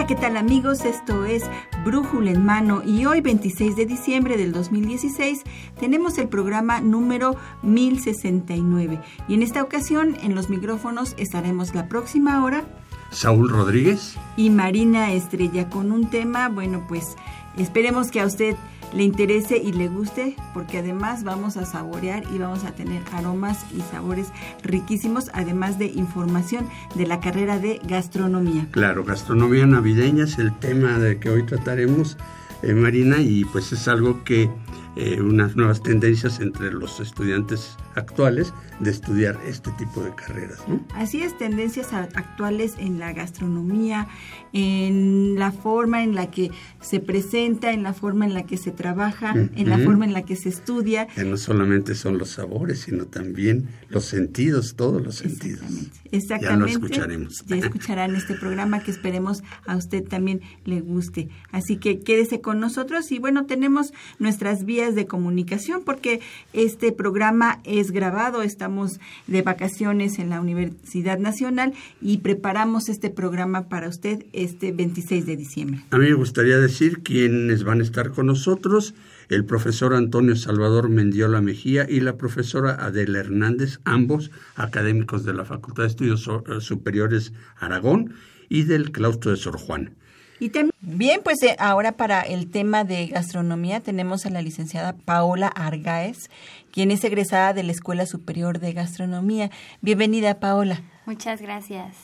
Hola, 0.00 0.06
¿qué 0.06 0.14
tal 0.14 0.38
amigos? 0.38 0.86
Esto 0.86 1.26
es 1.26 1.42
Brújula 1.84 2.30
en 2.30 2.42
Mano 2.42 2.82
y 2.82 3.04
hoy 3.04 3.20
26 3.20 3.76
de 3.76 3.84
diciembre 3.84 4.38
del 4.38 4.50
2016 4.50 5.42
tenemos 5.78 6.16
el 6.16 6.26
programa 6.26 6.80
número 6.80 7.36
1069 7.62 8.98
y 9.28 9.34
en 9.34 9.42
esta 9.42 9.62
ocasión 9.62 10.16
en 10.22 10.34
los 10.34 10.48
micrófonos 10.48 11.14
estaremos 11.18 11.74
la 11.74 11.86
próxima 11.86 12.42
hora 12.42 12.64
Saúl 13.10 13.50
Rodríguez. 13.50 14.16
y 14.38 14.48
Marina 14.48 15.12
Estrella 15.12 15.68
con 15.68 15.92
un 15.92 16.08
tema, 16.08 16.48
bueno 16.48 16.86
pues 16.88 17.14
esperemos 17.58 18.10
que 18.10 18.22
a 18.22 18.24
usted 18.24 18.56
le 18.92 19.04
interese 19.04 19.56
y 19.58 19.72
le 19.72 19.88
guste, 19.88 20.36
porque 20.52 20.78
además 20.78 21.24
vamos 21.24 21.56
a 21.56 21.64
saborear 21.64 22.24
y 22.32 22.38
vamos 22.38 22.64
a 22.64 22.72
tener 22.72 23.02
aromas 23.12 23.64
y 23.74 23.80
sabores 23.80 24.32
riquísimos, 24.62 25.30
además 25.32 25.78
de 25.78 25.86
información 25.86 26.68
de 26.94 27.06
la 27.06 27.20
carrera 27.20 27.58
de 27.58 27.80
gastronomía. 27.84 28.66
Claro, 28.70 29.04
gastronomía 29.04 29.66
navideña 29.66 30.24
es 30.24 30.38
el 30.38 30.56
tema 30.58 30.98
de 30.98 31.18
que 31.18 31.30
hoy 31.30 31.44
trataremos, 31.44 32.16
eh, 32.62 32.74
Marina, 32.74 33.20
y 33.20 33.44
pues 33.44 33.72
es 33.72 33.88
algo 33.88 34.24
que 34.24 34.50
eh, 34.96 35.20
unas 35.20 35.56
nuevas 35.56 35.82
tendencias 35.82 36.40
entre 36.40 36.72
los 36.72 37.00
estudiantes 37.00 37.76
actuales 37.94 38.52
de 38.80 38.90
estudiar 38.90 39.38
este 39.46 39.70
tipo 39.72 40.02
de 40.02 40.14
carreras. 40.14 40.58
¿no? 40.66 40.80
Así 40.94 41.22
es, 41.22 41.36
tendencias 41.38 41.92
actuales 41.92 42.74
en 42.78 42.98
la 42.98 43.12
gastronomía, 43.12 44.08
en 44.52 45.36
la 45.38 45.52
forma 45.52 46.02
en 46.02 46.14
la 46.14 46.30
que 46.30 46.50
se 46.80 47.00
presenta, 47.00 47.72
en 47.72 47.82
la 47.82 47.92
forma 47.92 48.24
en 48.24 48.34
la 48.34 48.44
que 48.44 48.56
se 48.56 48.70
trabaja, 48.70 49.34
en 49.34 49.68
la 49.68 49.78
forma 49.78 50.04
en 50.04 50.12
la 50.12 50.22
que 50.22 50.36
se 50.36 50.48
estudia. 50.48 51.06
Que 51.06 51.24
no 51.24 51.36
solamente 51.36 51.94
son 51.94 52.18
los 52.18 52.30
sabores, 52.30 52.80
sino 52.80 53.06
también 53.06 53.68
los 53.88 54.06
sentidos, 54.06 54.74
todos 54.76 55.02
los 55.02 55.16
sentidos. 55.16 55.62
Exactamente. 56.10 56.48
Ya 56.48 56.56
lo 56.56 56.66
escucharemos. 56.66 57.44
Ya 57.46 57.56
escucharán 57.56 58.16
este 58.16 58.34
programa 58.34 58.80
que 58.80 58.90
esperemos 58.90 59.42
a 59.66 59.76
usted 59.76 60.02
también 60.02 60.40
le 60.64 60.80
guste. 60.80 61.28
Así 61.52 61.76
que 61.76 62.00
quédese 62.00 62.40
con 62.40 62.60
nosotros 62.60 63.12
y 63.12 63.18
bueno, 63.18 63.46
tenemos 63.46 63.92
nuestras 64.18 64.64
vías 64.64 64.79
de 64.80 65.06
comunicación 65.06 65.82
porque 65.84 66.20
este 66.54 66.90
programa 66.92 67.60
es 67.64 67.90
grabado, 67.90 68.42
estamos 68.42 68.98
de 69.26 69.42
vacaciones 69.42 70.18
en 70.18 70.30
la 70.30 70.40
Universidad 70.40 71.18
Nacional 71.18 71.74
y 72.00 72.18
preparamos 72.18 72.88
este 72.88 73.10
programa 73.10 73.68
para 73.68 73.88
usted 73.88 74.24
este 74.32 74.72
26 74.72 75.26
de 75.26 75.36
diciembre. 75.36 75.80
A 75.90 75.98
mí 75.98 76.06
me 76.06 76.14
gustaría 76.14 76.58
decir 76.58 77.02
quiénes 77.02 77.62
van 77.62 77.80
a 77.80 77.84
estar 77.84 78.10
con 78.10 78.26
nosotros, 78.26 78.94
el 79.28 79.44
profesor 79.44 79.94
Antonio 79.94 80.34
Salvador 80.34 80.88
Mendiola 80.88 81.42
Mejía 81.42 81.86
y 81.88 82.00
la 82.00 82.16
profesora 82.16 82.74
Adela 82.74 83.20
Hernández, 83.20 83.80
ambos 83.84 84.30
académicos 84.56 85.24
de 85.24 85.34
la 85.34 85.44
Facultad 85.44 85.82
de 85.82 85.90
Estudios 85.90 86.28
Superiores 86.60 87.32
Aragón 87.58 88.14
y 88.48 88.62
del 88.62 88.90
claustro 88.90 89.30
de 89.30 89.36
Sor 89.36 89.58
Juan. 89.58 89.94
Y 90.40 90.48
también, 90.48 91.20
pues 91.22 91.42
eh, 91.42 91.54
ahora 91.58 91.92
para 91.92 92.22
el 92.22 92.50
tema 92.50 92.82
de 92.82 93.08
gastronomía 93.08 93.80
tenemos 93.80 94.24
a 94.24 94.30
la 94.30 94.40
licenciada 94.40 94.94
Paola 94.94 95.48
Argaez, 95.48 96.30
quien 96.72 96.90
es 96.90 97.04
egresada 97.04 97.52
de 97.52 97.62
la 97.62 97.72
Escuela 97.72 98.06
Superior 98.06 98.58
de 98.58 98.72
Gastronomía. 98.72 99.50
Bienvenida, 99.82 100.40
Paola. 100.40 100.80
Muchas 101.04 101.42
gracias. 101.42 101.94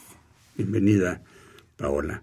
Bienvenida, 0.54 1.22
Paola. 1.78 2.22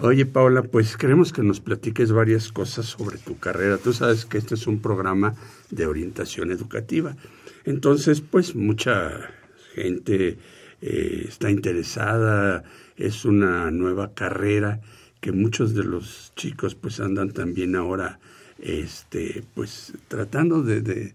Oye, 0.00 0.26
Paola, 0.26 0.62
pues 0.64 0.98
queremos 0.98 1.32
que 1.32 1.42
nos 1.42 1.60
platiques 1.60 2.12
varias 2.12 2.52
cosas 2.52 2.84
sobre 2.84 3.16
tu 3.16 3.38
carrera. 3.38 3.78
Tú 3.78 3.94
sabes 3.94 4.26
que 4.26 4.36
este 4.36 4.54
es 4.54 4.66
un 4.66 4.80
programa 4.80 5.34
de 5.70 5.86
orientación 5.86 6.52
educativa. 6.52 7.16
Entonces, 7.64 8.20
pues 8.20 8.54
mucha 8.54 9.30
gente 9.74 10.36
eh, 10.82 11.24
está 11.26 11.50
interesada, 11.50 12.64
es 12.98 13.24
una 13.24 13.70
nueva 13.70 14.12
carrera 14.12 14.80
que 15.20 15.32
muchos 15.32 15.74
de 15.74 15.84
los 15.84 16.32
chicos 16.36 16.74
pues 16.74 17.00
andan 17.00 17.32
también 17.32 17.76
ahora 17.76 18.18
este 18.60 19.44
pues 19.54 19.92
tratando 20.08 20.62
de, 20.62 20.80
de, 20.80 21.12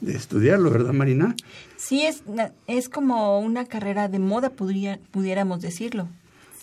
de 0.00 0.14
estudiarlo, 0.14 0.70
¿verdad 0.70 0.92
Marina? 0.92 1.34
Sí, 1.76 2.02
es, 2.02 2.22
es 2.66 2.88
como 2.88 3.40
una 3.40 3.66
carrera 3.66 4.08
de 4.08 4.18
moda, 4.18 4.50
podría, 4.50 4.98
pudiéramos 5.10 5.60
decirlo. 5.60 6.08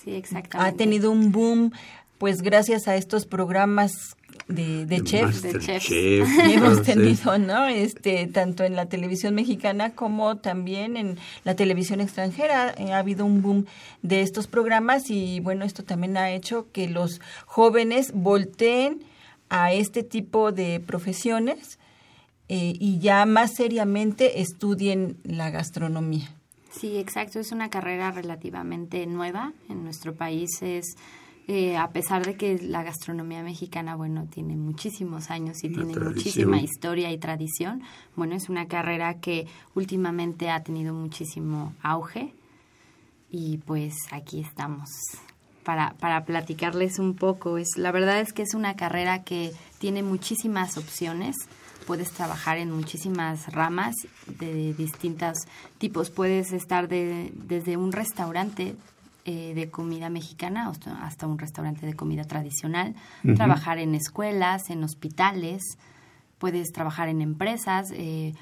Sí, 0.04 0.12
exactamente. 0.12 0.74
Ha 0.74 0.78
tenido 0.78 1.12
un 1.12 1.32
boom, 1.32 1.72
pues 2.18 2.42
gracias 2.42 2.88
a 2.88 2.96
estos 2.96 3.26
programas 3.26 3.92
de, 4.48 4.86
de, 4.86 5.04
chef, 5.04 5.42
de 5.42 5.60
chefs. 5.60 5.86
Chef, 5.88 6.28
hemos 6.40 6.82
tenido, 6.84 7.38
¿no? 7.38 7.66
Este, 7.68 8.28
tanto 8.28 8.64
en 8.64 8.76
la 8.76 8.88
televisión 8.88 9.36
mexicana 9.36 9.94
como 9.96 10.38
también 10.38 10.98
en 10.98 11.18
la 11.44 11.56
televisión 11.56 12.02
extranjera 12.02 12.74
eh, 12.78 12.92
ha 12.92 13.00
habido 13.00 13.26
un 13.26 13.42
boom 13.42 13.66
de 14.02 14.22
estos 14.22 14.48
programas 14.48 15.10
y 15.10 15.40
bueno, 15.40 15.66
esto 15.66 15.84
también 15.84 16.18
ha 16.18 16.32
hecho 16.32 16.68
que 16.72 16.88
los 16.88 17.22
jóvenes 17.46 18.12
volteen 18.14 19.04
a 19.50 19.72
este 19.74 20.04
tipo 20.04 20.52
de 20.52 20.80
profesiones 20.80 21.80
eh, 22.50 22.74
y 22.80 23.00
ya 23.00 23.26
más 23.26 23.54
seriamente 23.56 24.42
estudien 24.42 25.18
la 25.24 25.50
gastronomía. 25.50 26.30
Sí, 26.72 26.98
exacto. 26.98 27.40
Es 27.40 27.52
una 27.52 27.70
carrera 27.70 28.12
relativamente 28.12 29.06
nueva. 29.06 29.54
En 29.70 29.84
nuestro 29.84 30.14
país 30.14 30.62
es, 30.62 30.96
eh, 31.48 31.76
a 31.78 31.92
pesar 31.92 32.26
de 32.26 32.36
que 32.36 32.58
la 32.60 32.84
gastronomía 32.84 33.44
mexicana, 33.44 33.96
bueno, 33.96 34.28
tiene 34.30 34.56
muchísimos 34.56 35.30
años 35.30 35.64
y 35.64 35.68
Una 35.68 35.76
tiene 35.78 35.94
tradición. 35.94 36.14
muchísima 36.16 36.62
historia 36.62 37.12
y 37.12 37.18
tradición, 37.18 37.84
bueno, 38.16 38.36
es 38.36 38.50
una 38.50 38.68
carrera 38.68 39.20
que 39.20 39.48
últimamente 39.76 40.50
ha 40.50 40.64
tenido 40.64 40.94
muchísimo 40.94 41.74
auge 41.82 42.34
y 43.30 43.58
pues 43.58 43.96
aquí 44.12 44.40
estamos 44.40 44.90
para, 45.64 45.96
para 46.00 46.24
platicarles 46.26 47.00
un 47.00 47.16
poco. 47.16 47.58
Es, 47.58 47.78
la 47.78 47.92
verdad 47.92 48.20
es 48.20 48.32
que 48.32 48.44
es 48.44 48.54
una 48.54 48.76
carrera 48.76 49.24
que 49.24 49.52
tiene 49.80 50.04
muchísimas 50.04 50.78
opciones 50.78 51.36
puedes 51.84 52.12
trabajar 52.12 52.58
en 52.58 52.72
muchísimas 52.72 53.52
ramas 53.52 53.96
de 54.28 54.74
distintos 54.74 55.38
tipos. 55.78 56.10
Puedes 56.10 56.54
estar 56.54 56.88
de, 56.88 57.32
desde 57.36 57.78
un 57.78 57.92
restaurante 57.92 58.76
eh, 59.26 59.54
de 59.54 59.70
comida 59.70 60.10
mexicana 60.10 60.72
hasta, 61.02 61.28
un 61.28 61.38
restaurante 61.38 61.86
de 61.86 61.94
comida 61.94 62.24
tradicional, 62.24 62.96
uh 63.24 63.28
-huh. 63.28 63.36
trabajar 63.36 63.78
en 63.80 63.96
escuelas, 63.96 64.70
en 64.70 64.84
hospitales, 64.84 65.62
puedes 66.38 66.72
trabajar 66.72 67.08
en 67.08 67.22
empresas, 67.22 67.92
eh, 67.94 68.34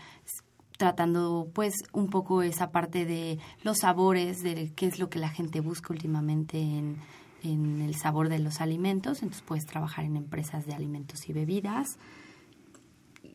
tratando 0.77 1.47
pues 1.53 1.75
un 1.93 2.09
poco 2.09 2.41
esa 2.41 2.71
parte 2.71 3.05
de 3.05 3.37
los 3.63 3.77
sabores, 3.79 4.41
de 4.41 4.71
qué 4.75 4.87
es 4.87 4.97
lo 4.97 5.09
que 5.09 5.19
la 5.19 5.29
gente 5.29 5.59
busca 5.59 5.93
últimamente 5.93 6.59
en, 6.59 6.97
en 7.43 7.81
el 7.81 7.93
sabor 7.93 8.29
de 8.29 8.39
los 8.39 8.61
alimentos. 8.61 9.21
Entonces 9.21 9.43
puedes 9.43 9.67
trabajar 9.67 10.05
en 10.05 10.15
empresas 10.15 10.65
de 10.65 10.73
alimentos 10.73 11.29
y 11.29 11.33
bebidas 11.33 11.99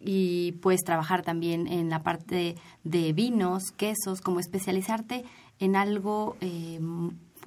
y 0.04 0.52
puedes 0.62 0.82
trabajar 0.82 1.22
también 1.22 1.66
en 1.66 1.90
la 1.90 2.02
parte 2.02 2.56
de 2.84 3.12
vinos, 3.12 3.70
quesos, 3.76 4.20
como 4.20 4.40
especializarte 4.40 5.24
en 5.58 5.76
algo 5.76 6.36
eh, 6.40 6.80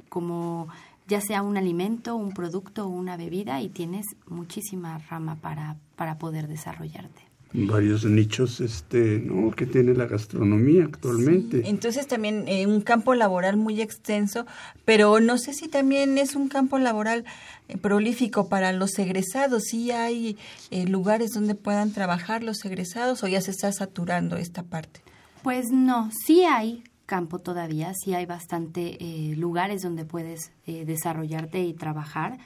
como 0.07 0.69
ya 1.09 1.21
sea 1.21 1.41
un 1.41 1.57
alimento, 1.57 2.15
un 2.15 2.31
producto 2.31 2.85
o 2.85 2.89
una 2.89 3.17
bebida 3.17 3.61
y 3.61 3.69
tienes 3.69 4.05
muchísima 4.28 4.99
rama 5.09 5.35
para, 5.35 5.78
para 5.96 6.17
poder 6.19 6.47
desarrollarte. 6.47 7.29
Varios 7.51 8.05
nichos 8.05 8.61
este, 8.61 9.19
¿no? 9.25 9.49
que 9.49 9.66
tiene 9.66 9.96
la 9.96 10.05
gastronomía 10.05 10.84
actualmente. 10.84 11.63
Sí. 11.63 11.69
Entonces 11.69 12.05
también 12.05 12.47
eh, 12.47 12.67
un 12.67 12.81
campo 12.81 13.16
laboral 13.16 13.57
muy 13.57 13.81
extenso, 13.81 14.46
pero 14.85 15.19
no 15.19 15.40
sé 15.40 15.53
si 15.53 15.67
también 15.67 16.19
es 16.19 16.35
un 16.35 16.47
campo 16.47 16.78
laboral 16.78 17.25
eh, 17.67 17.78
prolífico 17.78 18.49
para 18.49 18.72
los 18.72 18.99
egresados. 18.99 19.63
¿Sí 19.63 19.90
hay 19.90 20.37
eh, 20.69 20.85
lugares 20.85 21.31
donde 21.31 21.55
puedan 21.55 21.91
trabajar 21.91 22.43
los 22.43 22.63
egresados 22.66 23.23
o 23.23 23.28
ya 23.28 23.41
se 23.41 23.49
está 23.49 23.72
saturando 23.72 24.37
esta 24.37 24.61
parte? 24.61 25.02
Pues 25.41 25.72
no, 25.72 26.11
sí 26.28 26.43
hay 26.43 26.84
campo 27.09 27.40
todavía, 27.40 27.91
sí 27.96 28.14
hay 28.14 28.28
bastante 28.28 28.97
eh, 29.03 29.35
lugares 29.35 29.82
donde 29.82 30.06
puedes 30.06 30.52
eh, 30.67 30.85
desarrollarte 30.85 31.64
y 31.64 31.73
trabajar. 31.73 32.38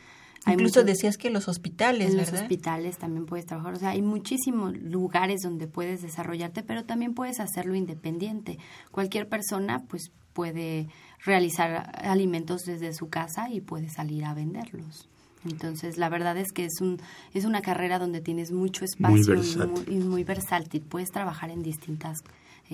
Hay 0.46 0.54
Incluso 0.54 0.80
mucho, 0.80 0.88
decías 0.88 1.18
que 1.18 1.30
los 1.30 1.50
hospitales, 1.50 2.12
en 2.12 2.18
¿verdad? 2.18 2.32
los 2.32 2.42
hospitales 2.42 2.98
también 2.98 3.26
puedes 3.26 3.46
trabajar. 3.46 3.74
O 3.74 3.80
sea, 3.80 3.90
hay 3.90 4.02
muchísimos 4.02 4.76
lugares 4.78 5.42
donde 5.42 5.68
puedes 5.68 6.02
desarrollarte, 6.02 6.64
pero 6.64 6.86
también 6.86 7.14
puedes 7.14 7.42
hacerlo 7.42 7.76
independiente. 7.76 8.58
Cualquier 8.92 9.28
persona, 9.28 9.84
pues, 9.90 10.12
puede 10.32 10.88
realizar 11.26 11.92
alimentos 12.04 12.62
desde 12.66 12.94
su 12.94 13.10
casa 13.10 13.50
y 13.50 13.62
puede 13.62 13.90
salir 13.90 14.26
a 14.26 14.34
venderlos. 14.34 15.08
Entonces, 15.46 15.98
la 15.98 16.10
verdad 16.10 16.38
es 16.38 16.52
que 16.54 16.66
es 16.66 16.80
un 16.82 17.00
es 17.34 17.46
una 17.46 17.62
carrera 17.62 18.00
donde 18.00 18.22
tienes 18.22 18.52
mucho 18.52 18.86
espacio 18.86 19.36
muy 19.36 19.84
y, 19.88 20.00
muy, 20.00 20.24
versátil. 20.24 20.82
Puedes 20.82 21.12
trabajar 21.12 21.50
en 21.50 21.64
distintas, 21.64 22.24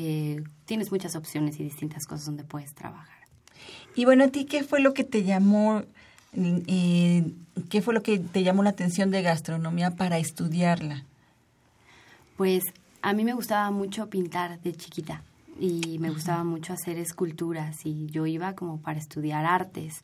eh, 0.02 0.44
tienes 0.64 0.92
muchas 0.92 1.18
opciones 1.18 1.60
y 1.60 1.64
distintas 1.64 2.06
cosas 2.06 2.26
donde 2.26 2.46
puedes 2.46 2.74
trabajar. 2.74 3.20
Y 3.96 4.06
bueno, 4.06 4.24
a 4.24 4.28
ti, 4.30 4.46
¿qué 4.46 4.64
fue 4.64 4.80
lo 4.80 4.94
que 4.94 5.04
te 5.04 5.24
llamó, 5.24 5.84
eh, 6.34 7.34
qué 7.70 7.82
fue 7.82 7.94
lo 7.94 8.02
que 8.02 8.18
te 8.18 8.44
llamó 8.44 8.64
la 8.64 8.70
atención 8.70 9.12
de 9.12 9.22
gastronomía 9.22 9.92
para 9.92 10.18
estudiarla? 10.18 11.04
Pues 12.38 12.64
a 13.02 13.12
mí 13.12 13.26
me 13.26 13.34
gustaba 13.34 13.72
mucho 13.72 14.10
pintar 14.10 14.62
de 14.62 14.74
chiquita 14.74 15.22
y 15.60 15.98
me 16.00 16.12
gustaba 16.12 16.46
mucho 16.46 16.72
hacer 16.72 16.98
esculturas 16.98 17.86
y 17.86 18.06
yo 18.06 18.26
iba 18.26 18.54
como 18.54 18.80
para 18.80 19.00
estudiar 19.00 19.46
artes. 19.46 20.02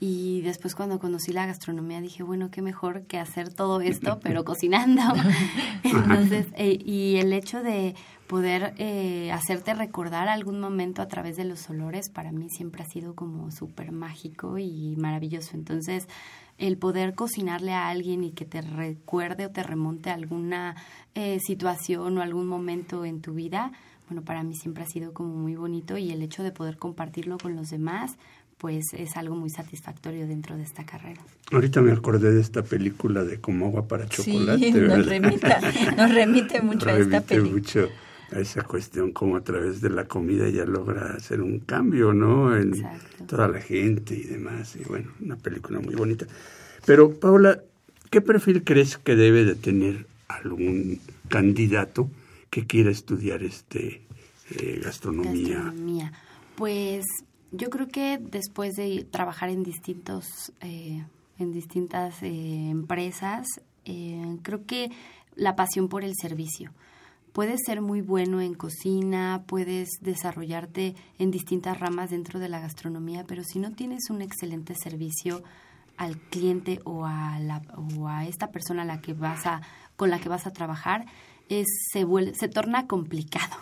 Y 0.00 0.42
después 0.42 0.76
cuando 0.76 1.00
conocí 1.00 1.32
la 1.32 1.46
gastronomía 1.46 2.00
dije, 2.00 2.22
bueno, 2.22 2.50
qué 2.52 2.62
mejor 2.62 3.02
que 3.02 3.18
hacer 3.18 3.52
todo 3.52 3.80
esto, 3.80 4.20
pero 4.22 4.44
cocinando. 4.44 5.02
Entonces, 5.82 6.46
eh, 6.54 6.78
y 6.84 7.16
el 7.16 7.32
hecho 7.32 7.62
de 7.62 7.96
poder 8.28 8.74
eh, 8.78 9.32
hacerte 9.32 9.74
recordar 9.74 10.28
algún 10.28 10.60
momento 10.60 11.02
a 11.02 11.08
través 11.08 11.36
de 11.36 11.44
los 11.44 11.68
olores, 11.68 12.10
para 12.10 12.30
mí 12.30 12.48
siempre 12.48 12.84
ha 12.84 12.86
sido 12.86 13.16
como 13.16 13.50
súper 13.50 13.90
mágico 13.90 14.58
y 14.58 14.94
maravilloso. 14.96 15.50
Entonces, 15.54 16.06
el 16.58 16.76
poder 16.76 17.14
cocinarle 17.14 17.72
a 17.72 17.88
alguien 17.88 18.22
y 18.22 18.32
que 18.32 18.44
te 18.44 18.60
recuerde 18.60 19.46
o 19.46 19.50
te 19.50 19.64
remonte 19.64 20.10
a 20.10 20.14
alguna 20.14 20.76
eh, 21.14 21.40
situación 21.40 22.18
o 22.18 22.22
algún 22.22 22.46
momento 22.46 23.04
en 23.04 23.20
tu 23.20 23.34
vida, 23.34 23.72
bueno, 24.08 24.22
para 24.22 24.42
mí 24.42 24.54
siempre 24.54 24.84
ha 24.84 24.86
sido 24.86 25.12
como 25.12 25.34
muy 25.34 25.54
bonito 25.54 25.98
y 25.98 26.10
el 26.10 26.22
hecho 26.22 26.42
de 26.42 26.50
poder 26.50 26.78
compartirlo 26.78 27.36
con 27.38 27.54
los 27.54 27.70
demás, 27.70 28.16
pues 28.58 28.86
es 28.92 29.16
algo 29.16 29.36
muy 29.36 29.50
satisfactorio 29.50 30.26
dentro 30.26 30.56
de 30.56 30.64
esta 30.64 30.84
carrera. 30.84 31.22
Ahorita 31.52 31.80
me 31.80 31.92
acordé 31.92 32.32
de 32.32 32.40
esta 32.40 32.62
película 32.62 33.24
de 33.24 33.40
Como 33.40 33.66
agua 33.66 33.86
para 33.86 34.08
chocolate. 34.08 34.72
Sí, 34.72 34.72
nos, 34.72 35.96
nos 35.96 36.14
remite 36.14 36.60
mucho 36.60 36.88
a 36.88 36.98
esta 36.98 37.20
película. 37.20 37.52
mucho 37.52 37.88
a 38.32 38.40
esa 38.40 38.62
cuestión, 38.62 39.12
como 39.12 39.36
a 39.36 39.40
través 39.42 39.80
de 39.80 39.90
la 39.90 40.04
comida 40.04 40.48
ya 40.50 40.64
logra 40.64 41.14
hacer 41.14 41.40
un 41.40 41.60
cambio, 41.60 42.12
¿no? 42.12 42.54
En 42.56 42.84
toda 43.26 43.48
la 43.48 43.60
gente 43.60 44.14
y 44.14 44.24
demás. 44.24 44.76
Y 44.76 44.84
bueno, 44.84 45.12
una 45.20 45.36
película 45.36 45.80
muy 45.80 45.94
bonita. 45.94 46.26
Pero, 46.84 47.14
Paula, 47.14 47.62
¿qué 48.10 48.20
perfil 48.20 48.64
crees 48.64 48.98
que 48.98 49.16
debe 49.16 49.44
de 49.44 49.54
tener 49.54 50.06
algún 50.28 51.00
candidato 51.28 52.10
que 52.50 52.66
quiera 52.66 52.90
estudiar 52.90 53.42
este 53.42 54.02
eh, 54.50 54.80
gastronomía? 54.84 55.56
Gastronomía. 55.56 56.12
Pues 56.56 57.04
yo 57.50 57.70
creo 57.70 57.88
que 57.88 58.18
después 58.18 58.74
de 58.74 59.06
trabajar 59.10 59.48
en 59.50 59.62
distintos, 59.62 60.52
eh, 60.60 61.04
en 61.38 61.52
distintas 61.52 62.22
eh, 62.22 62.70
empresas, 62.70 63.46
creo 64.42 64.66
que 64.66 64.90
la 65.34 65.56
pasión 65.56 65.88
por 65.88 66.04
el 66.04 66.14
servicio. 66.14 66.72
Puedes 67.32 67.60
ser 67.64 67.80
muy 67.80 68.00
bueno 68.00 68.40
en 68.40 68.54
cocina, 68.54 69.44
puedes 69.46 69.88
desarrollarte 70.00 70.94
en 71.18 71.30
distintas 71.30 71.78
ramas 71.78 72.10
dentro 72.10 72.40
de 72.40 72.48
la 72.48 72.60
gastronomía, 72.60 73.24
pero 73.26 73.44
si 73.44 73.60
no 73.60 73.70
tienes 73.72 74.10
un 74.10 74.22
excelente 74.22 74.74
servicio 74.74 75.42
al 75.96 76.18
cliente 76.18 76.80
o 76.84 77.06
a, 77.06 77.38
la, 77.38 77.62
o 77.76 78.08
a 78.08 78.26
esta 78.26 78.48
persona 78.50 78.82
a 78.82 78.86
la 78.86 79.00
que 79.00 79.12
vas 79.12 79.46
a, 79.46 79.60
con 79.96 80.10
la 80.10 80.18
que 80.18 80.28
vas 80.28 80.46
a 80.46 80.52
trabajar, 80.52 81.06
es, 81.48 81.66
se, 81.92 82.04
vuelve, 82.04 82.34
se 82.34 82.48
torna 82.48 82.86
complicado 82.86 83.56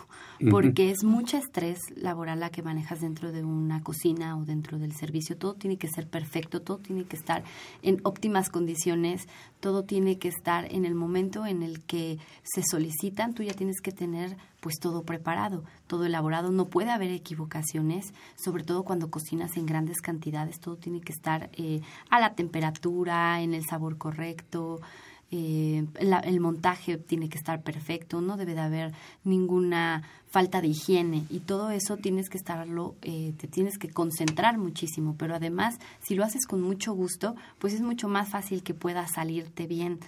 porque 0.49 0.91
es 0.91 1.03
mucha 1.03 1.37
estrés 1.37 1.79
laboral 1.95 2.39
la 2.39 2.49
que 2.49 2.61
manejas 2.61 3.01
dentro 3.01 3.31
de 3.31 3.43
una 3.43 3.81
cocina 3.81 4.37
o 4.37 4.45
dentro 4.45 4.77
del 4.77 4.93
servicio. 4.93 5.37
Todo 5.37 5.55
tiene 5.55 5.77
que 5.77 5.87
ser 5.87 6.07
perfecto, 6.07 6.61
todo 6.61 6.77
tiene 6.77 7.05
que 7.05 7.15
estar 7.15 7.43
en 7.81 7.99
óptimas 8.03 8.49
condiciones, 8.49 9.27
todo 9.59 9.83
tiene 9.83 10.19
que 10.19 10.27
estar 10.27 10.71
en 10.71 10.85
el 10.85 10.95
momento 10.95 11.45
en 11.45 11.63
el 11.63 11.83
que 11.83 12.19
se 12.43 12.61
solicitan. 12.63 13.33
Tú 13.33 13.43
ya 13.43 13.53
tienes 13.53 13.81
que 13.81 13.91
tener 13.91 14.37
pues 14.59 14.75
todo 14.79 15.03
preparado, 15.03 15.63
todo 15.87 16.05
elaborado. 16.05 16.51
No 16.51 16.65
puede 16.65 16.91
haber 16.91 17.11
equivocaciones, 17.11 18.13
sobre 18.35 18.63
todo 18.63 18.83
cuando 18.83 19.09
cocinas 19.09 19.57
en 19.57 19.65
grandes 19.65 20.01
cantidades. 20.01 20.59
Todo 20.59 20.75
tiene 20.75 21.01
que 21.01 21.13
estar 21.13 21.49
eh, 21.53 21.81
a 22.09 22.19
la 22.19 22.35
temperatura, 22.35 23.41
en 23.41 23.53
el 23.53 23.65
sabor 23.65 23.97
correcto 23.97 24.81
eh, 25.29 25.85
el 26.23 26.39
montaje 26.39 26.97
tiene 26.97 27.27
que 27.27 27.37
estar 27.37 27.61
perfecto, 27.61 28.21
no 28.21 28.37
debe 28.37 28.53
de 28.53 28.61
haber 28.61 28.93
ninguna 29.23 30.03
falta 30.29 30.61
de 30.61 30.69
higiene 30.69 31.25
y 31.29 31.39
todo 31.39 31.71
eso 31.71 31.97
tienes 31.97 32.29
que 32.29 32.37
estarlo, 32.37 32.95
eh, 33.01 33.33
te 33.37 33.47
tienes 33.47 33.77
que 33.77 33.89
concentrar 33.89 34.57
muchísimo, 34.57 35.15
pero 35.17 35.35
además 35.35 35.79
si 36.01 36.15
lo 36.15 36.23
haces 36.23 36.45
con 36.45 36.61
mucho 36.61 36.93
gusto, 36.93 37.35
pues 37.59 37.73
es 37.73 37.81
mucho 37.81 38.07
más 38.07 38.29
fácil 38.29 38.63
que 38.63 38.73
pueda 38.73 39.05
salirte 39.07 39.67
bien. 39.67 39.99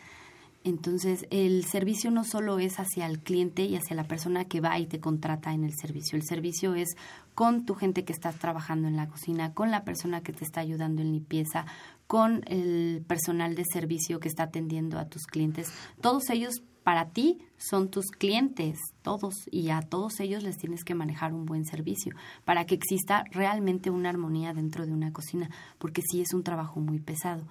Entonces, 0.70 1.26
el 1.32 1.66
servicio 1.66 2.12
no 2.12 2.24
solo 2.24 2.60
es 2.60 2.80
hacia 2.80 3.08
el 3.08 3.20
cliente 3.20 3.64
y 3.64 3.76
hacia 3.76 3.96
la 3.96 4.04
persona 4.04 4.46
que 4.46 4.62
va 4.62 4.78
y 4.78 4.86
te 4.86 5.00
contrata 5.00 5.52
en 5.52 5.64
el 5.64 5.74
servicio. 5.74 6.16
El 6.16 6.24
servicio 6.24 6.76
es 6.76 6.96
con 7.34 7.66
tu 7.66 7.74
gente 7.74 8.06
que 8.06 8.14
está 8.14 8.32
trabajando 8.32 8.88
en 8.88 8.96
la 8.96 9.08
cocina, 9.08 9.54
con 9.56 9.72
la 9.72 9.84
persona 9.84 10.22
que 10.22 10.32
te 10.32 10.44
está 10.44 10.62
ayudando 10.62 11.02
en 11.02 11.12
limpieza, 11.12 11.66
con 12.06 12.44
el 12.46 13.04
personal 13.08 13.56
de 13.56 13.64
servicio 13.66 14.20
que 14.20 14.28
está 14.28 14.44
atendiendo 14.44 15.00
a 15.00 15.06
tus 15.06 15.26
clientes. 15.26 15.72
Todos 16.02 16.30
ellos 16.30 16.62
para 16.84 17.10
ti 17.10 17.40
son 17.58 17.90
tus 17.90 18.12
clientes, 18.12 18.78
todos, 19.02 19.34
y 19.52 19.70
a 19.70 19.82
todos 19.82 20.20
ellos 20.20 20.44
les 20.44 20.58
tienes 20.58 20.84
que 20.84 20.94
manejar 20.94 21.34
un 21.34 21.46
buen 21.46 21.66
servicio 21.66 22.16
para 22.46 22.66
que 22.66 22.76
exista 22.76 23.24
realmente 23.32 23.90
una 23.90 24.10
armonía 24.10 24.54
dentro 24.54 24.86
de 24.86 24.94
una 24.94 25.12
cocina, 25.12 25.50
porque 25.80 26.04
sí 26.04 26.22
es 26.22 26.34
un 26.34 26.44
trabajo 26.44 26.80
muy 26.80 27.00
pesado. 27.00 27.48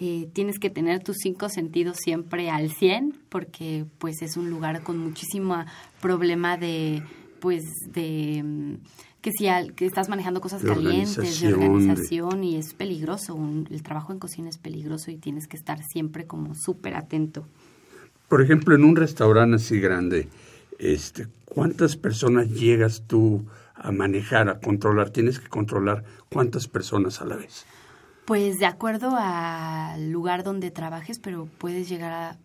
Eh, 0.00 0.28
tienes 0.32 0.60
que 0.60 0.70
tener 0.70 1.02
tus 1.02 1.16
cinco 1.20 1.48
sentidos 1.48 1.96
siempre 2.00 2.50
al 2.50 2.70
100 2.70 3.14
porque 3.28 3.84
pues 3.98 4.22
es 4.22 4.36
un 4.36 4.48
lugar 4.48 4.84
con 4.84 4.96
muchísimo 4.96 5.64
problema 6.00 6.56
de 6.56 7.02
pues 7.40 7.64
de 7.92 8.44
mm, 8.44 8.74
que 9.20 9.32
si 9.32 9.48
que 9.74 9.86
estás 9.86 10.08
manejando 10.08 10.40
cosas 10.40 10.62
calientes 10.62 11.40
de 11.40 11.52
organización 11.52 12.44
y 12.44 12.58
es 12.58 12.74
peligroso 12.74 13.36
el 13.68 13.82
trabajo 13.82 14.12
en 14.12 14.20
cocina 14.20 14.48
es 14.48 14.58
peligroso 14.58 15.10
y 15.10 15.16
tienes 15.16 15.48
que 15.48 15.56
estar 15.56 15.82
siempre 15.82 16.28
como 16.28 16.54
súper 16.54 16.94
atento. 16.94 17.44
Por 18.28 18.40
ejemplo 18.40 18.76
en 18.76 18.84
un 18.84 18.94
restaurante 18.94 19.56
así 19.56 19.80
grande 19.80 20.28
este 20.78 21.26
cuántas 21.44 21.96
personas 21.96 22.48
llegas 22.50 23.02
tú 23.08 23.44
a 23.74 23.90
manejar 23.90 24.48
a 24.48 24.60
controlar 24.60 25.10
tienes 25.10 25.40
que 25.40 25.48
controlar 25.48 26.04
cuántas 26.28 26.68
personas 26.68 27.20
a 27.20 27.24
la 27.24 27.34
vez 27.34 27.66
pues 28.28 28.58
de 28.58 28.66
acuerdo 28.66 29.16
al 29.18 30.10
lugar 30.10 30.44
donde 30.44 30.70
trabajes, 30.70 31.18
pero 31.18 31.48
puedes 31.56 31.88
llegar 31.88 32.36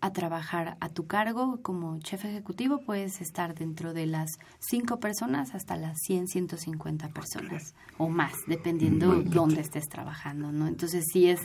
a, 0.00 0.12
trabajar 0.14 0.78
a 0.80 0.88
tu 0.88 1.06
cargo 1.06 1.58
como 1.60 1.98
chef 2.00 2.24
ejecutivo, 2.24 2.80
puedes 2.86 3.20
estar 3.20 3.54
dentro 3.54 3.92
de 3.92 4.06
las 4.06 4.30
cinco 4.60 4.98
personas 4.98 5.54
hasta 5.54 5.76
las 5.76 5.98
100, 6.06 6.26
150 6.28 7.08
personas 7.08 7.74
o 7.98 8.08
más, 8.08 8.32
dependiendo 8.46 9.22
dónde 9.22 9.60
estés 9.60 9.90
trabajando, 9.90 10.52
¿no? 10.52 10.66
Entonces 10.66 11.04
sí 11.12 11.28
es, 11.28 11.40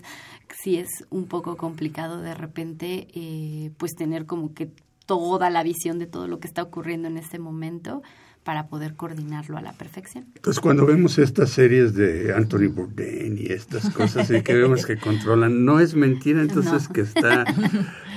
sí 0.58 0.78
es 0.78 0.88
un 1.10 1.26
poco 1.26 1.58
complicado 1.58 2.22
de 2.22 2.34
repente, 2.34 3.10
eh, 3.14 3.72
pues 3.76 3.92
tener 3.92 4.26
como 4.26 4.54
que 4.54 4.72
toda 5.06 5.50
la 5.50 5.64
visión 5.64 6.00
de 6.00 6.08
todo 6.08 6.30
lo 6.30 6.40
que 6.40 6.48
está 6.48 6.64
ocurriendo 6.64 7.10
en 7.10 7.18
este 7.18 7.40
momento 7.40 8.04
para 8.46 8.68
poder 8.68 8.94
coordinarlo 8.96 9.58
a 9.58 9.62
la 9.62 9.74
perfección. 9.74 10.26
Entonces, 10.36 10.62
cuando 10.62 10.86
vemos 10.86 11.18
estas 11.18 11.50
series 11.50 11.96
de 11.96 12.32
Anthony 12.32 12.70
Bourdain 12.70 13.40
y 13.40 13.48
estas 13.48 13.90
cosas 13.90 14.30
y 14.30 14.44
que 14.44 14.54
vemos 14.54 14.86
que 14.86 14.98
controlan, 14.98 15.66
no 15.66 15.80
es 15.80 15.96
mentira 15.96 16.42
entonces 16.42 16.88
que 16.88 17.02
está 17.02 17.44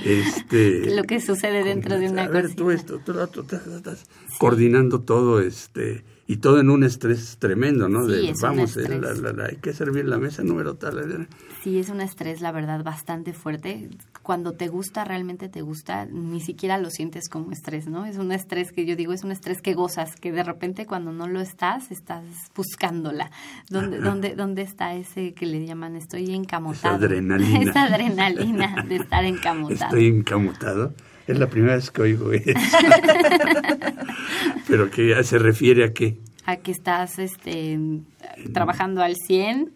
este 0.04 0.94
lo 0.94 1.04
que 1.04 1.20
sucede 1.20 1.64
dentro 1.64 1.98
de 1.98 2.10
una 2.10 2.24
a 2.24 2.28
ver, 2.28 2.54
tú 2.54 2.70
esto, 2.70 3.00
tú, 3.04 3.14
tú, 3.28 3.46
estás 3.74 4.04
coordinando 4.38 5.00
todo 5.00 5.40
este 5.40 6.04
y 6.30 6.36
todo 6.36 6.60
en 6.60 6.68
un 6.68 6.84
estrés 6.84 7.38
tremendo, 7.38 7.88
¿no? 7.88 8.06
Sí, 8.06 8.32
vamos, 8.42 8.76
hay 8.76 9.56
que 9.56 9.72
servir 9.72 10.04
la 10.04 10.18
mesa 10.18 10.42
número 10.42 10.74
tal. 10.74 11.26
Sí, 11.64 11.78
es 11.78 11.88
un 11.88 12.02
estrés, 12.02 12.42
la 12.42 12.52
verdad, 12.52 12.84
bastante 12.84 13.32
fuerte. 13.32 13.88
Cuando 14.22 14.52
te 14.52 14.68
gusta, 14.68 15.06
realmente 15.06 15.48
te 15.48 15.62
gusta, 15.62 16.04
ni 16.04 16.42
siquiera 16.42 16.76
lo 16.76 16.90
sientes 16.90 17.30
como 17.30 17.50
estrés, 17.50 17.88
¿no? 17.88 18.04
Es 18.04 18.18
un 18.18 18.30
estrés 18.30 18.72
que 18.72 18.84
yo 18.84 18.94
digo, 18.94 19.14
es 19.14 19.24
un 19.24 19.32
estrés 19.32 19.62
que 19.62 19.72
gozas, 19.72 20.16
que 20.16 20.30
de 20.30 20.44
repente 20.44 20.84
cuando 20.84 21.12
no 21.12 21.26
lo 21.26 21.40
estás, 21.40 21.90
estás 21.90 22.24
buscándola. 22.54 23.30
¿Dónde, 23.70 23.98
dónde, 23.98 24.34
dónde 24.34 24.60
está 24.60 24.94
ese 24.94 25.32
que 25.32 25.46
le 25.46 25.64
llaman 25.64 25.96
estoy 25.96 26.34
encamotado? 26.34 26.96
Esa 26.96 27.04
adrenalina. 27.06 27.70
Esa 27.70 27.84
adrenalina 27.84 28.84
de 28.86 28.96
estar 28.96 29.24
encamotado. 29.24 29.96
Estoy 29.96 30.06
encamotado. 30.08 30.92
Es 31.28 31.38
la 31.38 31.48
primera 31.48 31.76
vez 31.76 31.90
que 31.90 32.02
oigo 32.02 32.32
eso. 32.32 32.52
Pero 34.66 34.90
que 34.90 35.22
se 35.22 35.38
refiere 35.38 35.84
a 35.84 35.92
qué? 35.92 36.16
A 36.46 36.56
que 36.56 36.72
estás 36.72 37.18
este, 37.18 37.78
trabajando 38.54 39.02
al 39.02 39.14
100 39.14 39.70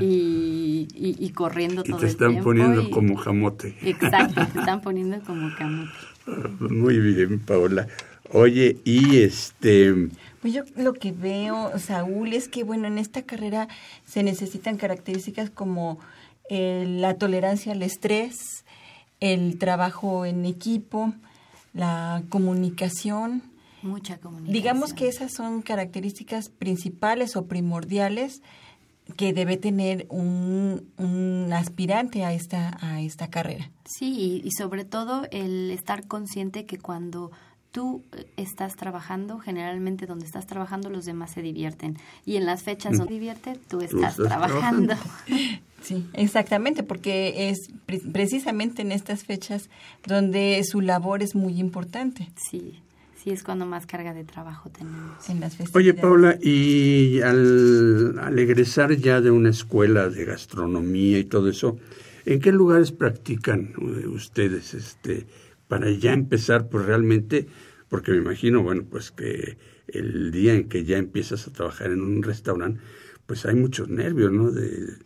y, 0.00 0.86
y, 0.94 1.30
corriendo 1.30 1.82
todo 1.82 1.96
el 1.96 2.02
tiempo. 2.02 2.18
te 2.18 2.28
están 2.28 2.44
poniendo 2.44 2.90
como 2.90 3.16
jamote. 3.16 3.74
Exacto, 3.82 4.46
te 4.52 4.58
están 4.58 4.80
poniendo 4.82 5.18
como 5.20 5.48
jamote. 5.50 5.90
Muy 6.60 6.98
bien, 6.98 7.38
Paola. 7.40 7.88
Oye, 8.32 8.76
y 8.84 9.18
este... 9.20 10.10
Pues 10.42 10.52
yo 10.52 10.62
lo 10.76 10.92
que 10.92 11.12
veo, 11.12 11.78
Saúl, 11.78 12.34
es 12.34 12.48
que, 12.48 12.64
bueno, 12.64 12.86
en 12.86 12.98
esta 12.98 13.22
carrera 13.22 13.68
se 14.04 14.22
necesitan 14.22 14.76
características 14.76 15.48
como 15.48 15.98
la 16.50 17.14
tolerancia 17.14 17.72
al 17.72 17.82
estrés, 17.82 18.64
el 19.20 19.58
trabajo 19.58 20.24
en 20.24 20.44
equipo, 20.44 21.12
la 21.72 22.22
comunicación. 22.28 23.42
Mucha 23.82 24.18
comunicación. 24.18 24.52
Digamos 24.52 24.92
que 24.92 25.08
esas 25.08 25.32
son 25.32 25.62
características 25.62 26.48
principales 26.48 27.36
o 27.36 27.46
primordiales 27.46 28.42
que 29.14 29.32
debe 29.32 29.56
tener 29.56 30.06
un, 30.08 30.90
un 30.96 31.52
aspirante 31.52 32.24
a 32.24 32.32
esta, 32.32 32.76
a 32.80 33.00
esta 33.00 33.28
carrera. 33.28 33.70
Sí, 33.84 34.42
y, 34.44 34.50
sobre 34.50 34.84
todo 34.84 35.26
el 35.30 35.70
estar 35.70 36.06
consciente 36.08 36.66
que 36.66 36.78
cuando 36.78 37.30
tú 37.76 38.02
estás 38.38 38.74
trabajando, 38.74 39.38
generalmente 39.38 40.06
donde 40.06 40.24
estás 40.24 40.46
trabajando 40.46 40.88
los 40.88 41.04
demás 41.04 41.32
se 41.32 41.42
divierten. 41.42 41.98
Y 42.24 42.36
en 42.36 42.46
las 42.46 42.62
fechas 42.62 42.94
mm. 42.94 42.96
donde 42.96 43.12
divierte, 43.12 43.58
tú 43.68 43.82
estás, 43.82 44.16
trabajando. 44.16 44.94
Sí, 45.82 46.04
exactamente, 46.14 46.82
porque 46.82 47.50
es 47.50 47.70
precisamente 48.10 48.82
en 48.82 48.90
estas 48.90 49.22
fechas 49.22 49.68
donde 50.04 50.60
su 50.64 50.80
labor 50.80 51.22
es 51.22 51.36
muy 51.36 51.60
importante. 51.60 52.28
Sí, 52.50 52.80
sí 53.22 53.30
es 53.30 53.44
cuando 53.44 53.66
más 53.66 53.86
carga 53.86 54.12
de 54.12 54.24
trabajo 54.24 54.68
tenemos. 54.70 55.28
En 55.28 55.38
las 55.38 55.54
Oye, 55.74 55.94
Paula, 55.94 56.38
y 56.42 57.20
al, 57.20 58.18
al 58.18 58.36
egresar 58.36 58.96
ya 58.96 59.20
de 59.20 59.30
una 59.30 59.50
escuela 59.50 60.08
de 60.08 60.24
gastronomía 60.24 61.18
y 61.18 61.24
todo 61.24 61.50
eso, 61.50 61.76
¿en 62.24 62.40
qué 62.40 62.50
lugares 62.50 62.90
practican 62.90 63.74
eh, 63.78 64.08
ustedes 64.08 64.74
este 64.74 65.26
para 65.68 65.90
ya 65.90 66.12
empezar 66.12 66.68
pues 66.68 66.86
realmente 66.86 67.46
porque 67.96 68.12
me 68.12 68.18
imagino, 68.18 68.62
bueno, 68.62 68.84
pues 68.90 69.10
que 69.10 69.56
el 69.88 70.30
día 70.30 70.52
en 70.52 70.68
que 70.68 70.84
ya 70.84 70.98
empiezas 70.98 71.48
a 71.48 71.50
trabajar 71.50 71.92
en 71.92 72.02
un 72.02 72.22
restaurante, 72.22 72.78
pues 73.24 73.46
hay 73.46 73.54
muchos 73.54 73.88
nervios, 73.88 74.30
¿no? 74.30 74.50
De, 74.50 74.98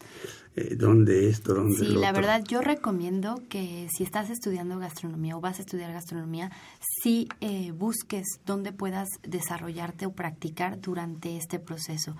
eh, 0.56 0.74
dónde 0.74 1.28
esto, 1.28 1.54
dónde 1.54 1.78
Sí, 1.78 1.86
la 1.86 2.10
verdad 2.10 2.42
yo 2.48 2.60
recomiendo 2.62 3.44
que 3.48 3.86
si 3.96 4.02
estás 4.02 4.28
estudiando 4.28 4.76
gastronomía 4.80 5.36
o 5.36 5.40
vas 5.40 5.60
a 5.60 5.62
estudiar 5.62 5.92
gastronomía, 5.92 6.50
sí 7.00 7.28
eh, 7.40 7.70
busques 7.70 8.26
dónde 8.44 8.72
puedas 8.72 9.08
desarrollarte 9.22 10.06
o 10.06 10.12
practicar 10.12 10.80
durante 10.80 11.36
este 11.36 11.60
proceso. 11.60 12.16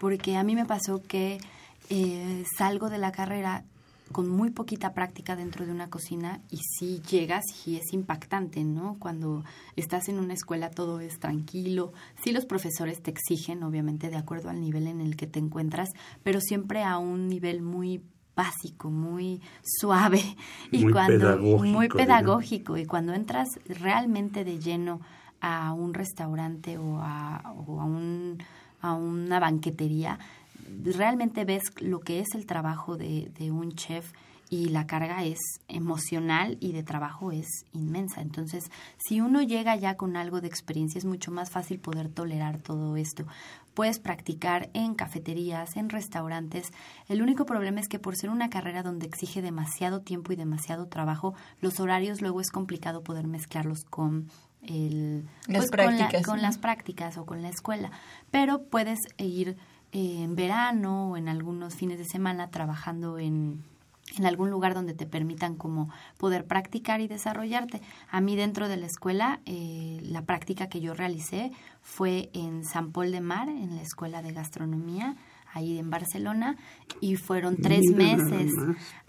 Porque 0.00 0.38
a 0.38 0.42
mí 0.42 0.54
me 0.54 0.64
pasó 0.64 1.02
que 1.02 1.36
eh, 1.90 2.44
salgo 2.56 2.88
de 2.88 2.96
la 2.96 3.12
carrera 3.12 3.64
con 4.14 4.28
muy 4.28 4.50
poquita 4.50 4.94
práctica 4.94 5.34
dentro 5.34 5.66
de 5.66 5.72
una 5.72 5.90
cocina 5.90 6.40
y 6.48 6.58
si 6.78 7.02
llegas 7.02 7.44
y 7.66 7.76
es 7.76 7.92
impactante, 7.92 8.62
¿no? 8.62 8.96
Cuando 9.00 9.42
estás 9.74 10.08
en 10.08 10.20
una 10.20 10.34
escuela 10.34 10.70
todo 10.70 11.00
es 11.00 11.18
tranquilo, 11.18 11.92
sí 12.22 12.30
los 12.30 12.46
profesores 12.46 13.02
te 13.02 13.10
exigen, 13.10 13.64
obviamente, 13.64 14.10
de 14.10 14.16
acuerdo 14.16 14.50
al 14.50 14.60
nivel 14.60 14.86
en 14.86 15.00
el 15.00 15.16
que 15.16 15.26
te 15.26 15.40
encuentras, 15.40 15.88
pero 16.22 16.40
siempre 16.40 16.84
a 16.84 16.96
un 16.96 17.28
nivel 17.28 17.60
muy 17.60 18.02
básico, 18.36 18.88
muy 18.88 19.42
suave. 19.80 20.22
Y 20.70 20.84
muy 20.84 20.92
cuando 20.92 21.18
pedagógico, 21.18 21.64
muy 21.64 21.88
pedagógico. 21.88 22.76
Y 22.78 22.86
cuando 22.86 23.14
entras 23.14 23.48
realmente 23.66 24.44
de 24.44 24.60
lleno 24.60 25.00
a 25.40 25.72
un 25.72 25.92
restaurante 25.92 26.78
o 26.78 27.00
a, 27.00 27.52
o 27.66 27.80
a, 27.80 27.84
un, 27.84 28.38
a 28.80 28.94
una 28.94 29.40
banquetería, 29.40 30.20
realmente 30.84 31.44
ves 31.44 31.62
lo 31.80 32.00
que 32.00 32.20
es 32.20 32.34
el 32.34 32.46
trabajo 32.46 32.96
de, 32.96 33.30
de 33.38 33.50
un 33.50 33.72
chef 33.72 34.12
y 34.50 34.68
la 34.68 34.86
carga 34.86 35.24
es 35.24 35.38
emocional 35.68 36.56
y 36.60 36.72
de 36.72 36.82
trabajo 36.82 37.32
es 37.32 37.48
inmensa. 37.72 38.20
Entonces, 38.20 38.70
si 38.98 39.20
uno 39.20 39.42
llega 39.42 39.74
ya 39.76 39.96
con 39.96 40.16
algo 40.16 40.40
de 40.40 40.48
experiencia, 40.48 40.98
es 40.98 41.04
mucho 41.04 41.30
más 41.30 41.50
fácil 41.50 41.80
poder 41.80 42.08
tolerar 42.08 42.58
todo 42.58 42.96
esto. 42.96 43.24
Puedes 43.74 43.98
practicar 43.98 44.70
en 44.72 44.94
cafeterías, 44.94 45.76
en 45.76 45.88
restaurantes. 45.88 46.68
El 47.08 47.22
único 47.22 47.46
problema 47.46 47.80
es 47.80 47.88
que 47.88 47.98
por 47.98 48.16
ser 48.16 48.30
una 48.30 48.50
carrera 48.50 48.82
donde 48.82 49.06
exige 49.06 49.42
demasiado 49.42 50.02
tiempo 50.02 50.32
y 50.32 50.36
demasiado 50.36 50.86
trabajo, 50.86 51.34
los 51.60 51.80
horarios 51.80 52.20
luego 52.20 52.40
es 52.40 52.50
complicado 52.50 53.02
poder 53.02 53.26
mezclarlos 53.26 53.84
con 53.84 54.28
el, 54.62 55.24
las 55.48 55.68
prácticas, 55.68 56.10
pues, 56.12 56.24
con, 56.24 56.34
con 56.34 56.42
las 56.42 56.58
prácticas 56.58 57.18
o 57.18 57.26
con 57.26 57.42
la 57.42 57.48
escuela. 57.48 57.90
Pero 58.30 58.62
puedes 58.62 59.00
ir 59.18 59.56
en 59.94 60.34
verano 60.34 61.12
o 61.12 61.16
en 61.16 61.28
algunos 61.28 61.76
fines 61.76 61.98
de 61.98 62.04
semana 62.04 62.50
trabajando 62.50 63.18
en, 63.18 63.62
en 64.18 64.26
algún 64.26 64.50
lugar 64.50 64.74
donde 64.74 64.92
te 64.92 65.06
permitan 65.06 65.54
como 65.54 65.88
poder 66.18 66.46
practicar 66.46 67.00
y 67.00 67.06
desarrollarte. 67.06 67.80
A 68.10 68.20
mí 68.20 68.34
dentro 68.34 68.68
de 68.68 68.76
la 68.76 68.86
escuela, 68.86 69.40
eh, 69.46 70.00
la 70.02 70.22
práctica 70.22 70.68
que 70.68 70.80
yo 70.80 70.94
realicé 70.94 71.52
fue 71.80 72.28
en 72.34 72.64
San 72.64 72.90
Paul 72.90 73.12
de 73.12 73.20
Mar, 73.20 73.48
en 73.48 73.76
la 73.76 73.82
Escuela 73.82 74.20
de 74.20 74.32
Gastronomía, 74.32 75.16
ahí 75.54 75.78
en 75.78 75.88
Barcelona 75.88 76.56
y 77.00 77.16
fueron 77.16 77.56
tres 77.56 77.82
meses 77.94 78.52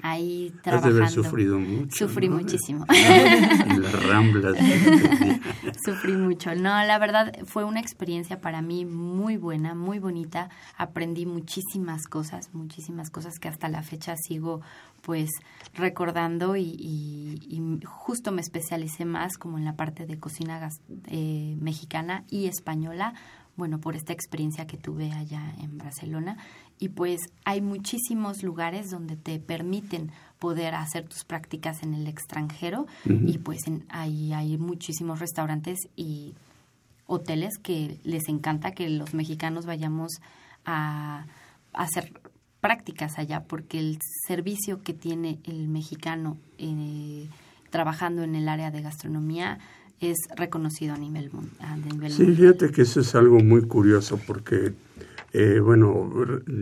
ahí 0.02 0.54
trabajando. 0.64 0.88
Has 0.88 0.94
de 0.96 1.02
haber 1.02 1.26
sufrido 1.26 1.60
mucho. 1.60 2.08
Sufrí 2.08 2.30
muchísimo. 2.30 2.86
en 2.90 3.82
las 3.82 4.08
ramblas. 4.08 4.56
Sufrí 5.84 6.14
mucho. 6.14 6.56
No, 6.56 6.84
la 6.84 7.00
verdad 7.00 7.34
fue 7.46 7.64
una 7.64 7.80
experiencia 7.80 8.40
para 8.42 8.62
mí 8.62 8.86
muy 8.86 9.38
buena, 9.38 9.74
muy 9.74 10.00
bonita. 10.00 10.50
Aprendí 10.78 11.26
muchísimas 11.26 12.08
cosas, 12.08 12.50
muchísimas 12.54 13.10
cosas 13.10 13.40
que 13.40 13.48
hasta 13.48 13.68
la 13.68 13.82
fecha 13.82 14.16
sigo 14.16 14.62
pues 15.02 15.30
recordando 15.76 16.56
y, 16.56 16.64
y, 16.64 17.80
justo 17.86 18.32
me 18.32 18.42
especialicé 18.42 19.06
más 19.06 19.38
como 19.38 19.60
en 19.60 19.66
la 19.66 19.76
parte 19.76 20.08
de 20.08 20.18
cocina 20.18 20.70
eh, 21.08 21.56
mexicana 21.60 22.24
y 22.30 22.48
española 22.48 23.14
bueno, 23.56 23.80
por 23.80 23.96
esta 23.96 24.14
experiencia 24.14 24.68
que 24.68 24.78
tuve 24.78 25.12
allá 25.12 25.54
en 25.60 25.78
Barcelona. 25.78 26.38
Y 26.78 26.90
pues 26.90 27.22
hay 27.46 27.62
muchísimos 27.62 28.44
lugares 28.44 28.90
donde 28.90 29.16
te 29.16 29.40
permiten 29.40 30.12
poder 30.40 30.76
hacer 30.76 31.08
tus 31.08 31.24
prácticas 31.24 31.82
en 31.84 31.94
el 31.94 32.08
extranjero 32.08 32.86
y 33.06 33.38
pues 33.38 33.66
en, 33.68 33.86
ahí 33.90 34.34
hay 34.34 34.58
muchísimos 34.58 35.20
restaurantes 35.20 35.80
y 35.96 36.36
hoteles 37.08 37.58
que 37.58 38.00
les 38.04 38.28
encanta 38.28 38.72
que 38.72 38.90
los 38.90 39.14
mexicanos 39.14 39.66
vayamos 39.66 40.12
a, 40.66 41.26
hacer 41.74 42.14
prácticas 42.62 43.18
allá 43.18 43.44
porque 43.44 43.80
el 43.80 44.00
servicio 44.28 44.82
que 44.82 44.94
tiene 44.94 45.40
el 45.44 45.68
mexicano 45.68 46.38
eh, 46.58 47.28
trabajando 47.70 48.24
en 48.24 48.36
el 48.36 48.48
área 48.48 48.72
de 48.72 48.82
gastronomía 48.82 49.60
es 50.00 50.18
reconocido 50.36 50.94
a 50.94 50.98
nivel, 50.98 51.32
mundial. 51.32 52.12
Sí, 52.12 52.26
fíjate 52.26 52.72
que 52.72 52.84
eso 52.84 53.00
es 53.00 53.16
algo 53.16 53.40
muy 53.40 53.62
curioso 53.62 54.20
porque, 54.26 54.74
eh, 55.34 55.60
bueno, 55.60 56.12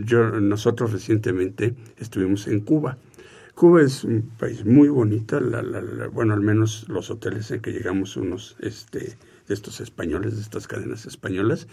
yo, 0.04 0.40
nosotros 0.40 0.92
recientemente 0.92 1.74
estuvimos 1.98 2.46
en 2.46 2.60
Cuba. 2.60 2.96
Cuba 3.54 3.82
es 3.82 4.02
un 4.04 4.22
país 4.38 4.64
muy 4.64 4.88
bonito, 4.88 5.38
la, 5.40 5.62
bueno, 6.08 6.34
al 6.34 6.40
menos 6.40 6.88
los 6.88 7.10
hoteles 7.10 7.50
en 7.52 7.60
que 7.60 7.70
llegamos 7.72 8.16
unos 8.16 8.56
este, 8.60 9.16
de 9.46 9.54
estos 9.54 9.80
españoles, 9.80 10.34
de 10.34 10.42
estas 10.42 10.66
cadenas 10.66 11.06
españolas, 11.06 11.68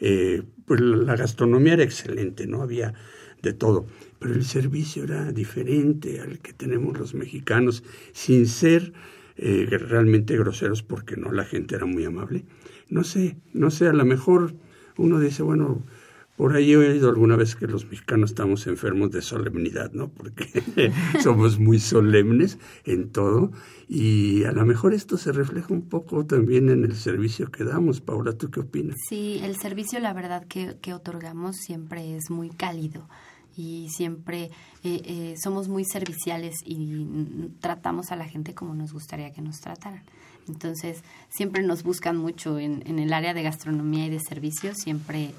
eh, 0.00 0.42
pues 0.66 0.80
la 0.80 1.16
gastronomía 1.16 1.74
era 1.74 1.84
excelente, 1.84 2.46
¿no? 2.46 2.60
Había 2.60 2.92
de 3.40 3.52
todo, 3.52 3.86
pero 4.18 4.34
el 4.34 4.44
servicio 4.44 5.04
era 5.04 5.32
diferente 5.32 6.20
al 6.20 6.38
que 6.38 6.52
tenemos 6.52 6.98
los 6.98 7.14
mexicanos, 7.14 7.82
sin 8.12 8.46
ser 8.46 8.92
eh, 9.36 9.66
realmente 9.70 10.36
groseros 10.36 10.82
porque 10.82 11.16
no, 11.16 11.32
la 11.32 11.44
gente 11.44 11.74
era 11.74 11.86
muy 11.86 12.04
amable. 12.04 12.44
No 12.88 13.04
sé, 13.04 13.36
no 13.52 13.70
sé, 13.70 13.88
a 13.88 13.92
lo 13.92 14.04
mejor 14.04 14.54
uno 14.96 15.18
dice, 15.18 15.42
bueno, 15.42 15.84
por 16.36 16.56
ahí 16.56 16.72
he 16.72 16.76
oído 16.76 17.08
alguna 17.10 17.36
vez 17.36 17.54
que 17.54 17.66
los 17.66 17.84
mexicanos 17.84 18.30
estamos 18.30 18.66
enfermos 18.66 19.10
de 19.10 19.22
solemnidad, 19.22 19.92
¿no? 19.92 20.08
Porque 20.08 20.48
somos 21.22 21.58
muy 21.58 21.78
solemnes 21.78 22.58
en 22.84 23.10
todo 23.10 23.52
y 23.88 24.44
a 24.44 24.52
lo 24.52 24.64
mejor 24.64 24.94
esto 24.94 25.18
se 25.18 25.32
refleja 25.32 25.72
un 25.72 25.88
poco 25.88 26.24
también 26.26 26.68
en 26.70 26.84
el 26.84 26.96
servicio 26.96 27.50
que 27.50 27.64
damos. 27.64 28.00
Paula, 28.00 28.32
¿tú 28.32 28.50
qué 28.50 28.60
opinas? 28.60 28.96
Sí, 29.08 29.40
el 29.42 29.56
servicio, 29.56 30.00
la 30.00 30.14
verdad, 30.14 30.46
que, 30.46 30.76
que 30.80 30.94
otorgamos 30.94 31.56
siempre 31.56 32.16
es 32.16 32.30
muy 32.30 32.48
cálido 32.48 33.08
y 33.56 33.88
siempre 33.90 34.50
eh, 34.84 35.02
eh, 35.04 35.34
somos 35.42 35.68
muy 35.68 35.84
serviciales 35.84 36.56
y 36.64 37.06
tratamos 37.60 38.10
a 38.10 38.16
la 38.16 38.26
gente 38.26 38.54
como 38.54 38.74
nos 38.74 38.92
gustaría 38.92 39.32
que 39.32 39.42
nos 39.42 39.60
trataran. 39.60 40.02
Entonces, 40.48 41.02
siempre 41.28 41.62
nos 41.62 41.82
buscan 41.82 42.16
mucho 42.16 42.58
en, 42.58 42.82
en 42.86 42.98
el 42.98 43.12
área 43.12 43.34
de 43.34 43.42
gastronomía 43.42 44.06
y 44.06 44.10
de 44.10 44.20
servicios, 44.20 44.76
siempre, 44.78 45.32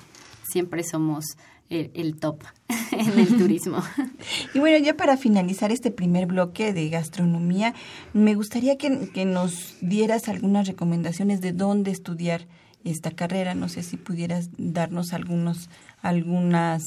siempre 0.50 0.84
somos 0.84 1.26
el, 1.70 2.16
top 2.20 2.44
en 2.92 3.20
el 3.20 3.38
turismo. 3.38 3.82
Y 4.54 4.60
bueno, 4.60 4.78
ya 4.84 4.96
para 4.96 5.18
finalizar 5.18 5.72
este 5.72 5.92
primer 5.92 6.28
bloque 6.28 6.74
de 6.74 6.90
gastronomía, 6.90 7.74
me 8.14 8.36
gustaría 8.36 8.78
que, 8.78 9.10
que 9.10 9.26
nos 9.26 9.76
dieras 9.82 10.30
algunas 10.30 10.68
recomendaciones 10.68 11.42
de 11.42 11.52
dónde 11.52 11.92
estudiar 11.92 12.48
esta 12.84 13.12
carrera. 13.12 13.56
No 13.56 13.68
sé 13.68 13.84
si 13.84 13.98
pudieras 13.98 14.50
darnos 14.58 15.14
algunos, 15.14 15.70
algunas 16.02 16.84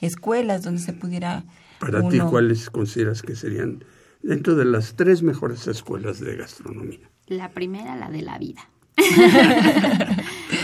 escuelas 0.00 0.62
donde 0.62 0.80
se 0.80 0.92
pudiera... 0.92 1.44
Para 1.80 2.08
ti, 2.08 2.18
¿cuáles 2.18 2.70
consideras 2.70 3.22
que 3.22 3.36
serían 3.36 3.84
dentro 4.22 4.56
de 4.56 4.64
las 4.64 4.94
tres 4.94 5.22
mejores 5.22 5.66
escuelas 5.68 6.18
de 6.20 6.36
gastronomía? 6.36 7.08
La 7.26 7.50
primera, 7.50 7.94
la 7.96 8.10
de 8.10 8.22
la 8.22 8.38
vida. 8.38 8.68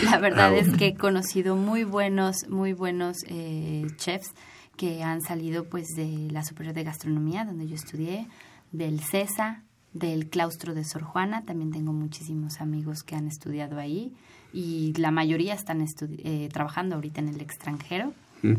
la 0.03 0.19
verdad 0.19 0.51
ah, 0.51 0.57
es 0.57 0.75
que 0.75 0.87
he 0.87 0.95
conocido 0.95 1.55
muy 1.55 1.85
buenos, 1.85 2.49
muy 2.49 2.73
buenos 2.73 3.23
eh, 3.27 3.87
chefs 3.95 4.33
que 4.75 5.03
han 5.03 5.21
salido 5.21 5.65
pues 5.65 5.87
de 5.95 6.27
la 6.31 6.43
Superior 6.43 6.75
de 6.75 6.83
Gastronomía, 6.83 7.45
donde 7.45 7.67
yo 7.67 7.75
estudié, 7.75 8.27
del 8.73 8.99
CESA, 8.99 9.63
del 9.93 10.27
claustro 10.27 10.73
de 10.73 10.83
Sor 10.83 11.03
Juana, 11.03 11.45
también 11.45 11.71
tengo 11.71 11.93
muchísimos 11.93 12.59
amigos 12.59 13.03
que 13.03 13.15
han 13.15 13.27
estudiado 13.27 13.79
ahí 13.79 14.13
y 14.51 14.93
la 14.97 15.11
mayoría 15.11 15.53
están 15.53 15.85
eh, 16.01 16.49
trabajando 16.51 16.95
ahorita 16.95 17.21
en 17.21 17.29
el 17.29 17.41
extranjero. 17.41 18.13
Mm. 18.41 18.55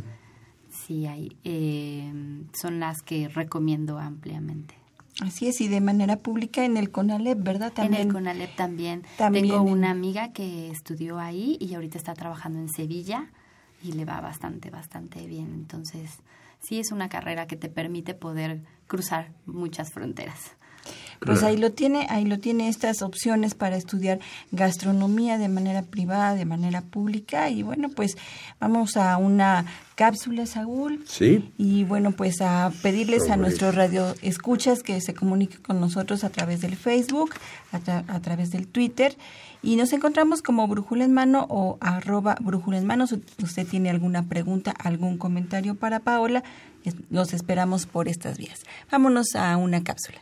Sí, 0.84 1.06
hay, 1.06 1.36
eh, 1.44 2.12
son 2.52 2.80
las 2.80 3.02
que 3.02 3.28
recomiendo 3.28 3.98
ampliamente. 3.98 4.74
Así 5.22 5.48
es, 5.48 5.60
y 5.62 5.68
de 5.68 5.80
manera 5.80 6.18
pública 6.18 6.64
en 6.64 6.76
el 6.76 6.90
CONALEP, 6.90 7.42
¿verdad? 7.42 7.72
También, 7.72 8.02
en 8.02 8.08
el 8.08 8.12
CONALEP 8.12 8.54
también. 8.54 9.02
Tengo 9.16 9.62
una 9.62 9.90
amiga 9.90 10.32
que 10.32 10.70
estudió 10.70 11.18
ahí 11.18 11.56
y 11.58 11.74
ahorita 11.74 11.96
está 11.96 12.12
trabajando 12.12 12.58
en 12.58 12.68
Sevilla 12.68 13.30
y 13.82 13.92
le 13.92 14.04
va 14.04 14.20
bastante, 14.20 14.68
bastante 14.68 15.26
bien. 15.26 15.54
Entonces, 15.54 16.18
sí 16.60 16.78
es 16.78 16.92
una 16.92 17.08
carrera 17.08 17.46
que 17.46 17.56
te 17.56 17.70
permite 17.70 18.12
poder 18.12 18.62
cruzar 18.86 19.32
muchas 19.46 19.90
fronteras. 19.90 20.56
Pues 21.24 21.42
ahí 21.42 21.56
lo 21.56 21.72
tiene, 21.72 22.06
ahí 22.10 22.24
lo 22.24 22.38
tiene 22.38 22.68
estas 22.68 23.02
opciones 23.02 23.54
para 23.54 23.76
estudiar 23.76 24.18
gastronomía 24.52 25.38
de 25.38 25.48
manera 25.48 25.82
privada, 25.82 26.34
de 26.34 26.44
manera 26.44 26.82
pública 26.82 27.50
y 27.50 27.62
bueno, 27.62 27.88
pues 27.88 28.16
vamos 28.60 28.96
a 28.96 29.16
una 29.16 29.64
cápsula, 29.96 30.46
Saúl. 30.46 31.02
Sí. 31.08 31.50
Y 31.58 31.84
bueno, 31.84 32.12
pues 32.12 32.40
a 32.40 32.70
pedirles 32.82 33.30
a 33.30 33.36
nuestros 33.36 33.74
radio 33.74 34.14
escuchas 34.22 34.82
que 34.82 35.00
se 35.00 35.14
comuniquen 35.14 35.62
con 35.62 35.80
nosotros 35.80 36.22
a 36.22 36.30
través 36.30 36.60
del 36.60 36.76
Facebook, 36.76 37.34
a, 37.72 38.20
través 38.20 38.50
del 38.50 38.68
Twitter 38.68 39.16
y 39.62 39.76
nos 39.76 39.92
encontramos 39.92 40.42
como 40.42 40.68
Brújula 40.68 41.04
en 41.04 41.12
Mano 41.12 41.46
o 41.48 41.78
arroba 41.80 42.36
Brújula 42.40 42.78
en 42.78 42.86
Mano. 42.86 43.06
Si 43.06 43.20
usted 43.42 43.66
tiene 43.66 43.90
alguna 43.90 44.22
pregunta, 44.28 44.70
algún 44.70 45.18
comentario 45.18 45.74
para 45.74 46.00
Paola, 46.00 46.44
los 47.10 47.32
esperamos 47.32 47.86
por 47.86 48.08
estas 48.08 48.38
vías. 48.38 48.60
Vámonos 48.90 49.34
a 49.34 49.56
una 49.56 49.82
cápsula. 49.82 50.18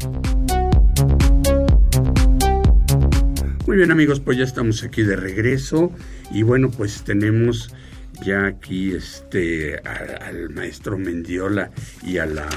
Muy 3.66 3.76
bien 3.76 3.90
amigos, 3.90 4.20
pues 4.20 4.38
ya 4.38 4.44
estamos 4.44 4.84
aquí 4.84 5.02
de 5.02 5.16
regreso 5.16 5.90
y 6.30 6.42
bueno, 6.42 6.70
pues 6.70 7.02
tenemos 7.02 7.70
ya 8.24 8.46
aquí 8.46 8.92
este 8.92 9.78
al 9.78 10.50
maestro 10.50 10.96
Mendiola 10.96 11.70
y 12.04 12.18
a 12.18 12.26
la 12.26 12.48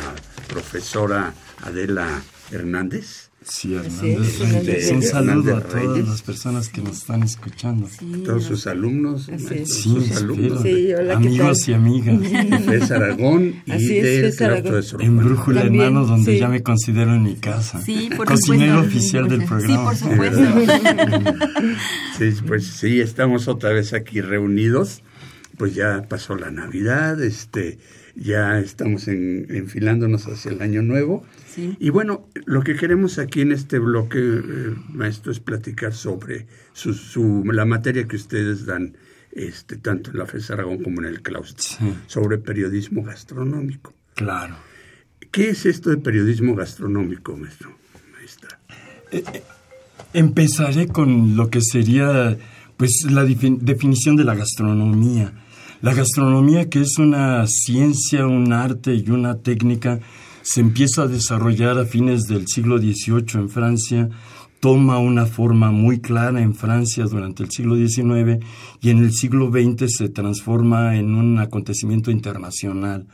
profesora 0.47 1.33
Adela 1.63 2.21
Hernández 2.51 3.29
Sí, 3.41 3.73
Hernández. 3.73 4.91
un 4.91 5.01
saludo 5.01 5.55
a 5.55 5.61
todas 5.61 6.07
las 6.07 6.21
personas 6.21 6.67
que 6.67 6.81
nos 6.81 6.97
están 6.97 7.23
escuchando. 7.23 7.87
todos 8.25 8.43
sus 8.43 8.67
alumnos, 8.67 9.29
sí, 9.65 10.11
alumnos. 10.15 10.65
amigos 11.15 11.67
y 11.67 11.73
amigas. 11.73 12.19
De 12.89 12.95
Aragón 12.95 13.55
y 13.65 13.99
del 13.99 14.35
claustro 14.35 14.97
de 14.99 15.05
En 15.05 15.17
Brújula 15.17 15.61
en 15.61 15.77
Mano, 15.77 16.05
donde 16.05 16.37
ya 16.37 16.49
me 16.49 16.61
considero 16.61 17.15
en 17.15 17.23
mi 17.23 17.35
casa. 17.35 17.81
Sí, 17.81 18.09
por 18.15 18.27
Cocinero 18.27 18.81
oficial 18.81 19.29
del 19.29 19.45
programa. 19.45 19.95
Sí, 19.95 20.03
por 20.03 20.11
supuesto. 20.11 20.41
Sí, 22.17 22.35
pues 22.45 22.67
sí, 22.67 22.99
estamos 22.99 23.47
otra 23.47 23.71
vez 23.71 23.93
aquí 23.93 24.19
reunidos. 24.19 25.01
Pues 25.57 25.75
ya 25.75 26.05
pasó 26.09 26.35
la 26.35 26.51
Navidad, 26.51 27.21
este 27.23 27.79
ya 28.15 28.59
estamos 28.59 29.07
enfilándonos 29.07 30.27
hacia 30.27 30.51
el 30.51 30.61
año 30.61 30.81
nuevo. 30.81 31.23
Y 31.79 31.89
bueno, 31.89 32.27
lo 32.45 32.61
que 32.61 32.75
queremos 32.75 33.19
aquí 33.19 33.41
en 33.41 33.51
este 33.51 33.79
bloque, 33.79 34.19
eh, 34.19 34.75
maestro, 34.89 35.31
es 35.31 35.39
platicar 35.39 35.93
sobre 35.93 36.47
su, 36.73 37.43
la 37.51 37.65
materia 37.65 38.07
que 38.07 38.15
ustedes 38.15 38.65
dan, 38.65 38.97
este, 39.31 39.77
tanto 39.77 40.11
en 40.11 40.17
la 40.17 40.25
FES 40.25 40.51
Aragón 40.51 40.83
como 40.83 41.01
en 41.01 41.07
el 41.07 41.21
claustro, 41.21 41.77
sobre 42.07 42.37
periodismo 42.37 43.03
gastronómico. 43.03 43.93
Claro. 44.15 44.55
¿Qué 45.31 45.49
es 45.49 45.65
esto 45.65 45.89
de 45.89 45.97
periodismo 45.97 46.55
gastronómico, 46.55 47.37
maestro? 47.37 47.77
Maestra. 48.13 48.59
Eh, 49.11 49.23
eh, 49.33 49.43
empezaré 50.13 50.87
con 50.87 51.35
lo 51.35 51.49
que 51.49 51.61
sería 51.61 52.37
pues 52.77 53.05
la 53.09 53.25
definición 53.25 54.15
de 54.15 54.23
la 54.23 54.35
gastronomía 54.35 55.33
la 55.81 55.93
gastronomía, 55.93 56.69
que 56.69 56.81
es 56.81 56.97
una 56.97 57.45
ciencia, 57.47 58.27
un 58.27 58.51
arte 58.51 58.93
y 58.95 59.09
una 59.09 59.35
técnica, 59.35 59.99
se 60.51 60.61
empieza 60.61 61.03
a 61.03 61.07
desarrollar 61.07 61.77
a 61.77 61.85
fines 61.85 62.23
del 62.23 62.47
siglo 62.47 62.79
XVIII 62.79 63.23
en 63.35 63.49
Francia 63.49 64.09
toma 64.59 64.97
una 64.97 65.27
forma 65.27 65.69
muy 65.69 65.99
clara 65.99 66.41
en 66.41 66.55
Francia 66.55 67.05
durante 67.05 67.43
el 67.43 67.51
siglo 67.51 67.75
XIX 67.75 68.43
y 68.81 68.89
en 68.89 68.97
el 68.97 69.13
siglo 69.13 69.51
XX 69.51 69.85
se 69.95 70.09
transforma 70.09 70.97
en 70.97 71.13
un 71.13 71.37
acontecimiento 71.37 72.09
internacional. 72.09 73.05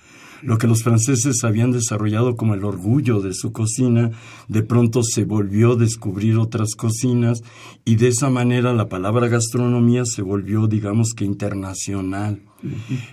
Lo 0.43 0.57
que 0.57 0.67
los 0.67 0.81
franceses 0.81 1.43
habían 1.43 1.71
desarrollado 1.71 2.37
como 2.37 2.53
el 2.53 2.63
orgullo 2.63 3.19
de 3.19 3.33
su 3.33 3.51
cocina, 3.51 4.11
de 4.47 4.63
pronto 4.63 5.03
se 5.03 5.25
volvió 5.25 5.73
a 5.73 5.75
descubrir 5.75 6.37
otras 6.37 6.75
cocinas 6.75 7.41
y 7.83 7.97
de 7.97 8.07
esa 8.07 8.29
manera 8.29 8.73
la 8.73 8.87
palabra 8.87 9.27
gastronomía 9.27 10.05
se 10.05 10.21
volvió, 10.21 10.67
digamos 10.67 11.13
que, 11.13 11.25
internacional. 11.25 12.41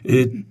Eh, 0.05 0.45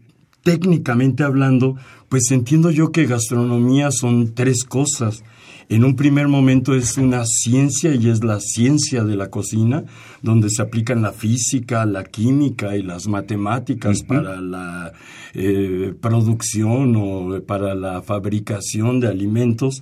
técnicamente 0.44 1.24
hablando, 1.24 1.76
pues 2.10 2.32
entiendo 2.32 2.72
yo 2.72 2.92
que 2.92 3.06
gastronomía 3.06 3.92
son 3.92 4.34
tres 4.34 4.64
cosas 4.64 5.24
en 5.72 5.86
un 5.86 5.96
primer 5.96 6.28
momento 6.28 6.76
es 6.76 6.98
una 6.98 7.24
ciencia 7.26 7.96
y 7.96 8.10
es 8.10 8.26
la 8.26 8.42
ciencia 8.42 9.06
de 9.06 9.16
la 9.16 9.30
cocina, 9.30 9.86
donde 10.22 10.50
se 10.50 10.62
aplican 10.62 11.02
la 11.02 11.14
física, 11.14 11.86
la 11.86 12.04
química 12.04 12.76
y 12.76 12.84
las 12.84 13.08
matemáticas 13.08 14.04
para 14.04 14.42
la 14.42 14.92
eh, 15.34 15.94
producción 16.02 16.98
o 16.98 17.42
para 17.44 17.74
la 17.74 18.02
fabricación 18.02 19.00
de 19.00 19.08
alimentos. 19.08 19.82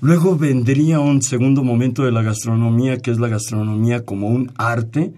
Luego 0.00 0.36
vendría 0.36 0.98
un 0.98 1.22
segundo 1.22 1.62
momento 1.62 2.04
de 2.04 2.10
la 2.10 2.22
gastronomía, 2.22 2.98
que 2.98 3.12
es 3.12 3.20
la 3.20 3.28
gastronomía 3.28 4.04
como 4.04 4.26
un 4.26 4.50
arte, 4.56 5.12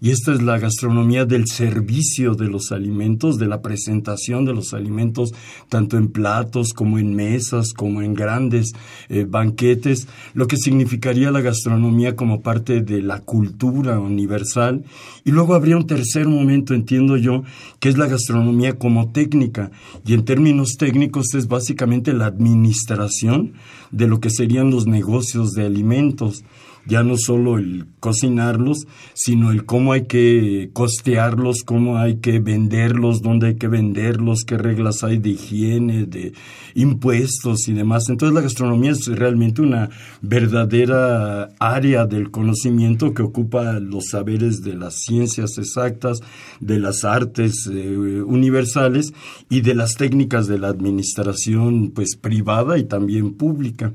y 0.00 0.10
esta 0.10 0.32
es 0.32 0.42
la 0.42 0.58
gastronomía 0.58 1.24
del 1.24 1.46
servicio 1.46 2.34
de 2.34 2.48
los 2.48 2.72
alimentos, 2.72 3.38
de 3.38 3.46
la 3.46 3.62
presentación 3.62 4.44
de 4.44 4.52
los 4.52 4.74
alimentos, 4.74 5.32
tanto 5.68 5.96
en 5.96 6.08
platos 6.08 6.72
como 6.74 6.98
en 6.98 7.14
mesas, 7.14 7.72
como 7.72 8.02
en 8.02 8.14
grandes 8.14 8.72
eh, 9.08 9.26
banquetes, 9.28 10.08
lo 10.34 10.46
que 10.46 10.56
significaría 10.56 11.30
la 11.30 11.40
gastronomía 11.40 12.16
como 12.16 12.42
parte 12.42 12.80
de 12.82 13.02
la 13.02 13.20
cultura 13.20 13.98
universal. 13.98 14.84
Y 15.24 15.30
luego 15.30 15.54
habría 15.54 15.76
un 15.76 15.86
tercer 15.86 16.28
momento, 16.28 16.74
entiendo 16.74 17.16
yo, 17.16 17.42
que 17.80 17.88
es 17.88 17.98
la 17.98 18.06
gastronomía 18.06 18.78
como 18.78 19.10
técnica, 19.10 19.70
y 20.04 20.14
en 20.14 20.24
términos 20.24 20.76
técnicos 20.78 21.34
es 21.34 21.48
básicamente 21.48 22.12
la 22.12 22.26
administración 22.26 23.54
de 23.90 24.06
lo 24.06 24.20
que 24.20 24.30
serían 24.30 24.70
los 24.70 24.86
negocios 24.86 25.52
de 25.52 25.64
alimentos 25.64 26.44
ya 26.86 27.02
no 27.02 27.16
solo 27.16 27.58
el 27.58 27.86
cocinarlos, 28.00 28.86
sino 29.14 29.50
el 29.50 29.64
cómo 29.64 29.92
hay 29.92 30.06
que 30.06 30.70
costearlos, 30.72 31.62
cómo 31.64 31.98
hay 31.98 32.16
que 32.16 32.38
venderlos, 32.38 33.22
dónde 33.22 33.48
hay 33.48 33.56
que 33.56 33.68
venderlos, 33.68 34.44
qué 34.44 34.56
reglas 34.56 35.02
hay 35.02 35.18
de 35.18 35.30
higiene, 35.30 36.06
de 36.06 36.32
impuestos 36.74 37.68
y 37.68 37.72
demás. 37.72 38.08
Entonces 38.08 38.34
la 38.34 38.42
gastronomía 38.42 38.92
es 38.92 39.06
realmente 39.06 39.62
una 39.62 39.90
verdadera 40.22 41.50
área 41.58 42.06
del 42.06 42.30
conocimiento 42.30 43.12
que 43.12 43.22
ocupa 43.22 43.80
los 43.80 44.10
saberes 44.10 44.62
de 44.62 44.74
las 44.74 45.00
ciencias 45.00 45.58
exactas, 45.58 46.20
de 46.60 46.78
las 46.78 47.04
artes 47.04 47.68
eh, 47.72 48.22
universales 48.24 49.12
y 49.50 49.62
de 49.62 49.74
las 49.74 49.94
técnicas 49.94 50.46
de 50.46 50.58
la 50.58 50.68
administración 50.68 51.90
pues 51.94 52.16
privada 52.16 52.78
y 52.78 52.84
también 52.84 53.34
pública. 53.34 53.92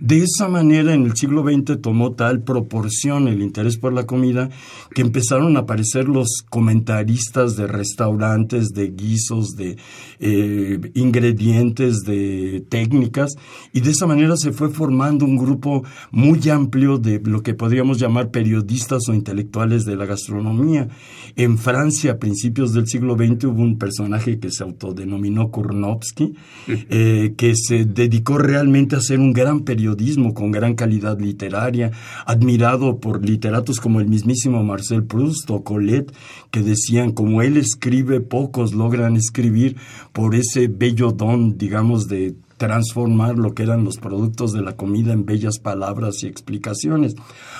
De 0.00 0.24
esa 0.24 0.48
manera, 0.48 0.94
en 0.94 1.04
el 1.04 1.14
siglo 1.14 1.44
XX 1.44 1.80
tomó 1.82 2.12
tal 2.12 2.42
proporción 2.42 3.28
el 3.28 3.42
interés 3.42 3.76
por 3.76 3.92
la 3.92 4.06
comida 4.06 4.48
que 4.94 5.02
empezaron 5.02 5.56
a 5.56 5.60
aparecer 5.60 6.08
los 6.08 6.42
comentaristas 6.48 7.54
de 7.56 7.66
restaurantes, 7.66 8.70
de 8.70 8.92
guisos, 8.92 9.50
de 9.56 9.76
eh, 10.18 10.80
ingredientes, 10.94 11.98
de 12.06 12.64
técnicas, 12.68 13.34
y 13.74 13.80
de 13.80 13.90
esa 13.90 14.06
manera 14.06 14.38
se 14.38 14.52
fue 14.52 14.70
formando 14.70 15.26
un 15.26 15.36
grupo 15.36 15.84
muy 16.10 16.48
amplio 16.48 16.96
de 16.96 17.20
lo 17.22 17.42
que 17.42 17.52
podríamos 17.52 17.98
llamar 17.98 18.30
periodistas 18.30 19.02
o 19.08 19.12
intelectuales 19.12 19.84
de 19.84 19.96
la 19.96 20.06
gastronomía. 20.06 20.88
En 21.36 21.58
Francia, 21.58 22.12
a 22.12 22.18
principios 22.18 22.72
del 22.72 22.86
siglo 22.86 23.16
XX, 23.16 23.44
hubo 23.44 23.62
un 23.62 23.78
personaje 23.78 24.38
que 24.38 24.50
se 24.50 24.62
autodenominó 24.62 25.50
Kurnovsky, 25.50 26.34
eh, 26.68 27.34
que 27.36 27.54
se 27.54 27.84
dedicó 27.84 28.38
realmente 28.38 28.96
a 28.96 29.00
ser 29.00 29.20
un 29.20 29.32
gran 29.32 29.60
periodista 29.60 30.10
con 30.34 30.50
gran 30.50 30.74
calidad 30.74 31.18
literaria, 31.20 31.92
admirado 32.26 32.98
por 32.98 33.24
literatos 33.24 33.80
como 33.80 34.00
el 34.00 34.08
mismísimo 34.08 34.62
Marcel 34.64 35.04
Proust 35.04 35.50
o 35.50 35.62
Colette, 35.62 36.12
que 36.50 36.62
decían, 36.62 37.12
como 37.12 37.42
él 37.42 37.56
escribe, 37.56 38.20
pocos 38.20 38.74
logran 38.74 39.16
escribir 39.16 39.76
por 40.12 40.34
ese 40.34 40.68
bello 40.68 41.12
don, 41.12 41.58
digamos, 41.58 42.08
de 42.08 42.34
transformar 42.60 43.38
lo 43.38 43.54
que 43.54 43.62
eran 43.62 43.84
los 43.84 43.96
productos 43.96 44.52
de 44.52 44.60
la 44.60 44.76
comida 44.76 45.14
en 45.14 45.24
bellas 45.24 45.58
palabras 45.58 46.22
y 46.22 46.26
explicaciones. 46.26 47.16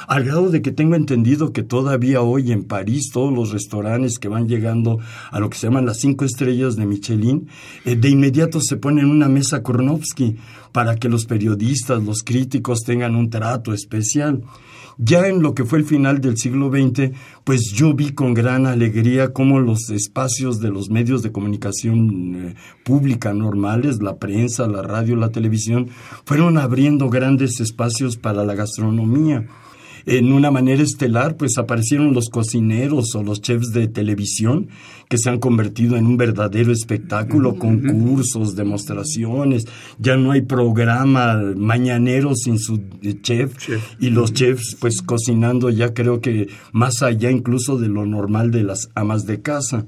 Al 0.07 0.25
grado 0.25 0.51
de 0.51 0.61
que 0.61 0.73
tengo 0.73 0.95
entendido 0.95 1.55
que 1.55 1.63
todavía 1.63 2.21
hoy 2.21 2.53
en 2.53 2.65
París 2.65 3.09
todos 3.11 3.33
los 3.33 3.51
restaurantes 3.51 4.19
que 4.19 4.29
van 4.29 4.47
llegando 4.47 4.99
a 5.31 5.41
lo 5.41 5.49
que 5.49 5.57
se 5.57 5.69
llaman 5.69 5.87
las 5.87 6.01
cinco 6.01 6.27
estrellas 6.27 6.77
de 6.77 6.85
Michelin, 6.85 7.49
eh, 7.87 7.97
de 7.97 8.11
inmediato 8.11 8.61
se 8.61 8.77
ponen 8.77 9.07
una 9.07 9.31
mesa 9.31 9.63
Kornowski 9.63 10.37
para 10.71 10.97
que 10.97 11.09
los 11.09 11.25
periodistas, 11.25 12.03
los 12.03 12.23
críticos 12.23 12.81
tengan 12.81 13.17
un 13.17 13.31
trato 13.31 13.73
especial. 13.73 14.43
Ya 15.03 15.27
en 15.27 15.41
lo 15.43 15.55
que 15.55 15.65
fue 15.65 15.79
el 15.79 15.87
final 15.87 16.21
del 16.21 16.37
siglo 16.37 16.69
XX, 16.71 17.13
pues 17.45 17.73
yo 17.75 17.95
vi 17.95 18.13
con 18.13 18.35
gran 18.35 18.67
alegría 18.67 19.33
cómo 19.33 19.59
los 19.59 19.89
espacios 19.89 20.61
de 20.61 20.69
los 20.69 20.91
medios 20.91 21.23
de 21.23 21.33
comunicación 21.33 22.35
eh, 22.35 22.55
pública 22.85 23.33
normales, 23.33 24.03
la 24.03 24.19
prensa, 24.19 24.69
la 24.69 24.83
radio, 24.83 25.17
la 25.17 25.31
televisión, 25.31 25.89
fueron 26.27 26.59
abriendo 26.59 27.09
grandes 27.09 27.61
espacios 27.61 28.19
para 28.19 28.45
la 28.45 28.55
gastronomía 28.55 29.47
en 30.07 30.33
una 30.33 30.51
manera 30.51 30.83
estelar, 30.83 31.37
pues 31.37 31.59
aparecieron 31.59 32.13
los 32.15 32.29
cocineros 32.29 33.15
o 33.15 33.23
los 33.23 33.41
chefs 33.41 33.73
de 33.73 33.89
televisión 33.89 34.69
que 35.09 35.19
se 35.19 35.29
han 35.29 35.41
convertido 35.41 35.97
en 35.97 36.07
un 36.07 36.17
verdadero 36.17 36.73
espectáculo, 36.73 37.57
concursos, 37.57 38.55
demostraciones. 38.55 39.67
Ya 39.99 40.17
no 40.17 40.31
hay 40.31 40.43
programa 40.43 41.41
mañanero 41.57 42.35
sin 42.37 42.59
su 42.59 42.81
chef, 43.23 43.57
y 43.99 44.11
los 44.11 44.33
chefs 44.33 44.77
pues 44.81 45.03
cocinando 45.03 45.69
ya 45.71 45.95
creo 45.95 46.21
que 46.21 46.49
más 46.73 47.03
allá 47.03 47.31
incluso 47.31 47.77
de 47.77 47.89
lo 47.89 48.07
normal 48.07 48.51
de 48.51 48.63
las 48.63 48.91
amas 48.95 49.27
de 49.27 49.43
casa. 49.43 49.87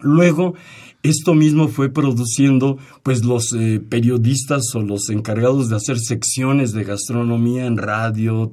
Luego, 0.00 0.54
esto 1.02 1.34
mismo 1.34 1.66
fue 1.66 1.88
produciendo 1.88 2.78
pues 3.02 3.24
los 3.24 3.52
eh, 3.54 3.80
periodistas 3.80 4.62
o 4.74 4.80
los 4.80 5.08
encargados 5.10 5.68
de 5.68 5.76
hacer 5.76 5.98
secciones 5.98 6.72
de 6.72 6.84
gastronomía 6.84 7.66
en 7.66 7.76
radio, 7.76 8.52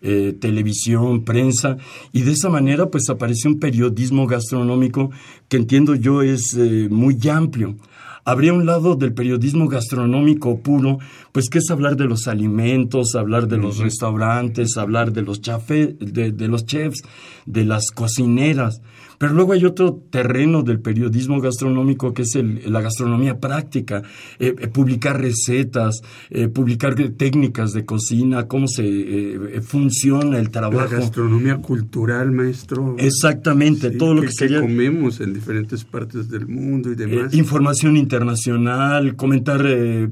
eh, 0.00 0.36
televisión, 0.40 1.24
prensa 1.24 1.76
y 2.12 2.22
de 2.22 2.32
esa 2.32 2.50
manera 2.50 2.88
pues 2.90 3.08
apareció 3.10 3.50
un 3.50 3.58
periodismo 3.58 4.28
gastronómico 4.28 5.10
que 5.48 5.56
entiendo 5.56 5.96
yo 5.96 6.22
es 6.22 6.54
eh, 6.56 6.88
muy 6.88 7.18
amplio. 7.28 7.76
Habría 8.24 8.52
un 8.52 8.66
lado 8.66 8.96
del 8.96 9.12
periodismo 9.12 9.68
gastronómico 9.68 10.58
puro, 10.58 10.98
pues 11.30 11.48
que 11.48 11.58
es 11.58 11.70
hablar 11.70 11.96
de 11.96 12.06
los 12.06 12.26
alimentos, 12.26 13.14
hablar 13.14 13.46
de 13.46 13.56
los 13.56 13.78
restaurantes, 13.78 14.76
hablar 14.76 15.12
de 15.12 15.22
los, 15.22 15.40
de 15.40 16.48
los 16.48 16.66
chefs, 16.66 17.04
de 17.44 17.64
las 17.64 17.92
cocineras. 17.92 18.82
Pero 19.18 19.32
luego 19.32 19.52
hay 19.52 19.64
otro 19.64 20.02
terreno 20.10 20.62
del 20.62 20.80
periodismo 20.80 21.40
gastronómico 21.40 22.14
que 22.14 22.22
es 22.22 22.36
la 22.66 22.80
gastronomía 22.80 23.40
práctica, 23.40 24.02
eh, 24.38 24.54
eh, 24.58 24.68
publicar 24.68 25.20
recetas, 25.20 26.00
eh, 26.30 26.48
publicar 26.48 26.94
técnicas 26.94 27.72
de 27.72 27.84
cocina, 27.84 28.46
cómo 28.46 28.68
se 28.68 29.60
funciona 29.62 30.38
el 30.38 30.50
trabajo. 30.50 30.90
La 30.90 31.00
gastronomía 31.00 31.56
cultural, 31.58 32.30
maestro. 32.30 32.96
Exactamente, 32.98 33.90
todo 33.90 34.14
lo 34.14 34.22
que, 34.22 34.28
que 34.28 34.60
comemos 34.60 35.20
en 35.20 35.34
diferentes 35.34 35.84
partes 35.84 36.28
del 36.30 36.46
mundo 36.46 36.92
y 36.92 36.94
demás. 36.94 37.34
información 37.34 37.96
internacional, 37.96 39.16
comentar 39.16 39.66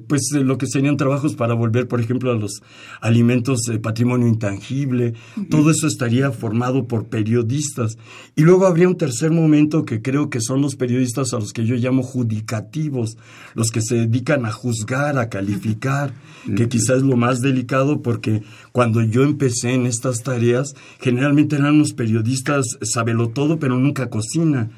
pues 0.08 0.30
lo 0.32 0.58
que 0.58 0.66
serían 0.66 0.96
trabajos 0.96 1.34
para 1.34 1.54
volver, 1.54 1.86
por 1.86 2.00
ejemplo, 2.00 2.32
a 2.32 2.34
los 2.34 2.62
alimentos 3.00 3.60
patrimonio 3.82 4.26
intangible. 4.26 5.14
Todo 5.50 5.70
eso 5.70 5.86
estaría 5.86 6.30
formado 6.30 6.86
por 6.86 7.06
periodistas. 7.06 7.98
Y 8.34 8.42
luego 8.42 8.66
habría 8.66 8.88
un 8.88 8.93
tercer 8.96 9.30
momento 9.30 9.84
que 9.84 10.02
creo 10.02 10.30
que 10.30 10.40
son 10.40 10.62
los 10.62 10.76
periodistas 10.76 11.32
a 11.32 11.38
los 11.38 11.52
que 11.52 11.64
yo 11.64 11.76
llamo 11.76 12.02
judicativos, 12.02 13.16
los 13.54 13.70
que 13.70 13.80
se 13.80 14.06
dedican 14.06 14.46
a 14.46 14.52
juzgar, 14.52 15.18
a 15.18 15.28
calificar, 15.28 16.12
que 16.56 16.68
quizás 16.68 16.98
es 16.98 17.02
lo 17.02 17.16
más 17.16 17.40
delicado 17.40 18.02
porque 18.02 18.42
cuando 18.74 19.02
yo 19.02 19.22
empecé 19.22 19.72
en 19.72 19.86
estas 19.86 20.24
tareas, 20.24 20.74
generalmente 20.98 21.54
eran 21.54 21.78
los 21.78 21.92
periodistas 21.92 22.66
sabelo 22.82 23.28
todo, 23.28 23.60
pero 23.60 23.78
nunca 23.78 24.10
cocina. 24.10 24.68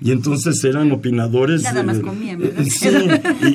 Y 0.00 0.10
entonces 0.10 0.64
eran 0.64 0.90
opinadores. 0.90 1.62
Nada 1.62 1.82
más 1.82 1.98
comían, 2.00 2.42
eh, 2.42 2.64
sí, 2.64 2.88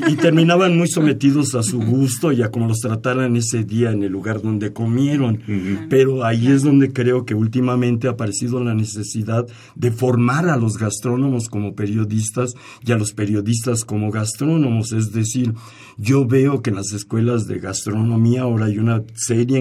y, 0.07 0.15
terminaban 0.17 0.77
muy 0.77 0.87
sometidos 0.87 1.55
a 1.55 1.63
su 1.63 1.79
gusto 1.79 2.31
y 2.31 2.43
a 2.43 2.51
cómo 2.51 2.67
los 2.67 2.77
trataran 2.77 3.35
ese 3.35 3.63
día 3.63 3.91
en 3.91 4.03
el 4.03 4.11
lugar 4.11 4.43
donde 4.43 4.71
comieron. 4.71 5.41
Pero 5.89 6.23
ahí 6.23 6.45
es 6.45 6.61
donde 6.61 6.93
creo 6.93 7.25
que 7.25 7.33
últimamente 7.33 8.07
ha 8.07 8.11
aparecido 8.11 8.63
la 8.63 8.75
necesidad 8.75 9.47
de 9.73 9.91
formar 9.91 10.47
a 10.47 10.57
los 10.57 10.77
gastrónomos 10.77 11.49
como 11.49 11.73
periodistas 11.73 12.53
y 12.85 12.91
a 12.91 12.99
los 12.99 13.13
periodistas 13.13 13.83
como 13.83 14.11
gastrónomos. 14.11 14.91
Es 14.91 15.11
decir, 15.11 15.55
yo 15.97 16.27
veo 16.27 16.61
que 16.61 16.69
en 16.69 16.75
las 16.75 16.93
escuelas 16.93 17.47
de 17.47 17.57
gastronomía 17.57 18.43
ahora 18.43 18.65
hay 18.65 18.77
una 18.77 19.01
seria 19.15 19.57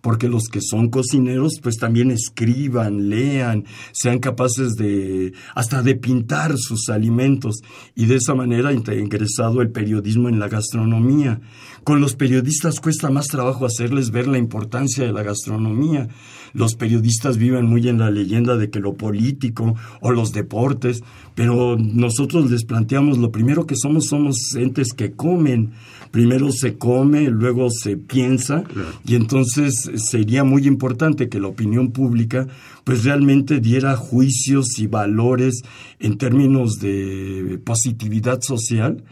porque 0.00 0.28
los 0.28 0.44
que 0.44 0.60
son 0.60 0.88
cocineros 0.88 1.60
pues 1.62 1.76
también 1.76 2.10
escriban, 2.10 3.08
lean, 3.08 3.64
sean 3.92 4.18
capaces 4.18 4.74
de 4.74 5.32
hasta 5.54 5.82
de 5.82 5.94
pintar 5.94 6.54
sus 6.56 6.88
alimentos 6.88 7.60
y 7.94 8.06
de 8.06 8.16
esa 8.16 8.34
manera 8.34 8.70
ha 8.70 8.94
ingresado 8.94 9.62
el 9.62 9.70
periodismo 9.70 10.28
en 10.28 10.38
la 10.38 10.48
gastronomía. 10.48 11.40
Con 11.84 12.00
los 12.00 12.14
periodistas 12.14 12.80
cuesta 12.80 13.10
más 13.10 13.26
trabajo 13.26 13.66
hacerles 13.66 14.10
ver 14.10 14.28
la 14.28 14.38
importancia 14.38 15.04
de 15.04 15.12
la 15.12 15.22
gastronomía. 15.22 16.08
Los 16.52 16.74
periodistas 16.74 17.38
viven 17.38 17.66
muy 17.66 17.88
en 17.88 17.98
la 17.98 18.10
leyenda 18.10 18.56
de 18.56 18.70
que 18.70 18.78
lo 18.78 18.94
político 18.94 19.74
o 20.00 20.12
los 20.12 20.32
deportes, 20.32 21.02
pero 21.34 21.76
nosotros 21.76 22.50
les 22.50 22.64
planteamos 22.64 23.18
lo 23.18 23.32
primero 23.32 23.66
que 23.66 23.76
somos 23.76 24.06
somos 24.06 24.36
entes 24.54 24.92
que 24.92 25.12
comen. 25.12 25.72
Primero 26.12 26.52
se 26.52 26.76
come, 26.76 27.30
luego 27.30 27.68
se 27.70 27.96
piensa 27.96 28.64
y 29.04 29.14
entonces 29.14 29.90
sería 29.96 30.44
muy 30.44 30.66
importante 30.66 31.30
que 31.30 31.40
la 31.40 31.48
opinión 31.48 31.90
pública 31.90 32.46
pues 32.84 33.02
realmente 33.02 33.60
diera 33.60 33.96
juicios 33.96 34.78
y 34.78 34.86
valores 34.86 35.62
en 35.98 36.18
términos 36.18 36.78
de 36.80 37.58
positividad 37.64 38.40
social 38.42 39.02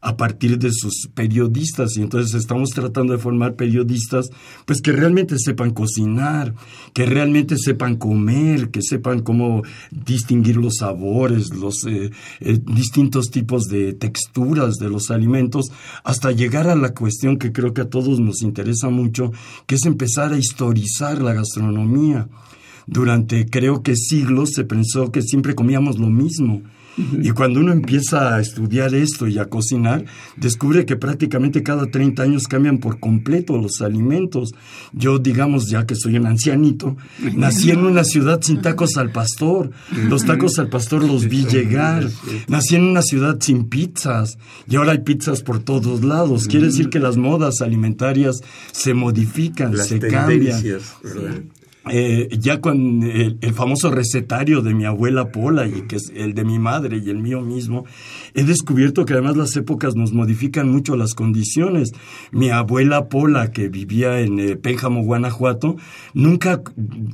a 0.00 0.16
partir 0.16 0.58
de 0.58 0.70
sus 0.72 1.08
periodistas 1.12 1.96
y 1.96 2.02
entonces 2.02 2.34
estamos 2.34 2.70
tratando 2.70 3.12
de 3.12 3.18
formar 3.18 3.56
periodistas 3.56 4.30
pues 4.64 4.80
que 4.80 4.92
realmente 4.92 5.36
sepan 5.38 5.72
cocinar, 5.72 6.54
que 6.92 7.04
realmente 7.04 7.56
sepan 7.58 7.96
comer, 7.96 8.70
que 8.70 8.80
sepan 8.82 9.20
cómo 9.20 9.62
distinguir 9.90 10.56
los 10.56 10.76
sabores, 10.76 11.52
los 11.54 11.84
eh, 11.86 12.10
eh, 12.40 12.58
distintos 12.64 13.30
tipos 13.30 13.64
de 13.64 13.92
texturas 13.92 14.76
de 14.76 14.88
los 14.88 15.10
alimentos, 15.10 15.66
hasta 16.04 16.30
llegar 16.30 16.68
a 16.68 16.76
la 16.76 16.94
cuestión 16.94 17.36
que 17.36 17.52
creo 17.52 17.74
que 17.74 17.80
a 17.82 17.90
todos 17.90 18.20
nos 18.20 18.42
interesa 18.42 18.90
mucho, 18.90 19.32
que 19.66 19.74
es 19.74 19.84
empezar 19.84 20.32
a 20.32 20.38
historizar 20.38 21.20
la 21.20 21.34
gastronomía. 21.34 22.28
Durante 22.86 23.46
creo 23.46 23.82
que 23.82 23.96
siglos 23.96 24.50
se 24.54 24.64
pensó 24.64 25.12
que 25.12 25.22
siempre 25.22 25.54
comíamos 25.54 25.98
lo 25.98 26.08
mismo 26.08 26.62
y 27.22 27.30
cuando 27.30 27.60
uno 27.60 27.72
empieza 27.72 28.34
a 28.34 28.40
estudiar 28.40 28.94
esto 28.94 29.26
y 29.28 29.38
a 29.38 29.46
cocinar, 29.46 30.04
descubre 30.36 30.84
que 30.84 30.96
prácticamente 30.96 31.62
cada 31.62 31.86
30 31.86 32.22
años 32.22 32.44
cambian 32.48 32.78
por 32.78 32.98
completo 32.98 33.56
los 33.56 33.80
alimentos. 33.80 34.52
Yo, 34.92 35.18
digamos, 35.18 35.68
ya 35.68 35.86
que 35.86 35.94
soy 35.94 36.16
un 36.16 36.26
ancianito, 36.26 36.96
nací 37.34 37.70
en 37.70 37.84
una 37.84 38.04
ciudad 38.04 38.40
sin 38.42 38.60
tacos 38.60 38.96
al 38.96 39.12
pastor. 39.12 39.70
Los 40.08 40.24
tacos 40.24 40.58
al 40.58 40.68
pastor 40.68 41.04
los 41.04 41.28
vi 41.28 41.44
llegar. 41.44 42.08
Nací 42.48 42.76
en 42.76 42.84
una 42.84 43.02
ciudad 43.02 43.38
sin 43.40 43.64
pizzas 43.68 44.38
y 44.68 44.76
ahora 44.76 44.92
hay 44.92 44.98
pizzas 44.98 45.42
por 45.42 45.60
todos 45.60 46.04
lados. 46.04 46.46
Quiere 46.46 46.66
decir 46.66 46.90
que 46.90 46.98
las 46.98 47.16
modas 47.16 47.60
alimentarias 47.60 48.40
se 48.72 48.94
modifican, 48.94 49.76
se 49.76 49.98
cambian. 49.98 50.62
Eh, 51.90 52.28
ya 52.38 52.60
con 52.60 53.02
el, 53.02 53.38
famoso 53.54 53.90
recetario 53.90 54.62
de 54.62 54.74
mi 54.74 54.84
abuela 54.84 55.30
Pola 55.32 55.66
y 55.66 55.86
que 55.88 55.96
es 55.96 56.12
el 56.14 56.34
de 56.34 56.44
mi 56.44 56.58
madre 56.58 56.98
y 56.98 57.10
el 57.10 57.18
mío 57.18 57.40
mismo, 57.40 57.84
he 58.34 58.44
descubierto 58.44 59.04
que 59.04 59.14
además 59.14 59.36
las 59.36 59.56
épocas 59.56 59.94
nos 59.94 60.12
modifican 60.12 60.68
mucho 60.68 60.96
las 60.96 61.14
condiciones. 61.14 61.92
Mi 62.30 62.50
abuela 62.50 63.08
Pola, 63.08 63.50
que 63.50 63.68
vivía 63.68 64.20
en 64.20 64.38
eh, 64.38 64.56
Pénjamo, 64.56 65.02
Guanajuato, 65.02 65.76
nunca 66.14 66.62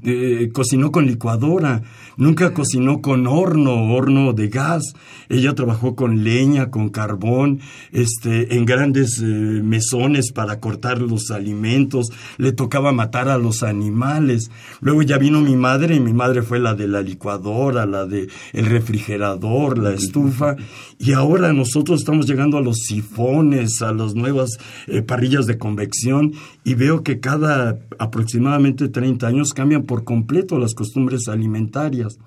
eh, 0.03 0.51
cocinó 0.53 0.91
con 0.93 1.07
licuadora, 1.07 1.83
nunca 2.17 2.53
cocinó 2.53 3.01
con 3.01 3.27
horno, 3.27 3.95
horno 3.95 4.33
de 4.33 4.49
gas. 4.49 4.95
Ella 5.29 5.55
trabajó 5.55 5.95
con 5.95 6.25
leña, 6.25 6.71
con 6.71 6.89
carbón, 6.89 7.61
este, 7.93 8.57
en 8.57 8.65
grandes 8.65 9.21
mesones 9.23 10.33
para 10.33 10.61
cortar 10.61 11.01
los 11.01 11.31
alimentos, 11.31 12.11
le 12.39 12.53
tocaba 12.53 12.93
matar 12.93 13.29
a 13.29 13.39
los 13.39 13.63
animales. 13.63 14.51
Luego 14.81 15.03
ya 15.03 15.19
vino 15.19 15.41
mi 15.41 15.57
madre 15.57 15.95
y 15.95 16.01
mi 16.01 16.13
madre 16.13 16.43
fue 16.43 16.59
la 16.59 16.75
de 16.75 16.89
la 16.89 17.03
licuadora, 17.03 17.87
la 17.87 18.07
de 18.07 18.29
el 18.53 18.67
refrigerador, 18.67 19.79
la 19.79 19.93
estufa 19.93 20.57
y 20.99 21.13
ahora 21.13 21.53
nosotros 21.53 22.01
estamos 22.01 22.27
llegando 22.27 22.59
a 22.59 22.63
los 22.63 22.79
sifones, 22.79 23.83
a 23.83 23.93
las 23.93 24.15
nuevas 24.15 24.59
eh, 24.87 25.03
parrillas 25.03 25.47
de 25.47 25.59
convección 25.59 26.33
y 26.65 26.75
veo 26.75 27.03
que 27.03 27.21
cada 27.21 27.79
aproximadamente 27.99 28.89
30 28.89 29.27
años 29.27 29.53
cambian 29.53 29.85
por 29.85 30.05
completo 30.05 30.59
las 30.59 30.75
costumbres 30.75 31.29
alimentarias. 31.29 32.19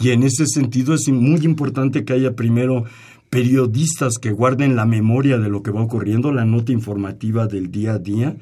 Y 0.00 0.10
en 0.10 0.22
ese 0.22 0.46
sentido 0.46 0.94
es 0.94 1.08
muy 1.08 1.44
importante 1.44 2.04
que 2.04 2.14
haya 2.14 2.34
primero 2.34 2.84
periodistas 3.32 4.18
que 4.18 4.30
guarden 4.30 4.76
la 4.76 4.84
memoria 4.84 5.38
de 5.38 5.48
lo 5.48 5.62
que 5.62 5.70
va 5.70 5.80
ocurriendo, 5.80 6.32
la 6.32 6.44
nota 6.44 6.70
informativa 6.70 7.46
del 7.46 7.70
día 7.70 7.94
a 7.94 7.98
día, 7.98 8.36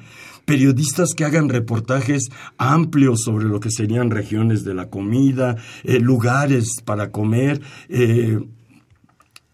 periodistas 0.45 1.13
que 1.15 1.25
hagan 1.25 1.49
reportajes 1.49 2.29
amplios 2.57 3.21
sobre 3.23 3.45
lo 3.45 3.59
que 3.59 3.71
serían 3.71 4.11
regiones 4.11 4.63
de 4.63 4.73
la 4.73 4.89
comida, 4.89 5.57
eh, 5.83 5.99
lugares 5.99 6.81
para 6.83 7.11
comer, 7.11 7.61
eh, 7.89 8.39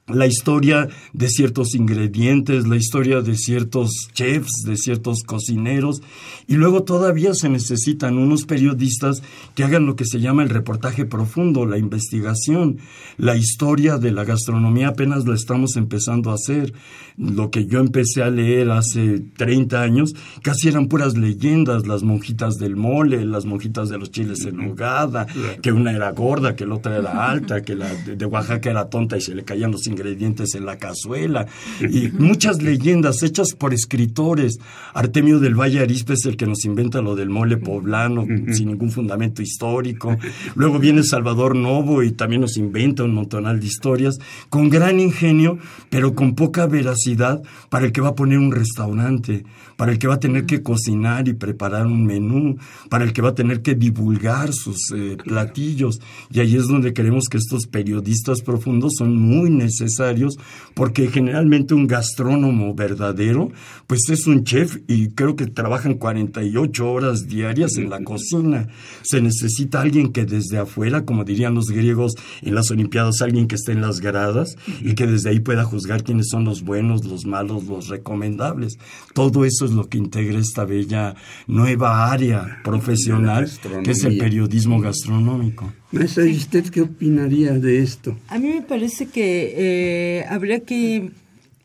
la 0.08 0.26
historia 0.26 0.88
de 1.12 1.28
ciertos 1.28 1.76
ingredientes, 1.76 2.66
la 2.66 2.78
historia 2.78 3.22
de 3.22 3.36
ciertos 3.36 3.92
chefs, 4.14 4.64
de 4.66 4.78
ciertos 4.78 5.24
cocineros, 5.24 6.02
y 6.48 6.56
luego 6.56 6.84
todavía 6.84 7.34
se 7.34 7.50
necesitan 7.50 8.18
unos 8.18 8.46
periodistas 8.46 9.22
que 9.54 9.66
hagan 9.66 9.86
lo 9.86 9.98
que 9.98 10.06
se 10.06 10.22
llama 10.22 10.44
el 10.44 10.50
reportaje 10.50 11.06
profundo, 11.06 11.66
la 11.66 11.78
investigación. 11.78 12.78
La 13.18 13.36
historia 13.36 13.98
de 13.98 14.12
la 14.12 14.24
gastronomía 14.24 14.90
apenas 14.90 15.26
la 15.28 15.36
estamos 15.36 15.76
empezando 15.76 16.32
a 16.32 16.36
hacer. 16.36 16.74
Lo 17.18 17.52
que 17.52 17.66
yo 17.66 17.80
empecé 17.80 18.24
a 18.24 18.30
leer 18.30 18.72
hace 18.72 19.20
30 19.36 19.82
años 19.82 20.16
casi 20.42 20.70
eran 20.70 20.88
puras 20.88 21.18
leyendas, 21.18 21.86
las 21.86 22.04
monjitas 22.04 22.56
del 22.56 22.76
mole, 22.76 23.26
las 23.26 23.46
monjitas 23.46 23.90
de 23.90 23.98
los 23.98 24.12
chiles 24.12 24.46
en 24.46 24.58
nogada, 24.58 25.26
que 25.62 25.72
una 25.72 25.92
era 25.92 26.12
gorda, 26.12 26.56
que 26.56 26.66
la 26.66 26.76
otra 26.76 26.98
era 26.98 27.30
alta, 27.30 27.62
que 27.62 27.76
la 27.76 27.94
de 27.94 28.26
Oaxaca 28.26 28.70
era 28.70 28.90
tonta 28.90 29.18
y 29.18 29.22
se 29.22 29.36
le 29.36 29.44
caían 29.44 29.72
los 29.72 29.88
ingredientes 29.88 30.56
en 30.56 30.66
la 30.66 30.78
cazuela, 30.78 31.48
y 31.82 32.08
muchas 32.20 32.62
leyendas 32.62 33.24
hechas 33.24 33.54
por 33.58 33.74
escritores. 33.74 34.60
Artemio 34.94 35.40
del 35.40 35.56
Valle 35.56 35.82
Arispe 35.82 36.14
es 36.14 36.26
el 36.26 36.37
que 36.38 36.48
nos 36.48 36.64
inventa 36.66 37.02
lo 37.02 37.16
del 37.16 37.30
mole 37.30 37.58
poblano 37.58 38.26
sin 38.54 38.70
ningún 38.70 38.92
fundamento 38.92 39.42
histórico. 39.42 40.16
Luego 40.56 40.80
viene 40.80 41.04
Salvador 41.04 41.56
Novo 41.56 42.04
y 42.04 42.12
también 42.12 42.42
nos 42.42 42.58
inventa 42.58 43.04
un 43.04 43.14
montonal 43.14 43.60
de 43.60 43.68
historias 43.68 44.18
con 44.50 44.70
gran 44.70 45.00
ingenio, 45.00 45.58
pero 45.90 46.16
con 46.16 46.36
poca 46.36 46.68
veracidad 46.68 47.42
para 47.70 47.86
el 47.86 47.92
que 47.92 48.02
va 48.02 48.10
a 48.10 48.16
poner 48.16 48.40
un 48.40 48.52
restaurante, 48.52 49.44
para 49.76 49.92
el 49.92 50.00
que 50.00 50.08
va 50.08 50.16
a 50.16 50.20
tener 50.20 50.46
que 50.46 50.64
cocinar 50.64 51.28
y 51.28 51.34
preparar 51.34 51.86
un 51.88 52.06
menú, 52.06 52.58
para 52.90 53.04
el 53.04 53.14
que 53.14 53.22
va 53.22 53.30
a 53.30 53.36
tener 53.36 53.62
que 53.62 53.76
divulgar 53.76 54.54
sus 54.54 54.92
eh, 54.96 55.18
platillos. 55.24 56.00
Y 56.32 56.40
ahí 56.40 56.56
es 56.56 56.68
donde 56.68 56.94
queremos 56.94 57.26
que 57.30 57.38
estos 57.38 57.68
periodistas 57.68 58.42
profundos 58.42 58.94
son 58.98 59.16
muy 59.16 59.50
necesarios 59.50 60.38
porque 60.74 61.08
generalmente 61.08 61.74
un 61.74 61.88
gastrónomo 61.88 62.74
verdadero 62.74 63.52
pues 63.88 64.10
es 64.10 64.28
un 64.28 64.44
chef 64.44 64.78
y 64.88 65.10
creo 65.10 65.36
que 65.36 65.48
trabajan 65.48 65.96
48 66.32 66.92
horas 66.92 67.28
diarias 67.28 67.78
en 67.78 67.90
la 67.90 68.04
cocina. 68.04 68.68
Se 69.04 69.22
necesita 69.22 69.82
alguien 69.82 70.12
que 70.12 70.26
desde 70.26 70.58
afuera, 70.58 71.06
como 71.06 71.24
dirían 71.24 71.56
los 71.56 71.68
griegos 71.68 72.14
en 72.42 72.56
las 72.56 72.70
Olimpiadas, 72.72 73.22
alguien 73.22 73.48
que 73.48 73.56
esté 73.56 73.72
en 73.72 73.82
las 73.82 74.00
gradas 74.00 74.58
y 74.82 74.96
que 74.96 75.08
desde 75.08 75.30
ahí 75.30 75.40
pueda 75.40 75.64
juzgar 75.64 76.04
quiénes 76.04 76.28
son 76.30 76.46
los 76.46 76.64
buenos, 76.64 77.06
los 77.06 77.26
malos, 77.26 77.66
los 77.66 77.88
recomendables. 77.88 78.78
Todo 79.14 79.46
eso 79.46 79.66
es 79.66 79.72
lo 79.72 79.88
que 79.90 79.98
integra 79.98 80.40
esta 80.40 80.66
bella 80.66 81.16
nueva 81.48 82.12
área 82.12 82.60
profesional 82.64 83.50
que 83.84 83.92
es 83.92 84.04
el 84.04 84.18
periodismo 84.18 84.80
gastronómico. 84.80 85.72
Maestra, 85.92 86.26
¿y 86.26 86.36
usted 86.36 86.66
qué 86.70 86.82
opinaría 86.82 87.54
de 87.54 87.82
esto? 87.82 88.18
A 88.28 88.40
mí 88.40 88.50
me 88.50 88.62
parece 88.62 89.08
que 89.08 89.54
eh, 89.56 90.26
habría 90.30 90.60
que 90.60 91.12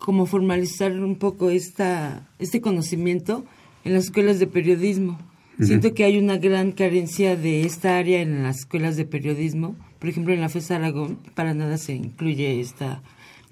como 0.03 0.27
formalizar 0.27 0.93
un 0.93 1.17
poco 1.17 1.51
esta, 1.51 2.29
este 2.39 2.61
conocimiento 2.61 3.45
en 3.85 3.95
las 3.95 4.05
escuelas 4.05 4.39
de 4.39 4.47
periodismo. 4.47 5.19
Siento 5.61 5.95
que 5.95 6.05
hay 6.05 6.19
una 6.19 6.39
gran 6.39 6.73
carencia 6.73 7.37
de 7.37 7.63
esta 7.65 7.97
área 7.97 8.21
en 8.21 8.43
las 8.43 8.61
escuelas 8.61 8.97
de 8.97 9.05
periodismo. 9.05 9.77
Por 10.01 10.09
ejemplo, 10.09 10.35
en 10.35 10.41
la 10.41 10.49
FES 10.49 10.73
Aragón 10.73 11.19
para 11.35 11.55
nada 11.55 11.79
se 11.79 11.95
incluye 11.95 12.61
esta 12.61 13.03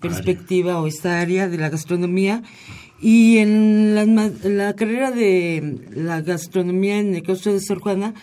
perspectiva 0.01 0.81
o 0.81 0.87
esta 0.87 1.21
área 1.21 1.49
de 1.49 1.59
la 1.59 1.69
gastronomía. 1.69 2.43
Y 3.01 3.39
en 3.39 3.95
la, 3.95 4.75
carrera 4.75 5.11
de 5.11 5.79
la 5.95 6.21
gastronomía 6.21 6.99
en 6.99 7.15
el 7.15 7.23
claustro 7.23 7.53
de 7.53 7.61
Sor 7.61 7.81
Juana 7.81 8.15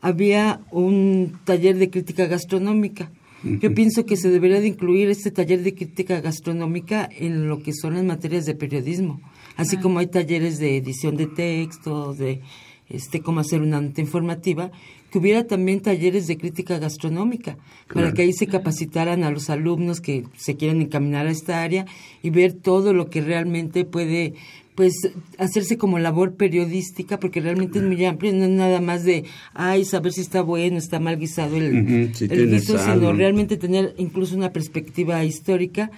había 0.00 0.60
un 0.70 1.38
taller 1.44 1.76
de 1.76 1.90
crítica 1.90 2.26
gastronómica. 2.26 3.10
Yo 3.42 3.74
pienso 3.74 4.06
que 4.06 4.16
se 4.16 4.30
debería 4.30 4.60
de 4.60 4.68
incluir 4.68 5.10
este 5.10 5.30
taller 5.30 5.62
de 5.62 5.74
crítica 5.74 6.22
gastronómica 6.22 7.08
en 7.12 7.46
lo 7.46 7.62
que 7.62 7.74
son 7.74 7.94
las 7.94 8.02
materias 8.02 8.46
de 8.46 8.54
periodismo, 8.54 9.20
así 9.56 9.76
como 9.76 9.98
hay 9.98 10.06
talleres 10.06 10.58
de 10.58 10.76
edición 10.76 11.16
de 11.16 11.26
textos, 11.26 12.18
de 12.18 12.40
este 12.88 13.20
cómo 13.20 13.40
hacer 13.40 13.62
una 13.62 13.80
nota 13.80 14.00
informativa, 14.00 14.70
que 15.10 15.18
hubiera 15.18 15.46
también 15.46 15.80
talleres 15.80 16.26
de 16.26 16.36
crítica 16.36 16.78
gastronómica, 16.78 17.56
para 17.92 18.12
que 18.12 18.22
ahí 18.22 18.32
se 18.32 18.46
capacitaran 18.46 19.22
a 19.22 19.30
los 19.30 19.48
alumnos 19.48 20.00
que 20.00 20.24
se 20.36 20.56
quieren 20.56 20.82
encaminar 20.82 21.26
a 21.26 21.30
esta 21.30 21.62
área 21.62 21.86
y 22.22 22.30
ver 22.30 22.52
todo 22.52 22.92
lo 22.92 23.10
que 23.10 23.20
realmente 23.20 23.84
puede 23.84 24.34
pues 24.74 25.08
hacerse 25.38 25.78
como 25.78 25.98
labor 26.00 26.34
periodística 26.34 27.20
porque 27.20 27.40
realmente 27.40 27.78
es 27.78 27.84
muy 27.84 28.04
amplio, 28.04 28.32
no 28.32 28.44
es 28.44 28.50
nada 28.50 28.80
más 28.80 29.04
de, 29.04 29.24
ay, 29.52 29.84
saber 29.84 30.12
si 30.12 30.20
está 30.20 30.42
bueno, 30.42 30.78
está 30.78 30.98
mal 30.98 31.16
guisado 31.16 31.56
el, 31.56 32.12
si 32.12 32.24
el 32.24 32.50
guiso, 32.50 32.76
sino 32.78 32.96
¿no? 32.96 33.12
realmente 33.12 33.56
tener 33.56 33.94
incluso 33.98 34.34
una 34.34 34.52
perspectiva 34.52 35.24
histórica 35.24 35.92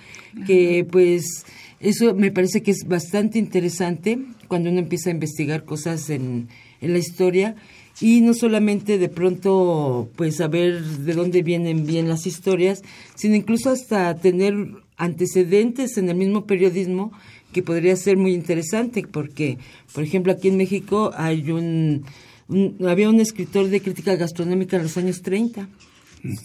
que 0.46 0.86
pues 0.90 1.46
eso 1.80 2.14
me 2.14 2.30
parece 2.30 2.62
que 2.62 2.70
es 2.70 2.84
bastante 2.86 3.38
interesante 3.38 4.18
cuando 4.48 4.70
uno 4.70 4.78
empieza 4.80 5.10
a 5.10 5.12
investigar 5.12 5.64
cosas 5.64 6.08
en, 6.10 6.48
en 6.80 6.92
la 6.92 6.98
historia 6.98 7.56
y 8.00 8.20
no 8.20 8.34
solamente 8.34 8.98
de 8.98 9.08
pronto 9.08 10.10
pues 10.16 10.36
saber 10.36 10.82
de 10.82 11.14
dónde 11.14 11.42
vienen 11.42 11.86
bien 11.86 12.08
las 12.08 12.26
historias, 12.26 12.82
sino 13.14 13.34
incluso 13.34 13.70
hasta 13.70 14.14
tener 14.16 14.54
antecedentes 14.96 15.96
en 15.98 16.08
el 16.08 16.16
mismo 16.16 16.46
periodismo 16.46 17.12
que 17.52 17.62
podría 17.62 17.96
ser 17.96 18.16
muy 18.16 18.34
interesante 18.34 19.02
porque 19.10 19.58
por 19.92 20.04
ejemplo 20.04 20.32
aquí 20.32 20.48
en 20.48 20.56
México 20.56 21.10
hay 21.16 21.50
un, 21.50 22.04
un- 22.48 22.76
había 22.88 23.08
un 23.08 23.20
escritor 23.20 23.68
de 23.68 23.80
crítica 23.80 24.16
gastronómica 24.16 24.76
en 24.76 24.82
los 24.82 24.96
años 24.96 25.22
30 25.22 25.68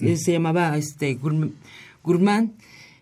eh, 0.01 0.17
se 0.17 0.31
llamaba 0.33 0.77
este 0.77 1.17
Gourm- 1.19 1.51
Gourmand 2.03 2.51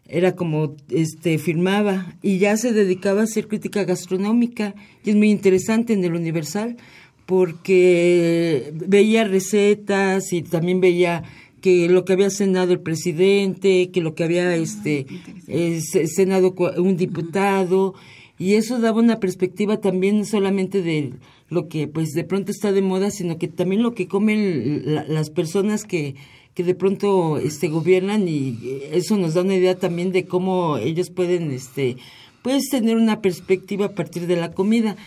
era 0.09 0.35
como 0.35 0.75
este 0.89 1.37
firmaba 1.37 2.15
y 2.21 2.39
ya 2.39 2.57
se 2.57 2.73
dedicaba 2.73 3.21
a 3.21 3.25
hacer 3.25 3.47
crítica 3.47 3.83
gastronómica. 3.83 4.73
Y 5.05 5.11
es 5.11 5.15
muy 5.15 5.29
interesante 5.31 5.93
en 5.93 6.03
el 6.03 6.13
Universal 6.15 6.77
porque 7.25 8.73
veía 8.87 9.23
recetas 9.23 10.33
y 10.33 10.41
también 10.41 10.81
veía 10.81 11.23
que 11.61 11.89
lo 11.89 12.05
que 12.05 12.13
había 12.13 12.29
cenado 12.29 12.71
el 12.73 12.79
presidente, 12.79 13.89
que 13.91 14.01
lo 14.01 14.15
que 14.15 14.23
había 14.23 14.55
este 14.55 15.05
eh, 15.47 15.79
ce- 15.81 16.07
cenado 16.07 16.55
un 16.77 16.97
diputado. 16.97 17.93
Y 18.37 18.53
eso 18.53 18.79
daba 18.79 18.99
una 19.01 19.19
perspectiva 19.19 19.81
también 19.81 20.19
no 20.19 20.25
solamente 20.25 20.81
de 20.81 21.13
lo 21.49 21.67
que 21.67 21.87
pues 21.87 22.11
de 22.11 22.23
pronto 22.23 22.51
está 22.51 22.71
de 22.71 22.81
moda, 22.81 23.11
sino 23.11 23.37
que 23.37 23.47
también 23.49 23.83
lo 23.83 23.93
que 23.93 24.07
comen 24.07 24.83
la- 24.95 25.03
las 25.05 25.29
personas 25.29 25.83
que 25.83 26.15
que 26.59 26.65
de 26.65 26.75
pronto 26.75 27.37
este 27.37 27.69
gobiernan 27.69 28.27
y 28.27 28.81
eso 28.91 29.15
nos 29.15 29.33
da 29.33 29.43
una 29.43 29.55
idea 29.55 29.79
también 29.79 30.11
de 30.11 30.25
cómo 30.25 30.75
ellos 30.75 31.09
pueden 31.09 31.51
este 31.51 31.95
pues 32.41 32.67
tener 32.69 32.97
una 32.97 33.21
perspectiva 33.21 33.85
a 33.85 33.95
partir 33.95 34.27
de 34.27 34.35
la 34.35 34.51
comida 34.51 34.97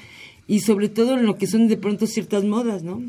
y 0.49 0.61
sobre 0.61 0.89
todo 0.89 1.13
en 1.13 1.27
lo 1.27 1.37
que 1.37 1.47
son 1.47 1.69
de 1.69 1.77
pronto 1.77 2.07
ciertas 2.07 2.45
modas, 2.45 2.85
¿no? 2.85 3.03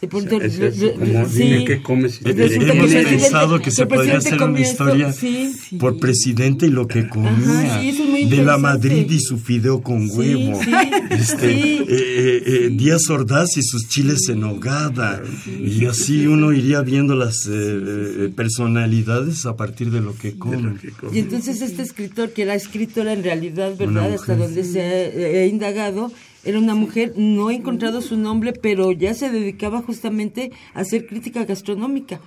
De 0.00 0.08
pronto, 0.08 0.40
Es 0.42 0.58
eso, 0.58 0.92
como 0.98 1.26
sí. 1.28 1.38
dime 1.42 1.64
qué 1.64 1.82
comes 1.82 2.16
Eh, 2.16 2.20
el 2.26 2.34
presidente- 2.36 3.04
pensado 3.08 3.60
que 3.60 3.70
se 3.70 3.86
podría 3.86 4.18
hacer 4.18 4.42
una 4.42 4.58
esto, 4.60 4.70
historia 4.72 5.12
sí. 5.12 5.54
por 5.80 5.98
presidente 5.98 6.66
y 6.66 6.70
lo 6.70 6.86
que 6.86 7.08
comía. 7.08 7.32
Ajá, 7.32 7.80
sí, 7.80 7.88
eso 7.88 8.02
es 8.04 8.08
muy 8.10 8.24
de 8.26 8.42
la. 8.42 8.58
Madrid 8.58 9.10
y 9.10 9.20
su 9.20 9.38
fideo 9.38 9.80
con 9.82 10.08
Sí, 10.08 10.16
huevo. 10.18 10.60
sí, 10.62 10.70
este, 11.10 11.48
sí. 11.54 11.60
eh, 11.78 11.86
eh, 11.88 12.42
eh, 12.46 12.68
Díaz 12.72 13.08
Ordaz 13.08 13.56
y 13.56 13.62
sus 13.62 13.88
chiles 13.88 14.28
en 14.28 14.40
nogada. 14.40 15.22
Y 15.46 15.86
así 15.86 16.26
uno 16.26 16.52
iría 16.52 16.82
viendo 16.82 17.14
las 17.16 17.46
eh, 17.46 17.50
eh, 17.54 18.32
personalidades 18.36 19.46
a 19.46 19.56
partir 19.56 19.90
de 19.90 20.00
lo 20.00 20.14
que 20.16 20.36
comen. 20.36 20.78
Y 21.12 21.18
entonces 21.20 21.62
este 21.62 21.82
escritor, 21.82 22.30
que 22.32 22.42
era 22.42 22.54
escritora 22.54 23.12
en 23.12 23.22
realidad, 23.22 23.74
¿verdad? 23.78 24.12
Hasta 24.12 24.36
donde 24.36 24.64
se 24.64 24.80
ha 24.82 25.04
he 25.06 25.46
indagado, 25.48 26.12
era 26.46 26.58
una 26.58 26.74
mujer, 26.74 27.14
no 27.16 27.50
he 27.50 27.54
encontrado 27.54 28.00
su 28.00 28.16
nombre, 28.16 28.52
pero 28.52 28.92
ya 28.92 29.14
se 29.14 29.30
dedicaba 29.30 29.82
justamente 29.82 30.52
a 30.74 30.80
hacer 30.80 31.06
crítica 31.06 31.44
gastronómica. 31.44 32.20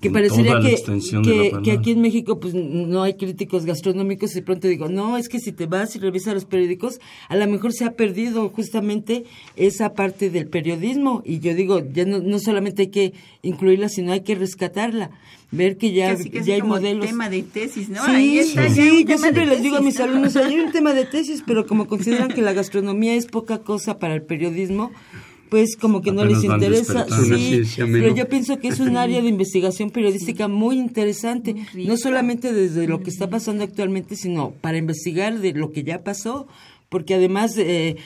Que 0.00 0.08
En 0.08 0.12
parecería 0.14 0.60
que, 0.60 1.52
que, 1.64 1.72
aquí 1.72 1.92
en 1.92 2.02
México 2.02 2.38
pues 2.38 2.52
no 2.52 3.02
hay 3.02 3.14
críticos 3.14 3.64
gastronómicos 3.64 4.32
y 4.32 4.34
de 4.36 4.42
pronto 4.42 4.68
digo, 4.68 4.90
no, 4.90 5.16
es 5.16 5.30
que 5.30 5.38
si 5.38 5.52
te 5.52 5.64
vas 5.64 5.96
y 5.96 5.98
revisas 5.98 6.34
los 6.34 6.44
periódicos, 6.44 7.00
a 7.30 7.36
lo 7.36 7.46
mejor 7.46 7.72
se 7.72 7.86
ha 7.86 7.92
perdido 7.92 8.50
justamente 8.50 9.24
esa 9.56 9.94
parte 9.94 10.28
del 10.28 10.48
periodismo 10.48 11.22
y 11.24 11.38
yo 11.38 11.54
digo, 11.54 11.80
ya 11.94 12.04
no, 12.04 12.18
no 12.18 12.38
solamente 12.40 12.82
hay 12.82 12.88
que 12.88 13.14
incluirla, 13.40 13.88
sino 13.88 14.12
hay 14.12 14.20
que 14.20 14.34
rescatarla, 14.34 15.12
ver 15.50 15.76
que 15.76 15.92
ya, 15.92 16.16
Casi, 16.16 16.30
casi 16.30 16.46
ya 16.48 16.54
hay 16.54 16.60
como 16.60 16.74
modelos. 16.74 17.06
tema 17.06 17.30
de 17.30 17.42
tesis, 17.42 17.88
¿no? 17.88 18.04
Sí, 18.04 18.10
Ahí 18.10 18.38
está 18.38 18.68
ya 18.68 18.74
sí, 18.74 19.04
yo 19.06 19.18
siempre 19.18 19.46
les 19.46 19.62
digo 19.62 19.76
a 19.76 19.80
mis 19.80 19.98
¿no? 19.98 20.04
alumnos, 20.04 20.36
hay 20.36 20.58
un 20.58 20.72
tema 20.72 20.92
de 20.92 21.04
tesis, 21.04 21.42
pero 21.46 21.66
como 21.66 21.86
consideran 21.86 22.28
que 22.28 22.42
la 22.42 22.52
gastronomía 22.52 23.14
es 23.14 23.26
poca 23.26 23.58
cosa 23.58 23.98
para 23.98 24.14
el 24.14 24.22
periodismo, 24.22 24.90
pues 25.48 25.76
como 25.76 26.02
que 26.02 26.10
no 26.10 26.24
les 26.24 26.42
interesa. 26.42 27.06
Sí, 27.08 27.62
pero 27.76 28.14
yo 28.14 28.28
pienso 28.28 28.58
que 28.58 28.68
es 28.68 28.80
un 28.80 28.96
área 28.96 29.22
de 29.22 29.28
investigación 29.28 29.90
periodística 29.90 30.48
muy 30.48 30.76
interesante, 30.76 31.54
no 31.74 31.96
solamente 31.96 32.52
desde 32.52 32.88
lo 32.88 33.00
que 33.00 33.10
está 33.10 33.30
pasando 33.30 33.62
actualmente, 33.62 34.16
sino 34.16 34.50
para 34.60 34.78
investigar 34.78 35.38
de 35.38 35.52
lo 35.52 35.70
que 35.70 35.84
ya 35.84 36.02
pasó, 36.02 36.48
porque 36.88 37.14
además 37.14 37.56
eh, 37.58 37.96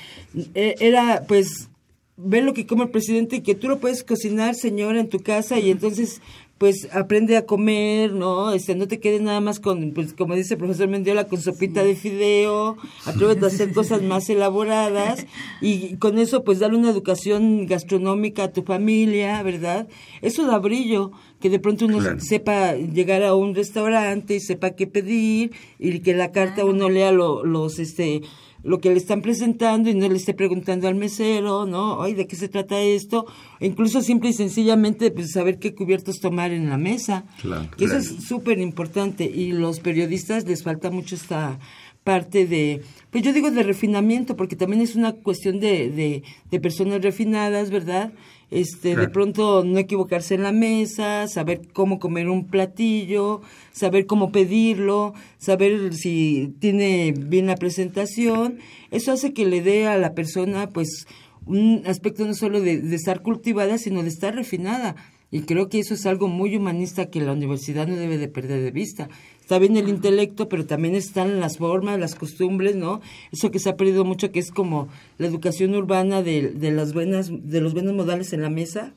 eh, 0.54 0.74
era 0.80 1.24
pues 1.26 1.70
ver 2.16 2.44
lo 2.44 2.52
que 2.52 2.66
come 2.66 2.84
el 2.84 2.90
presidente 2.90 3.36
y 3.36 3.40
que 3.40 3.54
tú 3.54 3.68
lo 3.68 3.78
puedes 3.78 4.04
cocinar, 4.04 4.54
señora, 4.54 5.00
en 5.00 5.08
tu 5.08 5.20
casa 5.20 5.58
y 5.58 5.70
entonces 5.70 6.20
pues 6.60 6.88
aprende 6.92 7.38
a 7.38 7.46
comer, 7.46 8.12
¿no? 8.12 8.52
Este, 8.52 8.74
no 8.74 8.86
te 8.86 9.00
quedes 9.00 9.22
nada 9.22 9.40
más 9.40 9.60
con, 9.60 9.92
pues 9.94 10.12
como 10.12 10.34
dice 10.36 10.54
el 10.54 10.58
profesor 10.58 10.88
Mendiola, 10.88 11.24
con 11.26 11.40
sopita 11.40 11.82
de 11.82 11.96
fideo, 11.96 12.76
atrévete 13.06 13.46
a 13.46 13.48
hacer 13.48 13.72
cosas 13.72 14.02
más 14.02 14.28
elaboradas 14.28 15.26
y 15.62 15.96
con 15.96 16.18
eso 16.18 16.44
pues 16.44 16.58
darle 16.58 16.76
una 16.76 16.90
educación 16.90 17.64
gastronómica 17.64 18.44
a 18.44 18.52
tu 18.52 18.62
familia, 18.62 19.42
¿verdad? 19.42 19.88
Eso 20.20 20.46
da 20.46 20.58
brillo, 20.58 21.12
que 21.40 21.48
de 21.48 21.60
pronto 21.60 21.86
uno 21.86 21.96
Claro. 21.96 22.20
sepa 22.20 22.74
llegar 22.74 23.22
a 23.22 23.34
un 23.34 23.54
restaurante 23.54 24.34
y 24.34 24.40
sepa 24.40 24.72
qué 24.72 24.86
pedir 24.86 25.52
y 25.78 26.00
que 26.00 26.12
la 26.12 26.30
carta 26.30 26.66
uno 26.66 26.90
lea 26.90 27.10
lo- 27.10 27.42
los, 27.42 27.78
este, 27.78 28.20
lo 28.62 28.80
que 28.80 28.90
le 28.90 28.96
están 28.96 29.22
presentando 29.22 29.90
y 29.90 29.94
no 29.94 30.08
le 30.08 30.16
esté 30.16 30.34
preguntando 30.34 30.88
al 30.88 30.94
mesero, 30.94 31.66
¿no? 31.66 32.02
Ay, 32.02 32.14
¿de 32.14 32.26
qué 32.26 32.36
se 32.36 32.48
trata 32.48 32.80
esto? 32.80 33.26
E 33.58 33.66
incluso 33.66 34.02
simple 34.02 34.30
y 34.30 34.32
sencillamente 34.32 35.10
pues, 35.10 35.32
saber 35.32 35.58
qué 35.58 35.74
cubiertos 35.74 36.20
tomar 36.20 36.52
en 36.52 36.68
la 36.68 36.76
mesa. 36.76 37.24
Claro. 37.40 37.68
que 37.76 37.84
eso 37.84 37.96
es 37.96 38.24
súper 38.24 38.58
importante 38.58 39.24
y 39.24 39.52
los 39.52 39.80
periodistas 39.80 40.46
les 40.46 40.62
falta 40.62 40.90
mucho 40.90 41.14
esta 41.14 41.58
parte 42.04 42.46
de, 42.46 42.82
pues 43.10 43.22
yo 43.22 43.32
digo 43.32 43.50
de 43.50 43.62
refinamiento, 43.62 44.36
porque 44.36 44.56
también 44.56 44.82
es 44.82 44.96
una 44.96 45.12
cuestión 45.12 45.60
de, 45.60 45.90
de, 45.90 46.22
de 46.50 46.60
personas 46.60 47.02
refinadas, 47.02 47.70
¿verdad? 47.70 48.12
Este, 48.50 48.96
de 48.96 49.08
pronto 49.08 49.62
no 49.64 49.78
equivocarse 49.78 50.34
en 50.34 50.42
la 50.42 50.50
mesa, 50.50 51.28
saber 51.28 51.68
cómo 51.72 52.00
comer 52.00 52.28
un 52.28 52.48
platillo, 52.48 53.42
saber 53.72 54.06
cómo 54.06 54.32
pedirlo, 54.32 55.14
saber 55.38 55.94
si 55.94 56.54
tiene 56.58 57.14
bien 57.16 57.46
la 57.46 57.54
presentación. 57.54 58.58
Eso 58.90 59.12
hace 59.12 59.32
que 59.32 59.46
le 59.46 59.62
dé 59.62 59.86
a 59.86 59.98
la 59.98 60.14
persona, 60.14 60.68
pues, 60.68 61.06
un 61.46 61.82
aspecto 61.86 62.24
no 62.26 62.34
solo 62.34 62.60
de, 62.60 62.80
de 62.80 62.96
estar 62.96 63.22
cultivada, 63.22 63.78
sino 63.78 64.02
de 64.02 64.08
estar 64.08 64.34
refinada. 64.34 64.96
Y 65.30 65.42
creo 65.42 65.68
que 65.68 65.78
eso 65.78 65.94
es 65.94 66.06
algo 66.06 66.26
muy 66.26 66.56
humanista 66.56 67.06
que 67.06 67.20
la 67.20 67.32
universidad 67.32 67.86
no 67.86 67.94
debe 67.94 68.18
de 68.18 68.26
perder 68.26 68.62
de 68.62 68.72
vista. 68.72 69.08
Está 69.50 69.58
bien 69.58 69.76
el 69.76 69.88
intelecto, 69.88 70.48
pero 70.48 70.64
también 70.64 70.94
están 70.94 71.40
las 71.40 71.58
formas, 71.58 71.98
las 71.98 72.14
costumbres, 72.14 72.76
¿no? 72.76 73.00
Eso 73.32 73.50
que 73.50 73.58
se 73.58 73.68
ha 73.68 73.76
perdido 73.76 74.04
mucho, 74.04 74.30
que 74.30 74.38
es 74.38 74.52
como 74.52 74.86
la 75.18 75.26
educación 75.26 75.74
urbana 75.74 76.22
de, 76.22 76.50
de 76.50 76.70
las 76.70 76.92
buenas, 76.92 77.32
de 77.32 77.60
los 77.60 77.72
buenos 77.72 77.94
modales 77.94 78.32
en 78.32 78.42
la 78.42 78.48
mesa. 78.48 78.94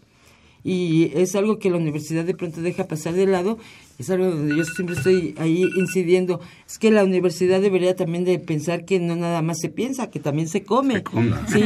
Y 0.63 1.11
es 1.15 1.33
algo 1.33 1.57
que 1.57 1.71
la 1.71 1.77
universidad 1.77 2.23
de 2.23 2.35
pronto 2.35 2.61
deja 2.61 2.87
pasar 2.87 3.15
de 3.15 3.25
lado. 3.25 3.57
Es 3.97 4.11
algo 4.11 4.29
donde 4.29 4.55
yo 4.55 4.63
siempre 4.63 4.95
estoy 4.95 5.33
ahí 5.39 5.63
incidiendo. 5.75 6.39
Es 6.67 6.77
que 6.77 6.91
la 6.91 7.03
universidad 7.03 7.59
debería 7.59 7.95
también 7.95 8.23
de 8.23 8.37
pensar 8.37 8.85
que 8.85 8.99
no 8.99 9.15
nada 9.15 9.41
más 9.41 9.59
se 9.59 9.69
piensa, 9.69 10.11
que 10.11 10.19
también 10.19 10.47
se 10.47 10.61
come. 10.61 10.97
Se 10.97 11.03
come. 11.03 11.33
Sí, 11.47 11.63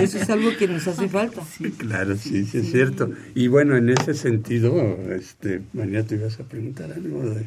eso 0.00 0.16
es 0.16 0.30
algo 0.30 0.48
que 0.58 0.66
nos 0.66 0.88
hace 0.88 1.08
falta. 1.08 1.42
Claro, 1.76 2.16
sí, 2.16 2.46
sí 2.46 2.56
es 2.56 2.72
cierto. 2.72 3.10
Y 3.34 3.48
bueno, 3.48 3.76
en 3.76 3.90
ese 3.90 4.14
sentido, 4.14 4.74
este, 5.14 5.60
María, 5.74 6.06
te 6.06 6.14
ibas 6.14 6.40
a 6.40 6.44
preguntar 6.44 6.90
algo 6.90 7.20
de... 7.20 7.46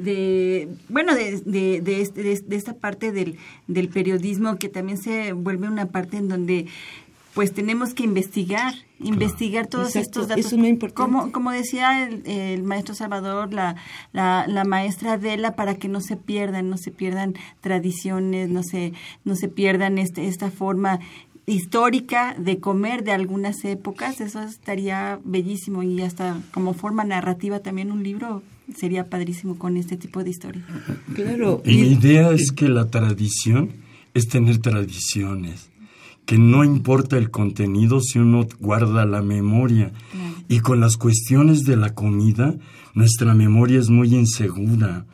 de 0.00 0.68
bueno 0.88 1.14
de, 1.14 1.40
de, 1.40 1.80
de, 1.80 2.00
este- 2.00 2.22
de- 2.22 2.40
de 2.46 2.56
esta 2.56 2.74
parte 2.74 3.12
del, 3.12 3.36
del 3.68 3.88
periodismo 3.88 4.56
que 4.56 4.68
también 4.68 4.98
se 4.98 5.32
vuelve 5.32 5.68
una 5.68 5.86
parte 5.86 6.16
en 6.16 6.28
donde 6.28 6.66
pues 7.34 7.52
tenemos 7.54 7.94
que 7.94 8.02
investigar 8.02 8.74
investigar 8.98 9.68
todos 9.68 9.94
Exacto, 9.94 10.08
estos 10.20 10.28
datos 10.28 10.44
eso 10.46 10.56
es 10.56 10.60
muy 10.60 10.68
importante. 10.68 11.00
como 11.00 11.30
como 11.32 11.52
decía 11.52 12.04
el, 12.06 12.26
el 12.26 12.62
maestro 12.64 12.94
Salvador 12.94 13.52
la, 13.54 13.76
la, 14.12 14.46
la 14.48 14.64
maestra 14.64 15.12
Adela 15.12 15.54
para 15.54 15.76
que 15.76 15.86
no 15.88 16.00
se 16.00 16.16
pierdan 16.16 16.68
no 16.68 16.76
se 16.76 16.90
pierdan 16.90 17.34
tradiciones 17.60 18.48
no 18.48 18.62
se 18.64 18.92
no 19.24 19.36
se 19.36 19.48
pierdan 19.48 19.96
este 19.98 20.26
esta 20.26 20.50
forma 20.50 20.98
histórica 21.46 22.34
de 22.38 22.58
comer 22.58 23.02
de 23.04 23.12
algunas 23.12 23.64
épocas 23.64 24.20
eso 24.20 24.40
estaría 24.42 25.18
bellísimo 25.24 25.82
y 25.82 26.02
hasta 26.02 26.38
como 26.52 26.74
forma 26.74 27.04
narrativa 27.04 27.60
también 27.60 27.90
un 27.90 28.02
libro 28.02 28.42
sería 28.76 29.08
padrísimo 29.08 29.58
con 29.58 29.76
este 29.76 29.96
tipo 29.96 30.22
de 30.24 30.30
historia 30.30 30.62
Claro. 31.14 31.62
Y 31.64 31.76
mi 31.76 31.88
idea 31.92 32.30
es 32.30 32.52
que 32.52 32.68
la 32.68 32.90
tradición 32.90 33.70
es 34.14 34.28
tener 34.28 34.58
tradiciones, 34.58 35.70
que 36.26 36.38
no 36.38 36.64
importa 36.64 37.16
el 37.16 37.30
contenido 37.30 38.00
si 38.00 38.18
uno 38.18 38.46
guarda 38.58 39.04
la 39.04 39.22
memoria. 39.22 39.92
Y 40.48 40.60
con 40.60 40.80
las 40.80 40.96
cuestiones 40.96 41.64
de 41.64 41.76
la 41.76 41.94
comida, 41.94 42.56
nuestra 42.94 43.34
memoria 43.34 43.78
es 43.78 43.88
muy 43.88 44.14
insegura. 44.14 45.06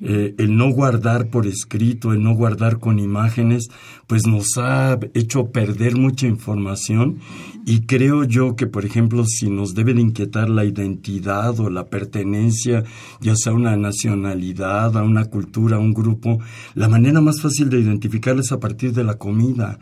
Eh, 0.00 0.34
el 0.38 0.56
no 0.56 0.70
guardar 0.70 1.28
por 1.28 1.46
escrito, 1.46 2.12
el 2.12 2.22
no 2.22 2.34
guardar 2.34 2.78
con 2.78 2.98
imágenes, 2.98 3.68
pues 4.06 4.26
nos 4.26 4.56
ha 4.56 4.98
hecho 5.14 5.50
perder 5.50 5.96
mucha 5.96 6.26
información. 6.26 7.18
Y 7.66 7.80
creo 7.80 8.24
yo 8.24 8.56
que, 8.56 8.66
por 8.66 8.84
ejemplo, 8.84 9.24
si 9.26 9.50
nos 9.50 9.74
debe 9.74 9.92
de 9.92 10.00
inquietar 10.00 10.48
la 10.48 10.64
identidad 10.64 11.58
o 11.60 11.68
la 11.68 11.86
pertenencia, 11.86 12.84
ya 13.20 13.34
sea 13.36 13.52
a 13.52 13.56
una 13.56 13.76
nacionalidad, 13.76 14.96
a 14.96 15.02
una 15.02 15.24
cultura, 15.24 15.76
a 15.76 15.80
un 15.80 15.92
grupo, 15.92 16.38
la 16.74 16.88
manera 16.88 17.20
más 17.20 17.40
fácil 17.40 17.68
de 17.68 17.80
identificarla 17.80 18.42
es 18.42 18.52
a 18.52 18.60
partir 18.60 18.92
de 18.92 19.04
la 19.04 19.14
comida 19.14 19.78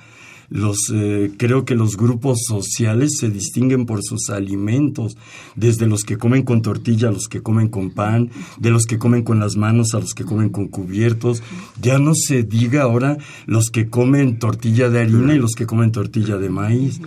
los 0.49 0.77
eh, 0.93 1.33
creo 1.37 1.65
que 1.65 1.75
los 1.75 1.97
grupos 1.97 2.41
sociales 2.47 3.19
se 3.19 3.31
distinguen 3.31 3.87
por 3.87 4.03
sus 4.03 4.31
alimentos, 4.31 5.17
desde 5.57 5.87
los 5.87 6.05
que 6.05 6.19
comen 6.19 6.43
con 6.43 6.63
tortilla 6.63 7.09
a 7.09 7.13
los 7.13 7.29
que 7.29 7.43
comen 7.43 7.69
con 7.69 7.91
pan, 7.91 8.31
de 8.59 8.71
los 8.71 8.85
que 8.87 8.99
comen 8.99 9.23
con 9.23 9.41
las 9.41 9.57
manos 9.57 9.95
a 9.95 10.01
los 10.01 10.15
que 10.15 10.25
comen 10.25 10.51
con 10.51 10.69
cubiertos. 10.69 11.43
Ya 11.81 11.99
no 11.99 12.15
se 12.15 12.43
diga 12.43 12.83
ahora 12.83 13.19
los 13.47 13.71
que 13.71 13.89
comen 13.89 14.39
tortilla 14.39 14.91
de 14.91 15.01
harina 15.01 15.35
y 15.35 15.39
los 15.39 15.53
que 15.53 15.67
comen 15.67 15.93
tortilla 15.93 16.37
de 16.39 16.51
maíz. 16.51 17.01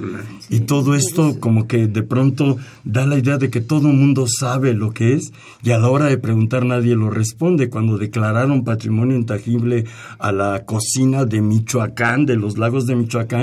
Y 0.49 0.61
todo 0.61 0.95
esto 0.95 1.39
como 1.39 1.67
que 1.67 1.87
de 1.87 2.03
pronto 2.03 2.57
da 2.83 3.05
la 3.05 3.17
idea 3.17 3.37
de 3.37 3.49
que 3.49 3.61
todo 3.61 3.89
el 3.89 3.97
mundo 3.97 4.25
sabe 4.27 4.73
lo 4.73 4.91
que 4.91 5.13
es 5.13 5.31
y 5.63 5.71
a 5.71 5.77
la 5.77 5.89
hora 5.89 6.05
de 6.05 6.17
preguntar 6.17 6.65
nadie 6.65 6.95
lo 6.95 7.09
responde. 7.09 7.69
Cuando 7.69 7.97
declararon 7.97 8.63
patrimonio 8.63 9.17
intangible 9.17 9.85
a 10.19 10.31
la 10.31 10.65
cocina 10.65 11.25
de 11.25 11.41
Michoacán, 11.41 12.25
de 12.25 12.35
los 12.35 12.57
lagos 12.57 12.85
de 12.87 12.95
Michoacán, 12.95 13.36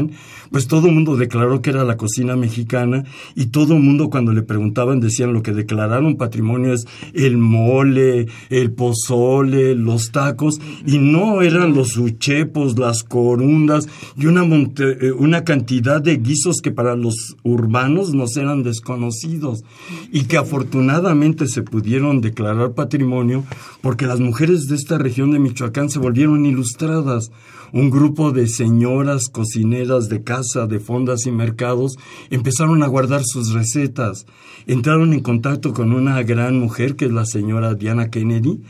pues 0.51 0.69
todo 0.69 0.89
el 0.89 0.95
mundo 0.95 1.17
declaró 1.17 1.63
que 1.63 1.71
era 1.71 1.85
la 1.85 1.97
cocina 1.97 2.37
mexicana 2.37 3.05
y 3.35 3.47
todo 3.47 3.75
el 3.75 3.83
mundo 3.83 4.11
cuando 4.11 4.33
le 4.33 4.43
preguntaban 4.43 5.01
decían 5.01 5.33
lo 5.33 5.43
que 5.43 5.53
declararon 5.53 6.17
patrimonio 6.17 6.73
es 6.73 6.87
el 7.13 7.39
mole, 7.39 8.27
el 8.51 8.73
pozole, 8.73 9.75
los 9.75 10.13
tacos 10.13 10.61
y 10.87 10.99
no 10.99 11.43
eran 11.43 11.75
los 11.75 11.97
uchepos, 11.97 12.79
las 12.79 13.03
corundas 13.03 13.89
y 14.17 14.27
una, 14.27 14.45
eh, 14.45 15.13
una 15.13 15.45
cantidad 15.45 16.01
de 16.01 16.19
guisos 16.19 16.61
que 16.63 16.71
para 16.71 16.95
los 16.97 17.37
urbanos 17.43 18.15
nos 18.15 18.37
eran 18.37 18.63
desconocidos 18.63 19.65
y 20.13 20.25
que 20.25 20.37
afortunadamente 20.37 21.49
se 21.49 21.63
pudieron 21.63 22.21
declarar 22.21 22.73
patrimonio 22.73 23.45
porque 23.81 24.07
las 24.07 24.21
mujeres 24.21 24.67
de 24.67 24.77
esta 24.77 24.99
región 24.99 25.31
de 25.33 25.39
Michoacán 25.39 25.91
se 25.91 25.99
volvieron 25.99 26.47
ilustradas 26.47 27.31
un 27.73 27.91
grupo 27.91 28.33
de 28.33 28.47
señoras 28.47 29.29
cocineras 29.31 30.09
de 30.09 30.23
casa, 30.23 30.67
de 30.67 30.81
fondas 30.81 31.27
y 31.27 31.31
mercados 31.31 31.97
empezaron 32.31 32.83
a 32.83 32.87
guardar 32.87 33.23
sus 33.25 33.53
recetas. 33.53 34.27
Entraron 34.67 35.13
en 35.13 35.21
contacto 35.21 35.73
con 35.73 35.93
una 35.93 36.23
gran 36.23 36.59
mujer 36.59 36.97
que 36.97 37.07
es 37.07 37.13
la 37.13 37.27
señora 37.27 37.75
Diana 37.75 38.11
Kennedy, 38.11 38.61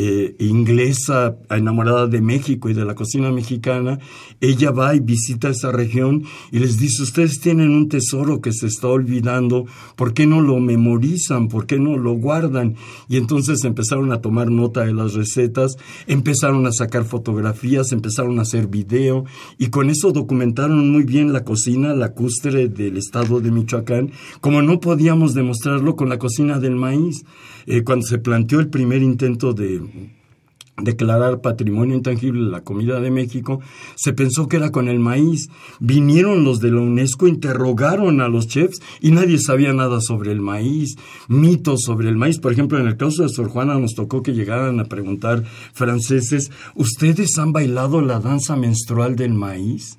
eh, 0.00 0.36
inglesa 0.38 1.36
enamorada 1.50 2.06
de 2.06 2.20
México 2.20 2.70
y 2.70 2.72
de 2.72 2.84
la 2.84 2.94
cocina 2.94 3.32
mexicana, 3.32 3.98
ella 4.40 4.70
va 4.70 4.94
y 4.94 5.00
visita 5.00 5.48
esa 5.48 5.72
región 5.72 6.22
y 6.52 6.60
les 6.60 6.78
dice, 6.78 7.02
ustedes 7.02 7.40
tienen 7.40 7.70
un 7.70 7.88
tesoro 7.88 8.40
que 8.40 8.52
se 8.52 8.68
está 8.68 8.86
olvidando, 8.86 9.66
¿por 9.96 10.14
qué 10.14 10.24
no 10.24 10.40
lo 10.40 10.60
memorizan? 10.60 11.48
¿Por 11.48 11.66
qué 11.66 11.80
no 11.80 11.98
lo 11.98 12.12
guardan? 12.12 12.76
Y 13.08 13.16
entonces 13.16 13.64
empezaron 13.64 14.12
a 14.12 14.20
tomar 14.20 14.52
nota 14.52 14.84
de 14.84 14.94
las 14.94 15.14
recetas, 15.14 15.76
empezaron 16.06 16.64
a 16.66 16.70
sacar 16.70 17.04
fotografías, 17.04 17.90
empezaron 17.90 18.38
a 18.38 18.42
hacer 18.42 18.68
video 18.68 19.24
y 19.58 19.66
con 19.70 19.90
eso 19.90 20.12
documentaron 20.12 20.92
muy 20.92 21.02
bien 21.02 21.32
la 21.32 21.42
cocina 21.42 21.92
lacustre 21.92 22.68
del 22.68 22.98
estado 22.98 23.40
de 23.40 23.50
Michoacán, 23.50 24.12
como 24.40 24.62
no 24.62 24.78
podíamos 24.78 25.34
demostrarlo 25.34 25.96
con 25.96 26.08
la 26.08 26.20
cocina 26.20 26.60
del 26.60 26.76
maíz. 26.76 27.24
Eh, 27.70 27.82
cuando 27.84 28.06
se 28.06 28.16
planteó 28.16 28.60
el 28.60 28.70
primer 28.70 29.02
intento 29.02 29.52
de 29.52 29.87
declarar 30.82 31.40
patrimonio 31.40 31.96
intangible 31.96 32.48
la 32.50 32.62
comida 32.62 33.00
de 33.00 33.10
México, 33.10 33.60
se 33.96 34.12
pensó 34.12 34.48
que 34.48 34.56
era 34.56 34.70
con 34.70 34.88
el 34.88 34.98
maíz. 34.98 35.48
Vinieron 35.80 36.44
los 36.44 36.60
de 36.60 36.70
la 36.70 36.80
UNESCO, 36.80 37.26
interrogaron 37.26 38.20
a 38.20 38.28
los 38.28 38.46
chefs 38.46 38.80
y 39.00 39.10
nadie 39.10 39.38
sabía 39.38 39.72
nada 39.72 40.00
sobre 40.00 40.32
el 40.32 40.40
maíz, 40.40 40.96
mitos 41.28 41.82
sobre 41.82 42.08
el 42.08 42.16
maíz. 42.16 42.38
Por 42.38 42.52
ejemplo, 42.52 42.78
en 42.78 42.86
el 42.86 42.96
caso 42.96 43.22
de 43.22 43.28
Sor 43.28 43.48
Juana 43.48 43.78
nos 43.78 43.94
tocó 43.94 44.22
que 44.22 44.34
llegaran 44.34 44.80
a 44.80 44.84
preguntar 44.84 45.44
franceses, 45.72 46.50
¿ustedes 46.74 47.38
han 47.38 47.52
bailado 47.52 48.00
la 48.00 48.20
danza 48.20 48.56
menstrual 48.56 49.16
del 49.16 49.34
maíz? 49.34 49.98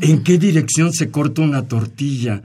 ¿En 0.00 0.22
qué 0.22 0.38
dirección 0.38 0.92
se 0.92 1.10
corta 1.10 1.42
una 1.42 1.68
tortilla? 1.68 2.42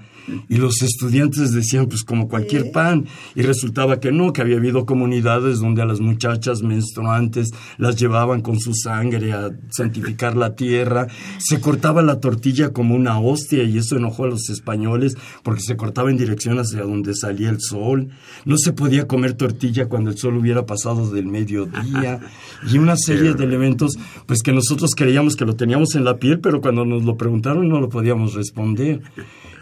Y 0.49 0.57
los 0.57 0.81
estudiantes 0.81 1.51
decían, 1.51 1.87
pues 1.87 2.03
como 2.03 2.27
cualquier 2.27 2.71
pan. 2.71 3.05
Y 3.35 3.41
resultaba 3.41 3.99
que 3.99 4.11
no, 4.11 4.33
que 4.33 4.41
había 4.41 4.57
habido 4.57 4.85
comunidades 4.85 5.59
donde 5.59 5.81
a 5.81 5.85
las 5.85 5.99
muchachas 5.99 6.61
menstruantes 6.61 7.51
las 7.77 7.95
llevaban 7.95 8.41
con 8.41 8.59
su 8.59 8.73
sangre 8.73 9.33
a 9.33 9.51
santificar 9.69 10.35
la 10.35 10.55
tierra. 10.55 11.07
Se 11.39 11.59
cortaba 11.59 12.01
la 12.01 12.19
tortilla 12.19 12.71
como 12.71 12.95
una 12.95 13.19
hostia 13.19 13.63
y 13.63 13.77
eso 13.77 13.97
enojó 13.97 14.25
a 14.25 14.29
los 14.29 14.49
españoles 14.49 15.15
porque 15.43 15.61
se 15.61 15.75
cortaba 15.75 16.09
en 16.09 16.17
dirección 16.17 16.59
hacia 16.59 16.83
donde 16.83 17.13
salía 17.15 17.49
el 17.49 17.59
sol. 17.59 18.09
No 18.45 18.57
se 18.57 18.73
podía 18.73 19.07
comer 19.07 19.33
tortilla 19.33 19.87
cuando 19.87 20.09
el 20.09 20.17
sol 20.17 20.37
hubiera 20.37 20.65
pasado 20.65 21.09
del 21.09 21.27
mediodía. 21.27 22.19
Y 22.71 22.77
una 22.77 22.95
serie 22.95 23.33
de 23.33 23.43
elementos, 23.43 23.97
pues 24.25 24.41
que 24.41 24.53
nosotros 24.53 24.91
creíamos 24.95 25.35
que 25.35 25.43
lo 25.45 25.55
teníamos 25.55 25.95
en 25.95 26.05
la 26.05 26.17
piel, 26.17 26.39
pero 26.39 26.61
cuando 26.61 26.85
nos 26.85 27.03
lo 27.03 27.17
preguntaron 27.17 27.67
no 27.67 27.81
lo 27.81 27.89
podíamos 27.89 28.33
responder. 28.33 29.01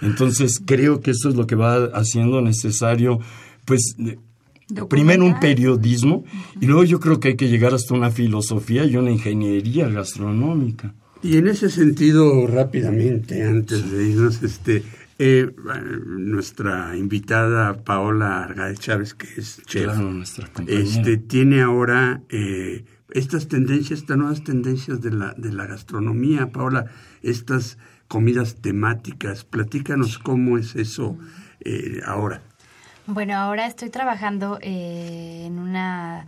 Entonces 0.02 0.62
creo 0.66 1.02
que 1.02 1.12
eso 1.12 1.30
es 1.30 1.36
lo 1.36 1.48
que 1.48 1.56
va 1.56 1.86
haciendo 1.94 2.42
necesario, 2.42 3.20
pues, 3.66 3.96
primero 4.90 5.26
un 5.26 5.40
periodismo 5.40 6.24
y 6.60 6.66
luego 6.66 6.84
yo 6.84 7.00
creo 7.00 7.20
que 7.20 7.30
hay 7.30 7.36
que 7.36 7.50
llegar 7.50 7.74
hasta 7.74 7.94
una 7.94 8.10
filosofía 8.10 8.86
y 8.86 8.96
una 8.96 9.12
ingeniería 9.12 9.88
gastronómica. 9.90 10.94
Y 11.24 11.38
en 11.38 11.48
ese 11.48 11.70
sentido, 11.70 12.48
rápidamente, 12.48 13.44
antes 13.44 13.92
de 13.92 14.10
irnos, 14.10 14.42
este, 14.42 14.84
eh, 15.20 15.52
nuestra 16.06 16.98
invitada 16.98 17.84
Paola 17.84 18.44
Argaez 18.44 18.80
Chávez, 18.80 19.14
que 19.14 19.28
es 19.38 19.62
chef, 19.68 19.96
nuestra 19.98 20.50
este, 20.66 21.18
tiene 21.18 21.62
ahora 21.62 22.24
eh, 22.30 22.86
estas 23.12 23.48
tendencias, 23.48 24.00
estas 24.00 24.18
nuevas 24.18 24.44
tendencias 24.44 25.00
de 25.00 25.12
la, 25.12 25.36
de 25.38 25.52
la 25.52 25.68
gastronomía, 25.68 26.52
Paola, 26.52 26.86
estas 27.22 27.78
comidas 28.12 28.56
temáticas. 28.56 29.46
Platícanos 29.46 30.20
cómo 30.20 30.58
es 30.58 30.76
eso 30.76 31.18
eh, 31.62 32.02
ahora. 32.06 32.42
Bueno, 33.08 33.36
ahora 33.36 33.68
estoy 33.68 33.90
trabajando 33.90 34.60
eh, 34.62 35.44
en 35.46 35.58
una 35.58 36.28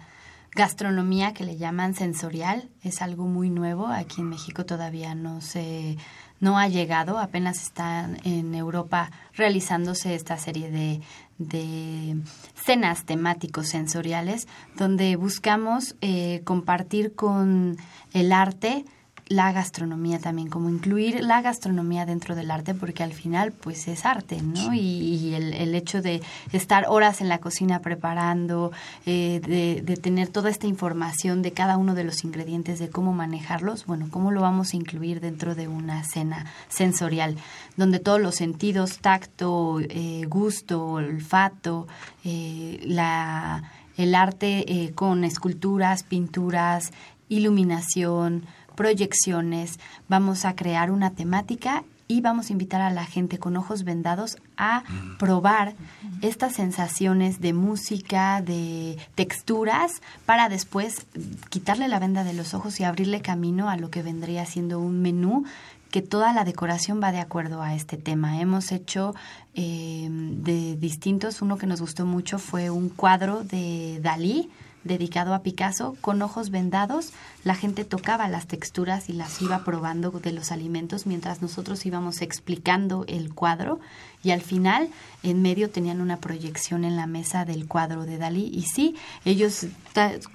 gastronomía 0.56 1.34
que 1.34 1.44
le 1.44 1.58
llaman 1.58 1.94
sensorial. 1.94 2.70
Es 2.84 3.02
algo 3.02 3.26
muy 3.26 3.50
nuevo. 3.50 3.88
Aquí 3.88 4.22
en 4.22 4.30
México 4.30 4.66
todavía 4.66 5.14
no 5.14 5.42
se 5.42 5.98
no 6.40 6.58
ha 6.58 6.70
llegado. 6.70 7.20
Apenas 7.20 7.62
está 7.62 8.10
en 8.24 8.56
Europa 8.56 9.12
realizándose 9.34 10.16
esta 10.16 10.38
serie 10.38 10.72
de, 10.72 11.02
de 11.38 12.16
cenas 12.56 13.04
temáticos 13.04 13.68
sensoriales 13.68 14.48
donde 14.78 15.18
buscamos 15.18 15.98
eh, 16.00 16.44
compartir 16.46 17.14
con 17.14 17.76
el 18.14 18.32
arte 18.32 18.86
la 19.28 19.52
gastronomía 19.52 20.20
también, 20.20 20.50
como 20.50 20.70
incluir 20.70 21.24
la 21.24 21.42
gastronomía 21.42 22.06
dentro 22.06 22.36
del 22.36 22.52
arte, 22.52 22.74
porque 22.74 23.04
al 23.04 23.14
final 23.14 23.52
pues 23.52 23.88
es 23.88 24.06
arte, 24.06 24.42
¿no? 24.42 24.74
Y, 24.74 25.34
el, 25.34 25.54
el, 25.54 25.76
hecho 25.76 26.02
de 26.02 26.22
estar 26.52 26.86
horas 26.90 27.22
en 27.22 27.30
la 27.30 27.40
cocina 27.40 27.80
preparando, 27.80 28.72
eh, 29.06 29.42
de, 29.46 29.82
de, 29.82 29.98
tener 29.98 30.28
toda 30.28 30.50
esta 30.50 30.68
información 30.68 31.42
de 31.42 31.54
cada 31.54 31.78
uno 31.78 31.96
de 31.96 32.04
los 32.04 32.24
ingredientes, 32.24 32.80
de 32.80 32.90
cómo 32.90 33.14
manejarlos, 33.14 33.86
bueno, 33.86 34.08
cómo 34.12 34.32
lo 34.32 34.42
vamos 34.42 34.74
a 34.74 34.78
incluir 34.78 35.22
dentro 35.22 35.56
de 35.56 35.68
una 35.68 36.04
cena 36.04 36.46
sensorial, 36.68 37.38
donde 37.78 38.00
todos 38.00 38.20
los 38.20 38.36
sentidos, 38.36 39.00
tacto, 39.00 39.80
eh, 39.80 40.26
gusto, 40.28 40.86
olfato, 40.86 41.88
eh, 42.26 42.82
la, 42.86 43.72
el 43.96 44.16
arte 44.16 44.92
con 44.96 45.24
esculturas, 45.24 46.04
pinturas, 46.04 46.92
iluminación, 47.30 48.46
proyecciones, 48.76 49.80
vamos 50.08 50.46
a 50.46 50.56
crear 50.56 50.92
una 50.92 51.12
temática 51.12 51.84
y 52.08 52.22
vamos 52.22 52.50
a 52.50 52.54
invitar 52.54 52.82
a 52.82 52.92
la 52.92 53.06
gente 53.06 53.40
con 53.40 53.56
ojos 53.58 53.84
vendados 53.84 54.38
a 54.58 54.84
probar 55.18 55.74
estas 56.22 56.54
sensaciones 56.54 57.40
de 57.40 57.54
música, 57.54 58.42
de 58.42 58.98
texturas, 59.16 60.02
para 60.26 60.50
después 60.50 61.06
quitarle 61.50 61.88
la 61.88 62.00
venda 62.00 62.24
de 62.24 62.34
los 62.34 62.54
ojos 62.54 62.80
y 62.80 62.84
abrirle 62.84 63.22
camino 63.22 63.70
a 63.70 63.78
lo 63.78 63.90
que 63.90 64.04
vendría 64.04 64.46
siendo 64.46 64.80
un 64.80 65.02
menú 65.02 65.46
que 65.92 66.02
toda 66.02 66.34
la 66.34 66.44
decoración 66.44 67.00
va 67.02 67.12
de 67.12 67.20
acuerdo 67.20 67.62
a 67.62 67.76
este 67.76 67.98
tema. 67.98 68.42
Hemos 68.42 68.72
hecho 68.72 69.14
eh, 69.54 70.08
de 70.10 70.76
distintos, 70.76 71.42
uno 71.44 71.58
que 71.58 71.68
nos 71.68 71.82
gustó 71.82 72.06
mucho 72.06 72.40
fue 72.40 72.72
un 72.72 72.90
cuadro 72.90 73.44
de 73.44 74.00
Dalí, 74.02 74.50
dedicado 74.84 75.34
a 75.34 75.44
Picasso, 75.44 75.96
con 76.02 76.22
ojos 76.22 76.50
vendados, 76.50 77.12
la 77.44 77.56
gente 77.56 77.86
tocaba 77.86 78.28
las 78.28 78.48
texturas 78.48 79.10
y 79.10 79.14
las 79.14 79.42
iba 79.42 79.64
probando 79.64 80.12
de 80.12 80.32
los 80.32 80.52
alimentos 80.52 81.06
mientras 81.06 81.42
nosotros 81.42 81.86
íbamos 81.86 82.22
explicando 82.22 83.06
el 83.08 83.34
cuadro. 83.34 83.80
Y 84.24 84.32
al 84.32 84.42
final 84.42 84.90
en 85.22 85.42
medio 85.42 85.70
tenían 85.70 86.00
una 86.00 86.18
proyección 86.18 86.86
en 86.86 86.96
la 86.96 87.08
mesa 87.08 87.44
del 87.44 87.68
cuadro 87.68 88.06
de 88.06 88.18
Dalí. 88.18 88.50
Y 88.54 88.64
sí, 88.64 88.96
ellos 89.26 89.68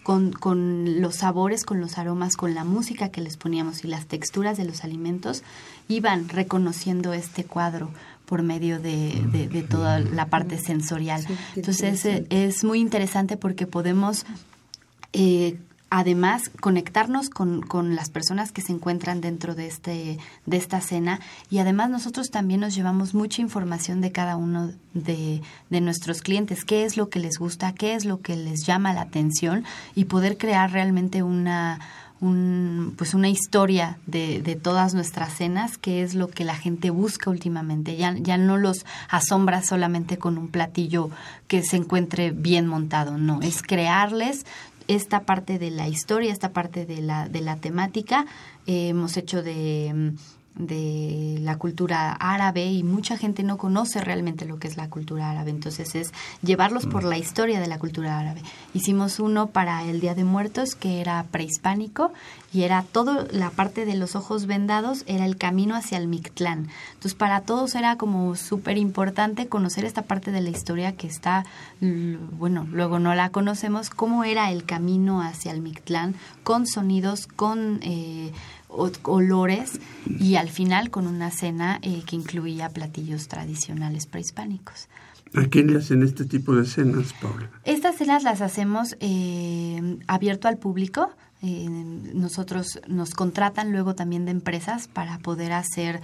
con, 0.02 0.32
con 0.32 1.00
los 1.00 1.16
sabores, 1.16 1.64
con 1.64 1.80
los 1.80 1.96
aromas, 1.96 2.36
con 2.36 2.54
la 2.54 2.64
música 2.64 3.10
que 3.10 3.22
les 3.22 3.36
poníamos 3.36 3.84
y 3.84 3.88
las 3.88 4.06
texturas 4.06 4.58
de 4.58 4.64
los 4.64 4.84
alimentos, 4.84 5.42
iban 5.88 6.28
reconociendo 6.28 7.14
este 7.14 7.44
cuadro 7.44 7.90
por 8.28 8.42
medio 8.42 8.78
de, 8.78 9.24
de, 9.32 9.62
toda 9.62 10.00
la 10.00 10.26
parte 10.26 10.58
sensorial. 10.58 11.24
Entonces 11.56 12.04
es, 12.04 12.62
muy 12.62 12.78
interesante 12.78 13.38
porque 13.38 13.66
podemos 13.66 14.26
eh, 15.14 15.58
además 15.88 16.50
conectarnos 16.60 17.30
con, 17.30 17.62
con, 17.62 17.96
las 17.96 18.10
personas 18.10 18.52
que 18.52 18.60
se 18.60 18.72
encuentran 18.72 19.22
dentro 19.22 19.54
de 19.54 19.66
este 19.66 20.18
de 20.44 20.56
esta 20.58 20.82
cena 20.82 21.20
y 21.48 21.60
además 21.60 21.88
nosotros 21.88 22.28
también 22.28 22.60
nos 22.60 22.74
llevamos 22.74 23.14
mucha 23.14 23.40
información 23.40 24.02
de 24.02 24.12
cada 24.12 24.36
uno 24.36 24.72
de, 24.92 25.40
de, 25.70 25.80
nuestros 25.80 26.20
clientes. 26.20 26.66
Qué 26.66 26.84
es 26.84 26.98
lo 26.98 27.08
que 27.08 27.20
les 27.20 27.38
gusta 27.38 27.72
qué 27.72 27.94
es 27.94 28.04
lo 28.04 28.20
que 28.20 28.36
les 28.36 28.66
llama 28.66 28.92
la 28.92 29.00
atención 29.00 29.64
y 29.94 30.04
poder 30.04 30.36
crear 30.36 30.70
realmente 30.70 31.22
una 31.22 31.80
un, 32.20 32.94
pues 32.96 33.14
una 33.14 33.28
historia 33.28 33.98
de, 34.06 34.42
de, 34.42 34.56
todas 34.56 34.94
nuestras 34.94 35.34
cenas, 35.34 35.78
que 35.78 36.02
es 36.02 36.14
lo 36.14 36.28
que 36.28 36.44
la 36.44 36.56
gente 36.56 36.90
busca 36.90 37.30
últimamente. 37.30 37.96
Ya, 37.96 38.14
ya 38.18 38.36
no 38.36 38.56
los 38.56 38.84
asombra 39.08 39.62
solamente 39.62 40.18
con 40.18 40.38
un 40.38 40.48
platillo 40.48 41.10
que 41.46 41.62
se 41.62 41.76
encuentre 41.76 42.30
bien 42.30 42.66
montado, 42.66 43.18
no, 43.18 43.40
es 43.42 43.62
crearles 43.62 44.44
esta 44.88 45.20
parte 45.20 45.58
de 45.58 45.70
la 45.70 45.86
historia, 45.86 46.32
esta 46.32 46.52
parte 46.52 46.86
de 46.86 47.02
la, 47.02 47.28
de 47.28 47.40
la 47.40 47.56
temática. 47.56 48.26
Eh, 48.66 48.88
hemos 48.88 49.16
hecho 49.16 49.42
de 49.42 50.14
de 50.58 51.38
la 51.40 51.56
cultura 51.56 52.12
árabe 52.12 52.66
y 52.66 52.82
mucha 52.82 53.16
gente 53.16 53.42
no 53.42 53.56
conoce 53.56 54.00
realmente 54.00 54.44
lo 54.44 54.58
que 54.58 54.68
es 54.68 54.76
la 54.76 54.90
cultura 54.90 55.30
árabe. 55.30 55.50
Entonces 55.50 55.94
es 55.94 56.12
llevarlos 56.42 56.86
por 56.86 57.04
la 57.04 57.16
historia 57.16 57.60
de 57.60 57.68
la 57.68 57.78
cultura 57.78 58.18
árabe. 58.18 58.42
Hicimos 58.74 59.20
uno 59.20 59.48
para 59.48 59.84
el 59.84 60.00
Día 60.00 60.14
de 60.14 60.24
Muertos 60.24 60.74
que 60.74 61.00
era 61.00 61.24
prehispánico 61.30 62.12
y 62.52 62.62
era 62.62 62.82
todo 62.82 63.26
la 63.30 63.50
parte 63.50 63.84
de 63.84 63.94
los 63.94 64.16
ojos 64.16 64.46
vendados 64.46 65.04
era 65.06 65.26
el 65.26 65.36
camino 65.36 65.76
hacia 65.76 65.98
el 65.98 66.08
Mictlán. 66.08 66.68
Entonces 66.88 67.14
para 67.14 67.42
todos 67.42 67.74
era 67.74 67.96
como 67.96 68.34
súper 68.36 68.78
importante 68.78 69.48
conocer 69.48 69.84
esta 69.84 70.02
parte 70.02 70.32
de 70.32 70.40
la 70.40 70.50
historia 70.50 70.96
que 70.96 71.06
está, 71.06 71.44
bueno, 71.80 72.66
luego 72.70 72.98
no 72.98 73.14
la 73.14 73.30
conocemos, 73.30 73.90
cómo 73.90 74.24
era 74.24 74.50
el 74.50 74.64
camino 74.64 75.22
hacia 75.22 75.52
el 75.52 75.60
Mictlán 75.60 76.14
con 76.42 76.66
sonidos, 76.66 77.26
con... 77.26 77.80
Eh, 77.82 78.32
olores 78.68 79.80
y 80.06 80.36
al 80.36 80.48
final 80.48 80.90
con 80.90 81.06
una 81.06 81.30
cena 81.30 81.78
eh, 81.82 82.02
que 82.06 82.16
incluía 82.16 82.68
platillos 82.68 83.28
tradicionales 83.28 84.06
prehispánicos. 84.06 84.88
¿A 85.34 85.44
quién 85.44 85.72
le 85.72 85.78
hacen 85.78 86.02
este 86.02 86.24
tipo 86.24 86.54
de 86.54 86.64
cenas, 86.64 87.12
Paula? 87.20 87.50
Estas 87.64 87.96
cenas 87.96 88.22
las 88.22 88.40
hacemos 88.40 88.96
eh, 89.00 89.98
abierto 90.06 90.48
al 90.48 90.56
público. 90.56 91.10
Eh, 91.42 91.68
nosotros 91.68 92.80
nos 92.88 93.14
contratan 93.14 93.70
luego 93.70 93.94
también 93.94 94.24
de 94.24 94.30
empresas 94.30 94.88
para 94.88 95.18
poder 95.18 95.52
hacer 95.52 96.00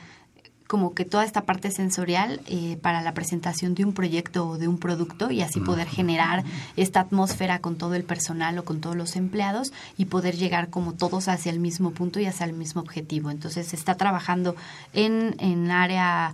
como 0.66 0.94
que 0.94 1.04
toda 1.04 1.24
esta 1.24 1.42
parte 1.42 1.70
sensorial 1.70 2.40
eh, 2.46 2.78
para 2.80 3.02
la 3.02 3.12
presentación 3.12 3.74
de 3.74 3.84
un 3.84 3.92
proyecto 3.92 4.48
o 4.48 4.58
de 4.58 4.66
un 4.66 4.78
producto 4.78 5.30
y 5.30 5.42
así 5.42 5.60
poder 5.60 5.86
generar 5.86 6.42
esta 6.76 7.00
atmósfera 7.00 7.58
con 7.58 7.76
todo 7.76 7.94
el 7.94 8.04
personal 8.04 8.58
o 8.58 8.64
con 8.64 8.80
todos 8.80 8.96
los 8.96 9.16
empleados 9.16 9.72
y 9.98 10.06
poder 10.06 10.36
llegar 10.36 10.70
como 10.70 10.94
todos 10.94 11.28
hacia 11.28 11.52
el 11.52 11.60
mismo 11.60 11.90
punto 11.90 12.18
y 12.18 12.26
hacia 12.26 12.46
el 12.46 12.54
mismo 12.54 12.80
objetivo. 12.80 13.30
Entonces 13.30 13.68
se 13.68 13.76
está 13.76 13.96
trabajando 13.96 14.56
en, 14.94 15.36
en 15.38 15.70
área 15.70 16.32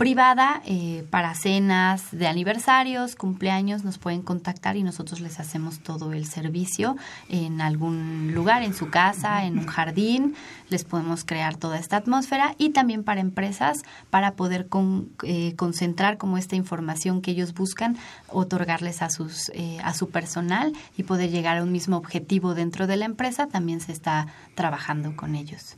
privada 0.00 0.62
eh, 0.64 1.04
para 1.10 1.34
cenas 1.34 2.10
de 2.10 2.26
aniversarios, 2.26 3.16
cumpleaños, 3.16 3.84
nos 3.84 3.98
pueden 3.98 4.22
contactar 4.22 4.78
y 4.78 4.82
nosotros 4.82 5.20
les 5.20 5.38
hacemos 5.38 5.80
todo 5.80 6.14
el 6.14 6.24
servicio 6.24 6.96
en 7.28 7.60
algún 7.60 8.32
lugar, 8.34 8.62
en 8.62 8.72
su 8.72 8.88
casa, 8.88 9.44
en 9.44 9.58
un 9.58 9.66
jardín, 9.66 10.36
les 10.70 10.84
podemos 10.84 11.26
crear 11.26 11.56
toda 11.56 11.78
esta 11.78 11.98
atmósfera 11.98 12.54
y 12.56 12.70
también 12.70 13.04
para 13.04 13.20
empresas 13.20 13.82
para 14.08 14.36
poder 14.36 14.68
eh, 15.22 15.54
concentrar 15.56 16.16
como 16.16 16.38
esta 16.38 16.56
información 16.56 17.20
que 17.20 17.32
ellos 17.32 17.52
buscan, 17.52 17.98
otorgarles 18.28 19.02
a, 19.02 19.10
sus, 19.10 19.50
eh, 19.50 19.80
a 19.84 19.92
su 19.92 20.08
personal 20.08 20.72
y 20.96 21.02
poder 21.02 21.28
llegar 21.28 21.58
a 21.58 21.62
un 21.62 21.72
mismo 21.72 21.98
objetivo 21.98 22.54
dentro 22.54 22.86
de 22.86 22.96
la 22.96 23.04
empresa, 23.04 23.48
también 23.48 23.82
se 23.82 23.92
está 23.92 24.28
trabajando 24.54 25.14
con 25.14 25.34
ellos. 25.34 25.76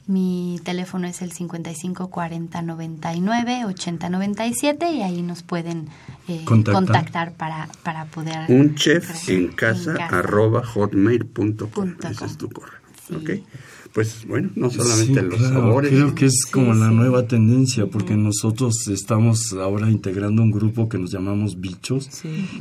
mi 0.06 0.58
teléfono 0.64 1.06
es 1.06 1.20
el 1.22 1.30
55 1.30 2.10
40 2.10 2.62
99 2.62 3.66
80 3.66 4.08
97 4.08 4.92
y 4.92 5.02
ahí 5.02 5.22
nos 5.22 5.44
pueden 5.44 5.88
eh, 6.26 6.44
contactar. 6.44 7.34
para, 7.34 7.68
para 7.84 8.06
poder... 8.06 8.46
Un 8.48 8.74
chef 8.74 9.28
en 9.28 9.52
casa, 9.52 9.94
arroba 10.10 10.64
hotmail.com. 10.64 11.94
Ese 12.10 12.24
es 12.24 12.36
tu 12.38 12.48
correo. 12.48 12.80
Okay 13.22 13.44
pues 13.92 14.24
bueno, 14.26 14.50
no 14.54 14.70
solamente 14.70 15.22
los 15.22 15.40
sabores. 15.40 15.90
Creo 15.90 16.14
que 16.14 16.26
es 16.26 16.46
como 16.50 16.74
la 16.74 16.90
nueva 16.90 17.26
tendencia, 17.26 17.86
porque 17.86 18.16
nosotros 18.16 18.86
estamos 18.88 19.52
ahora 19.52 19.90
integrando 19.90 20.42
un 20.42 20.52
grupo 20.52 20.88
que 20.88 20.98
nos 20.98 21.10
llamamos 21.10 21.60
Bichos, 21.60 22.08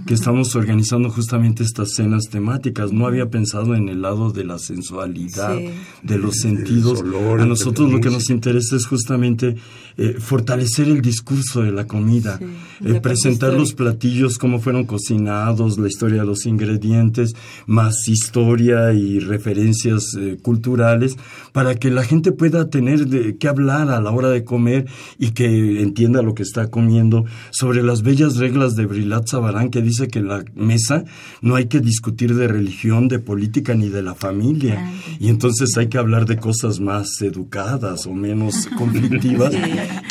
que 0.07 0.13
estamos 0.13 0.55
organizando 0.55 1.09
justamente 1.09 1.63
estas 1.63 1.93
cenas 1.93 2.29
temáticas. 2.29 2.91
No 2.91 3.05
había 3.05 3.29
pensado 3.29 3.75
en 3.75 3.89
el 3.89 4.01
lado 4.01 4.31
de 4.31 4.43
la 4.43 4.57
sensualidad, 4.57 5.55
de 6.01 6.17
los 6.17 6.37
sentidos. 6.37 7.03
A 7.39 7.45
nosotros 7.45 7.91
lo 7.91 8.01
que 8.01 8.09
nos 8.09 8.29
interesa 8.29 8.75
es 8.75 8.87
justamente 8.87 9.55
eh, 10.01 10.15
fortalecer 10.17 10.87
el 10.87 11.01
discurso 11.01 11.61
de 11.61 11.73
la 11.73 11.85
comida, 11.85 12.39
eh, 12.85 13.01
presentar 13.01 13.51
los 13.51 13.73
platillos, 13.73 14.37
cómo 14.37 14.61
fueron 14.61 14.85
cocinados, 14.85 15.77
la 15.77 15.89
historia 15.89 16.21
de 16.21 16.25
los 16.25 16.45
ingredientes, 16.45 17.35
más 17.67 18.07
historia 18.07 18.93
y 18.93 19.19
referencias 19.19 20.15
eh, 20.17 20.37
culturales, 20.41 21.17
para 21.51 21.75
que 21.75 21.91
la 21.91 22.03
gente 22.03 22.31
pueda 22.31 22.69
tener 22.69 23.07
de 23.07 23.35
qué 23.35 23.49
hablar 23.49 23.89
a 23.89 23.99
la 23.99 24.11
hora 24.11 24.29
de 24.29 24.45
comer 24.45 24.85
y 25.17 25.31
que 25.31 25.81
entienda 25.81 26.21
lo 26.21 26.33
que 26.33 26.43
está 26.43 26.69
comiendo, 26.69 27.25
sobre 27.51 27.83
las 27.83 28.01
bellas 28.01 28.37
reglas 28.37 28.77
de 28.77 28.85
Brilat 28.85 29.27
Zabarán, 29.27 29.69
que 29.69 29.81
dice 29.81 30.07
que 30.07 30.19
en 30.19 30.29
la 30.29 30.45
mesa 30.55 31.03
no 31.41 31.55
hay 31.55 31.65
que 31.65 31.81
discutir 31.81 32.35
de 32.35 32.47
religión, 32.47 33.09
de 33.09 33.19
política 33.19 33.73
ni 33.73 33.89
de 33.89 34.01
la 34.01 34.15
familia, 34.15 34.93
y 35.19 35.27
entonces 35.27 35.75
hay 35.75 35.89
que 35.89 35.97
hablar 35.97 36.25
de 36.25 36.37
cosas 36.37 36.79
más 36.79 37.21
educadas 37.21 38.05
o 38.05 38.13
menos 38.13 38.69
conflictivas. 38.77 39.53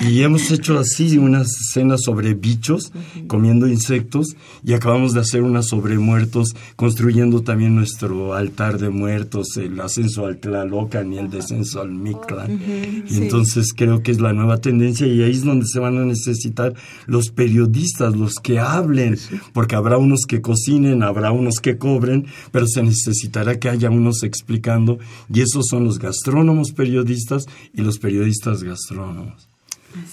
Y 0.07 0.23
hemos 0.23 0.51
hecho 0.51 0.79
así 0.79 1.19
unas 1.19 1.49
cenas 1.73 2.03
sobre 2.05 2.35
bichos, 2.35 2.93
comiendo 3.27 3.67
insectos, 3.67 4.37
y 4.65 4.75
acabamos 4.75 5.13
de 5.13 5.21
hacer 5.21 5.43
unas 5.43 5.67
sobre 5.67 5.99
muertos, 5.99 6.55
construyendo 6.77 7.43
también 7.43 7.75
nuestro 7.75 8.35
altar 8.35 8.79
de 8.79 8.91
muertos, 8.91 9.57
el 9.57 9.81
ascenso 9.81 10.27
al 10.27 10.39
Tlalocan 10.39 11.13
y 11.13 11.19
el 11.19 11.31
descenso 11.31 11.81
al 11.81 11.91
Mictlán. 11.91 12.61
Y 13.09 13.17
entonces 13.17 13.73
creo 13.75 14.03
que 14.03 14.13
es 14.13 14.21
la 14.21 14.33
nueva 14.33 14.61
tendencia 14.61 15.07
y 15.07 15.23
ahí 15.23 15.33
es 15.33 15.45
donde 15.45 15.67
se 15.67 15.81
van 15.81 15.99
a 15.99 16.05
necesitar 16.05 16.75
los 17.07 17.31
periodistas, 17.31 18.17
los 18.17 18.35
que 18.35 18.61
hablen, 18.61 19.19
porque 19.53 19.75
habrá 19.75 19.99
unos 19.99 20.27
que 20.27 20.41
cocinen, 20.41 21.03
habrá 21.03 21.33
unos 21.33 21.57
que 21.61 21.77
cobren, 21.77 22.27
pero 22.53 22.67
se 22.67 22.83
necesitará 22.83 23.59
que 23.59 23.69
haya 23.69 23.91
unos 23.91 24.23
explicando, 24.23 24.99
y 25.33 25.41
esos 25.41 25.67
son 25.69 25.85
los 25.85 25.99
gastrónomos 25.99 26.73
periodistas 26.73 27.47
y 27.75 27.83
los 27.83 27.99
periodistas 27.99 28.63
gastrónomos. 28.63 29.49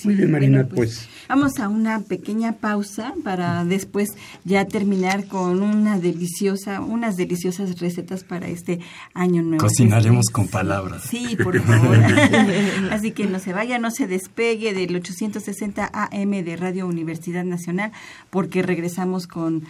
Muy 0.04 0.16
bien, 0.16 0.32
Marina, 0.32 0.68
pues, 0.68 0.76
pues, 0.76 1.10
Vamos 1.28 1.60
a 1.60 1.70
una 1.70 2.02
pequeña 2.02 2.54
pausa 2.54 3.14
para 3.24 3.66
después 3.66 4.10
ya 4.44 4.66
terminar 4.66 5.28
con 5.28 5.62
una 5.64 6.00
deliciosa, 6.00 6.82
unas 6.82 7.18
deliciosas 7.18 7.80
recetas 7.80 8.24
para 8.24 8.48
este 8.48 8.80
año 9.14 9.42
nuevo. 9.42 9.58
Cocinaremos 9.64 10.28
con 10.32 10.48
palabras. 10.48 11.04
Sí, 11.10 11.36
por 11.42 11.60
favor. 11.60 11.98
Así 12.92 13.12
que 13.12 13.26
no 13.26 13.40
se 13.40 13.54
vaya, 13.54 13.80
no 13.80 13.90
se 13.90 14.06
despegue 14.06 14.74
del 14.74 14.96
860 14.96 15.90
AM 15.94 16.32
de 16.44 16.56
Radio 16.58 16.86
Universidad 16.86 17.44
Nacional, 17.44 17.92
porque 18.30 18.62
regresamos 18.62 19.26
con 19.26 19.64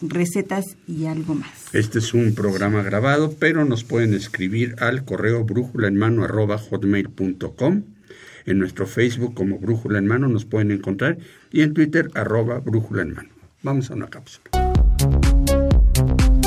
recetas 0.00 0.64
y 0.88 1.06
algo 1.06 1.34
más. 1.34 1.50
Este 1.74 1.98
es 1.98 2.14
un 2.14 2.34
programa 2.34 2.82
grabado, 2.82 3.34
pero 3.38 3.64
nos 3.64 3.84
pueden 3.84 4.14
escribir 4.14 4.76
al 4.80 5.04
correo 5.04 5.44
brújula 5.44 5.88
en 5.88 5.96
mano 5.96 6.24
arroba 6.24 6.58
hotmail.com 6.58 7.82
en 8.46 8.58
nuestro 8.58 8.86
Facebook 8.86 9.34
como 9.34 9.58
Brújula 9.58 9.98
en 9.98 10.06
Mano 10.06 10.28
nos 10.28 10.44
pueden 10.44 10.70
encontrar 10.70 11.18
y 11.50 11.62
en 11.62 11.74
Twitter 11.74 12.10
arroba 12.14 12.58
Brújula 12.58 13.02
en 13.02 13.14
Mano. 13.14 13.30
Vamos 13.62 13.90
a 13.90 13.94
una 13.94 14.08
cápsula. 14.08 14.61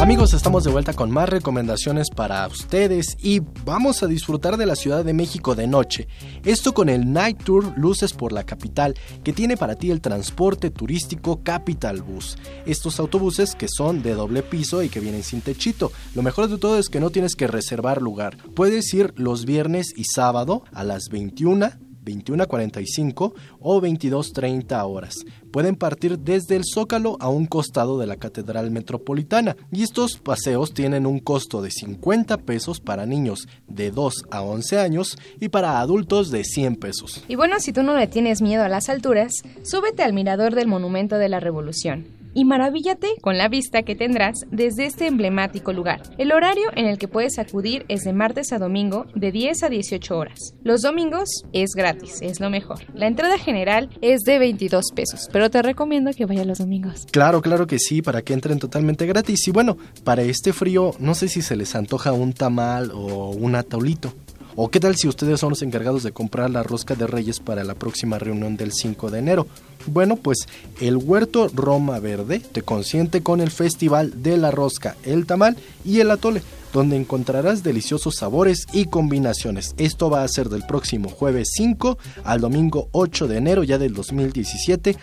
Amigos, 0.02 0.34
estamos 0.34 0.66
de 0.66 0.72
vuelta 0.72 0.94
con 0.94 1.10
más 1.10 1.30
recomendaciones 1.30 2.10
para 2.10 2.46
ustedes 2.48 3.16
y 3.24 3.40
vamos 3.64 4.04
a 4.04 4.08
disfrutar 4.08 4.58
de 4.58 4.66
la 4.66 4.76
Ciudad 4.76 5.06
de 5.06 5.14
México 5.14 5.56
de 5.56 5.68
noche. 5.68 6.08
Esto 6.44 6.74
con 6.74 6.90
el 6.90 7.14
Night 7.14 7.42
Tour 7.44 7.74
Luces 7.78 8.12
por 8.12 8.34
la 8.34 8.44
Capital, 8.44 8.94
que 9.24 9.32
tiene 9.32 9.56
para 9.56 9.76
ti 9.76 9.92
el 9.92 10.02
transporte 10.02 10.70
turístico 10.70 11.42
Capital 11.44 12.02
Bus. 12.02 12.38
Estos 12.66 13.00
autobuses 13.00 13.56
que 13.56 13.68
son 13.70 14.04
de 14.04 14.14
doble 14.14 14.44
piso 14.44 14.84
y 14.84 14.90
que 14.90 15.00
vienen 15.00 15.24
sin 15.24 15.42
techito. 15.42 15.92
Lo 16.14 16.22
mejor 16.22 16.50
de 16.50 16.58
todo 16.58 16.78
es 16.78 16.90
que 16.90 17.00
no 17.00 17.10
tienes 17.10 17.36
que 17.36 17.48
reservar 17.48 18.02
lugar. 18.02 18.38
Puedes 18.54 18.94
ir 18.94 19.14
los 19.16 19.46
viernes 19.46 19.94
y 19.96 20.04
sábado 20.04 20.64
a 20.74 20.84
las 20.84 21.08
21 21.10 21.72
21.45 22.06 23.34
o 23.60 23.82
22.30 23.82 24.84
horas. 24.88 25.26
Pueden 25.56 25.78
partir 25.78 26.20
desde 26.20 26.58
el 26.58 26.64
Zócalo 26.66 27.16
a 27.22 27.30
un 27.30 27.46
costado 27.46 27.98
de 27.98 28.06
la 28.06 28.18
Catedral 28.18 28.72
Metropolitana 28.72 29.56
y 29.72 29.84
estos 29.84 30.18
paseos 30.18 30.74
tienen 30.74 31.06
un 31.06 31.20
costo 31.20 31.62
de 31.62 31.72
50 31.72 32.40
pesos 32.40 32.82
para 32.82 33.06
niños 33.06 33.48
de 33.70 33.90
2 33.90 34.26
a 34.32 34.42
11 34.42 34.80
años 34.80 35.18
y 35.40 35.48
para 35.48 35.80
adultos 35.80 36.30
de 36.30 36.44
100 36.44 36.76
pesos. 36.76 37.24
Y 37.30 37.36
bueno, 37.36 37.62
si 37.62 37.72
tú 37.72 37.84
no 37.84 37.96
le 37.96 38.08
tienes 38.08 38.42
miedo 38.42 38.66
a 38.66 38.68
las 38.68 38.90
alturas, 38.90 39.32
súbete 39.64 40.04
al 40.04 40.12
mirador 40.12 40.56
del 40.56 40.68
Monumento 40.68 41.18
de 41.18 41.30
la 41.30 41.40
Revolución 41.40 42.06
y 42.36 42.46
maravíllate 42.46 43.08
con 43.22 43.40
la 43.40 43.48
vista 43.48 43.82
que 43.82 43.96
tendrás 43.96 44.42
desde 44.52 44.86
este 44.86 45.08
emblemático 45.08 45.74
lugar. 45.74 46.04
El 46.20 46.32
horario 46.32 46.70
en 46.76 46.86
el 46.86 47.00
que 47.00 47.08
puedes 47.08 47.40
acudir 47.40 47.86
es 47.88 48.04
de 48.04 48.14
martes 48.14 48.54
a 48.54 48.60
domingo 48.60 49.08
de 49.16 49.32
10 49.32 49.64
a 49.64 49.70
18 49.70 50.16
horas. 50.16 50.54
Los 50.64 50.82
domingos 50.82 51.30
es 51.54 51.72
gratis, 51.76 52.22
es 52.22 52.40
lo 52.40 52.52
mejor. 52.52 52.80
La 52.94 53.08
entrada 53.08 53.40
general 53.40 53.90
es 54.02 54.22
de 54.22 54.38
22 54.38 54.86
pesos, 54.94 55.30
pero 55.32 55.50
te 55.50 55.64
recomiendo 55.64 56.12
que 56.12 56.26
vayas 56.26 56.46
los 56.46 56.60
domingos. 56.60 57.08
Claro, 57.12 57.42
claro 57.42 57.66
que 57.66 57.80
sí, 57.80 58.02
para 58.02 58.22
que 58.22 58.34
entren 58.34 58.60
totalmente 58.60 59.08
gratis. 59.08 59.48
Y 59.48 59.52
bueno, 59.52 59.78
para 60.04 60.24
este 60.24 60.54
frío, 60.54 60.94
no 61.00 61.16
sé 61.16 61.30
si 61.30 61.42
se 61.42 61.56
les 61.56 61.74
antoja 61.76 62.12
un 62.12 62.34
tamal 62.34 62.92
o 62.94 63.30
un 63.30 63.56
ataulito. 63.56 64.14
¿O 64.58 64.70
qué 64.70 64.80
tal 64.80 64.96
si 64.96 65.10
ustedes 65.10 65.42
son 65.42 65.50
los 65.50 65.62
encargados 65.62 66.04
de 66.04 66.14
comprar 66.14 66.50
la 66.50 66.64
rosca 66.64 66.96
de 66.96 67.08
reyes 67.08 67.42
para 67.42 67.66
la 67.66 67.76
próxima 67.76 68.20
reunión 68.20 68.56
del 68.56 68.72
5 68.72 69.12
de 69.12 69.20
enero? 69.20 69.48
Bueno, 69.86 70.16
pues 70.16 70.48
el 70.80 70.96
Huerto 70.96 71.50
Roma 71.54 72.00
Verde 72.00 72.40
te 72.40 72.62
consiente 72.62 73.22
con 73.22 73.42
el 73.42 73.52
Festival 73.52 74.24
de 74.24 74.38
la 74.38 74.52
Rosca, 74.52 74.96
el 75.04 75.26
Tamal 75.26 75.58
y 75.84 76.00
el 76.00 76.10
Atole 76.10 76.42
donde 76.76 76.98
encontrarás 76.98 77.64
deliciosos 77.64 78.16
sabores 78.18 78.68
y 78.74 78.84
combinaciones. 78.84 79.74
Esto 79.78 80.10
va 80.10 80.24
a 80.24 80.28
ser 80.28 80.50
del 80.50 80.64
próximo 80.64 81.08
jueves 81.08 81.52
5 81.56 81.98
al 82.26 82.42
domingo 82.42 82.90
8 82.92 83.30
de 83.30 83.38
enero 83.38 83.64
ya 83.64 83.78
del 83.78 83.94
2017 83.94 84.98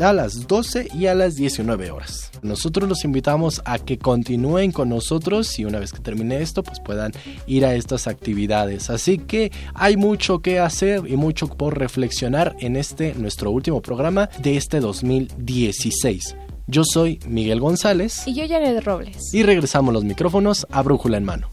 a 0.00 0.12
las 0.14 0.46
12 0.46 0.88
y 0.94 1.06
a 1.06 1.14
las 1.14 1.34
19 1.34 1.90
horas. 1.90 2.30
Nosotros 2.40 2.88
los 2.88 3.04
invitamos 3.04 3.60
a 3.66 3.78
que 3.78 3.98
continúen 3.98 4.72
con 4.72 4.88
nosotros 4.88 5.58
y 5.58 5.66
una 5.66 5.78
vez 5.78 5.92
que 5.92 6.00
termine 6.00 6.40
esto 6.40 6.62
pues 6.62 6.80
puedan 6.80 7.12
ir 7.46 7.66
a 7.66 7.74
estas 7.74 8.06
actividades. 8.06 8.88
Así 8.88 9.18
que 9.18 9.52
hay 9.74 9.98
mucho 9.98 10.38
que 10.38 10.60
hacer 10.60 11.02
y 11.06 11.18
mucho 11.18 11.46
por 11.46 11.78
reflexionar 11.78 12.56
en 12.60 12.76
este 12.76 13.14
nuestro 13.16 13.50
último 13.50 13.82
programa 13.82 14.30
de 14.42 14.56
este 14.56 14.80
2016. 14.80 16.47
Yo 16.70 16.82
soy 16.84 17.18
Miguel 17.26 17.60
González. 17.60 18.24
Y 18.26 18.34
yo 18.34 18.46
Jared 18.46 18.82
Robles. 18.84 19.32
Y 19.32 19.42
regresamos 19.42 19.94
los 19.94 20.04
micrófonos 20.04 20.66
a 20.70 20.82
brújula 20.82 21.16
en 21.16 21.24
mano. 21.24 21.48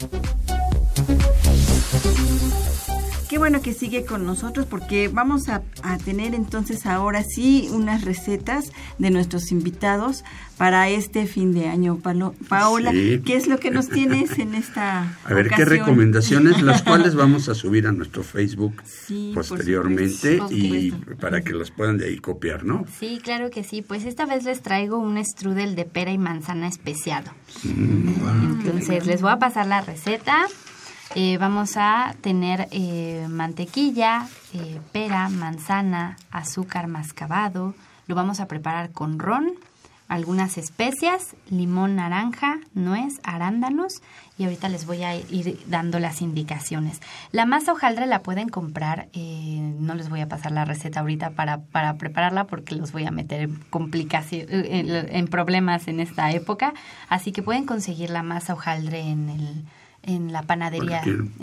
Qué 3.36 3.40
bueno 3.40 3.62
que 3.62 3.74
sigue 3.74 4.06
con 4.06 4.26
nosotros 4.26 4.66
porque 4.66 5.10
vamos 5.10 5.50
a, 5.50 5.62
tener 6.06 6.34
entonces 6.34 6.86
ahora 6.86 7.22
sí 7.22 7.68
unas 7.70 8.06
recetas 8.06 8.72
de 8.98 9.10
nuestros 9.10 9.52
invitados 9.52 10.24
para 10.58 10.88
este 10.88 11.28
fin 11.28 11.52
de 11.52 11.68
año. 11.68 12.00
Paola, 12.48 12.94
¿qué 12.94 13.36
es 13.36 13.48
lo 13.48 13.58
que 13.58 13.72
nos 13.72 13.90
tienes 13.90 14.40
en 14.40 14.56
esta 14.56 15.18
A 15.26 15.34
ver, 15.34 15.50
qué 15.50 15.66
recomendaciones, 15.66 16.62
las 16.62 16.82
cuales 16.82 17.14
vamos 17.14 17.50
a 17.50 17.56
subir 17.56 17.88
a 17.88 17.92
nuestro 17.92 18.24
Facebook 18.24 18.82
posteriormente 19.34 20.40
y 20.50 20.92
para 21.20 21.42
que 21.42 21.52
las 21.52 21.72
puedan 21.72 21.98
de 21.98 22.06
ahí 22.06 22.20
copiar, 22.20 22.64
¿no? 22.64 22.86
Sí, 23.02 23.20
claro 23.22 23.50
que 23.50 23.66
sí. 23.66 23.82
Pues 23.82 24.06
esta 24.06 24.26
vez 24.26 24.46
les 24.46 24.62
traigo 24.62 24.98
un 24.98 25.22
strudel 25.26 25.76
de 25.76 25.84
pera 25.84 26.14
y 26.14 26.18
manzana 26.18 26.70
especiado. 26.70 27.34
Mm, 27.66 28.62
entonces, 28.62 29.06
les 29.06 29.22
voy 29.22 29.32
a 29.32 29.40
pasar 29.40 29.68
la 29.68 29.82
receta. 29.82 30.48
Eh, 31.18 31.38
vamos 31.38 31.78
a 31.78 32.14
tener 32.20 32.68
eh, 32.72 33.26
mantequilla, 33.30 34.28
eh, 34.54 34.82
pera, 34.92 35.30
manzana, 35.30 36.18
azúcar 36.30 36.88
mascabado. 36.88 37.74
Lo 38.08 38.16
vamos 38.16 38.42
a 38.42 38.50
preparar 38.50 38.92
con 38.92 39.18
ron, 39.18 39.54
algunas 40.10 40.58
especias, 40.58 41.38
limón, 41.50 41.96
naranja, 41.96 42.60
nuez, 42.74 43.14
arándanos 43.24 44.02
y 44.38 44.44
ahorita 44.44 44.68
les 44.68 44.86
voy 44.86 45.04
a 45.04 45.16
ir 45.16 45.58
dando 45.68 46.00
las 46.00 46.22
indicaciones. 46.22 47.00
La 47.32 47.46
masa 47.46 47.72
hojaldre 47.72 48.08
la 48.08 48.22
pueden 48.22 48.50
comprar, 48.50 49.08
no 49.16 49.96
les 49.96 50.10
voy 50.10 50.20
a 50.20 50.28
pasar 50.28 50.52
la 50.52 50.66
receta 50.66 51.00
ahorita 51.00 51.30
para, 51.30 51.60
para 51.62 51.94
prepararla 51.94 52.44
porque 52.44 52.76
los 52.76 52.92
voy 52.92 53.06
a 53.06 53.12
meter 53.12 53.40
en 53.40 53.56
complicaciones, 53.70 54.50
en 54.50 55.28
problemas 55.30 55.88
en 55.88 56.02
esta 56.02 56.30
época, 56.32 56.74
así 57.08 57.32
que 57.32 57.42
pueden 57.42 57.66
conseguir 57.66 58.10
la 58.10 58.22
masa 58.22 58.54
hojaldre 58.54 59.00
en 59.00 59.30
el 59.30 59.66
en 60.06 60.32
la 60.32 60.44
panadería, 60.44 61.02
en 61.04 61.34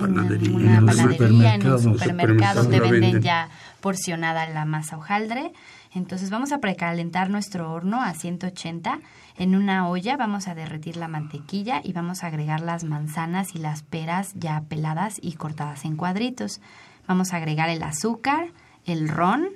una 0.54 0.80
panadería, 0.86 1.54
en 1.56 1.66
un 1.66 1.80
supermercado 1.80 2.68
te 2.68 2.80
venden 2.80 3.20
ya 3.20 3.48
porcionada 3.80 4.48
la 4.48 4.64
masa 4.64 4.96
hojaldre. 4.96 5.52
Entonces 5.94 6.30
vamos 6.30 6.52
a 6.52 6.58
precalentar 6.58 7.28
nuestro 7.28 7.72
horno 7.72 8.00
a 8.00 8.14
180. 8.14 9.00
En 9.36 9.56
una 9.56 9.88
olla 9.88 10.16
vamos 10.16 10.46
a 10.46 10.54
derretir 10.54 10.96
la 10.96 11.08
mantequilla 11.08 11.80
y 11.82 11.92
vamos 11.92 12.22
a 12.22 12.28
agregar 12.28 12.60
las 12.60 12.84
manzanas 12.84 13.54
y 13.54 13.58
las 13.58 13.82
peras 13.82 14.32
ya 14.34 14.62
peladas 14.68 15.18
y 15.20 15.32
cortadas 15.32 15.84
en 15.84 15.96
cuadritos. 15.96 16.60
Vamos 17.08 17.32
a 17.32 17.38
agregar 17.38 17.68
el 17.68 17.82
azúcar, 17.82 18.48
el 18.86 19.08
ron, 19.08 19.48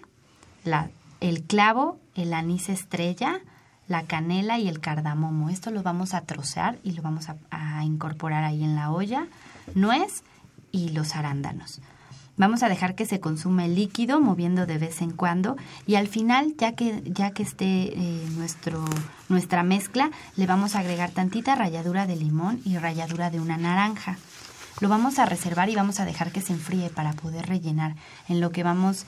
la, 0.64 0.90
el 1.20 1.44
clavo, 1.44 1.98
el 2.16 2.34
anís 2.34 2.68
estrella, 2.68 3.40
la 3.88 4.04
canela 4.04 4.58
y 4.58 4.68
el 4.68 4.80
cardamomo. 4.80 5.50
Esto 5.50 5.70
lo 5.70 5.82
vamos 5.82 6.14
a 6.14 6.22
trocear 6.22 6.78
y 6.82 6.92
lo 6.92 7.02
vamos 7.02 7.26
a, 7.28 7.84
incorporar 7.84 8.44
ahí 8.44 8.64
en 8.64 8.74
la 8.74 8.90
olla, 8.90 9.26
nuez 9.74 10.22
y 10.72 10.90
los 10.90 11.14
arándanos. 11.14 11.80
Vamos 12.38 12.62
a 12.62 12.68
dejar 12.68 12.94
que 12.94 13.06
se 13.06 13.20
consume 13.20 13.64
el 13.64 13.76
líquido, 13.76 14.20
moviendo 14.20 14.66
de 14.66 14.76
vez 14.76 15.00
en 15.00 15.10
cuando, 15.10 15.56
y 15.86 15.94
al 15.94 16.06
final, 16.06 16.54
ya 16.58 16.72
que, 16.72 17.02
ya 17.06 17.30
que 17.30 17.42
esté 17.42 17.64
eh, 17.64 18.26
nuestro, 18.36 18.84
nuestra 19.30 19.62
mezcla, 19.62 20.10
le 20.36 20.46
vamos 20.46 20.74
a 20.74 20.80
agregar 20.80 21.12
tantita 21.12 21.54
ralladura 21.54 22.06
de 22.06 22.16
limón 22.16 22.60
y 22.64 22.76
ralladura 22.76 23.30
de 23.30 23.40
una 23.40 23.56
naranja. 23.56 24.18
Lo 24.80 24.90
vamos 24.90 25.18
a 25.18 25.24
reservar 25.24 25.70
y 25.70 25.76
vamos 25.76 26.00
a 26.00 26.04
dejar 26.04 26.30
que 26.30 26.42
se 26.42 26.52
enfríe 26.52 26.90
para 26.90 27.14
poder 27.14 27.46
rellenar. 27.46 27.94
En 28.28 28.42
lo 28.42 28.52
que 28.52 28.62
vamos 28.62 29.06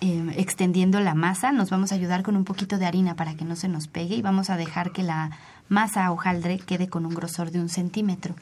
Em, 0.00 0.30
extendiendo 0.30 1.00
la 1.00 1.14
masa, 1.14 1.52
nos 1.52 1.68
vamos 1.68 1.92
a 1.92 1.96
ayudar 1.96 2.22
con 2.22 2.34
un 2.36 2.44
poquito 2.44 2.78
de 2.78 2.86
harina 2.86 3.14
para 3.14 3.34
que 3.34 3.44
no 3.44 3.56
se 3.56 3.68
nos 3.68 3.88
pegue 3.88 4.16
y 4.16 4.22
vamos 4.22 4.48
a 4.48 4.56
dejar 4.56 4.90
que 4.90 5.02
la 5.02 5.32
masa 5.68 6.10
hojaldre 6.10 6.58
quede 6.58 6.88
con 6.88 7.04
un 7.04 7.14
grosor 7.14 7.50
de 7.50 7.60
un 7.60 7.68
centímetro. 7.68 8.34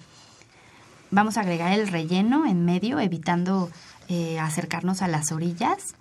Vamos 1.10 1.36
a 1.36 1.40
agregar 1.40 1.72
el 1.72 1.88
relleno 1.88 2.46
en 2.46 2.64
medio, 2.64 3.00
evitando 3.00 3.68
eh, 4.08 4.38
acercarnos 4.38 5.02
a 5.02 5.08
las 5.08 5.32
orillas. 5.32 5.96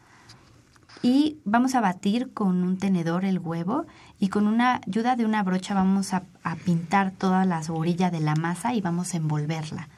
Y 1.01 1.37
vamos 1.45 1.75
a 1.75 1.81
batir 1.81 2.31
con 2.33 2.63
un 2.63 2.77
tenedor 2.77 3.25
el 3.25 3.39
huevo 3.39 3.85
y 4.19 4.29
con 4.29 4.47
una 4.47 4.81
ayuda 4.87 5.15
de 5.15 5.25
una 5.25 5.43
brocha 5.43 5.73
vamos 5.73 6.13
a, 6.13 6.23
a 6.43 6.55
pintar 6.55 7.11
todas 7.11 7.45
las 7.45 7.69
orillas 7.69 8.11
de 8.11 8.21
la 8.21 8.35
masa 8.35 8.73
y 8.73 8.81
vamos 8.81 9.13
a 9.13 9.17
envolverla. 9.17 9.89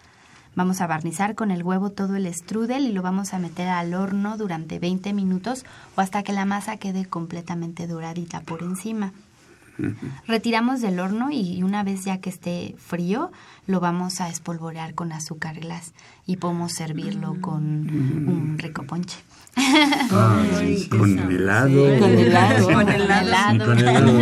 Vamos 0.56 0.80
a 0.80 0.88
barnizar 0.88 1.36
con 1.36 1.51
el 1.51 1.64
huevo 1.64 1.91
todo 1.91 2.16
el 2.16 2.34
strudel 2.34 2.86
y 2.86 2.93
lo 2.93 3.01
vamos 3.01 3.34
a 3.34 3.39
meter 3.39 3.68
al 3.68 3.93
horno 3.93 4.38
durante 4.38 4.80
20 4.80 5.12
minutos 5.14 5.66
o 5.95 6.01
hasta 6.01 6.24
que 6.24 6.32
la 6.32 6.45
masa 6.45 6.78
quede 6.78 7.06
completamente 7.06 7.88
doradita 7.88 8.41
por 8.41 8.64
encima. 8.64 9.12
Retiramos 10.26 10.80
del 10.80 11.01
horno 11.01 11.32
y 11.32 11.62
una 11.62 11.84
vez 11.84 12.06
ya 12.06 12.20
que 12.20 12.30
esté 12.30 12.76
frío, 12.78 13.34
lo 13.68 13.82
vamos 13.82 14.22
a 14.22 14.30
espolvorear 14.30 14.95
con 14.95 15.12
azúcar 15.12 15.60
glass 15.60 15.91
y 16.26 16.38
podemos 16.38 16.72
servirlo 16.72 17.36
con 17.41 17.64
un 17.64 18.56
rico 18.58 18.84
ponche. 18.84 19.18
con 20.89 21.32
helado. 21.32 21.99
Con 21.99 22.12
helado. 22.12 22.66
Con 22.66 22.89
helado. 22.89 23.66
Con 23.66 23.80
helado. 23.80 24.20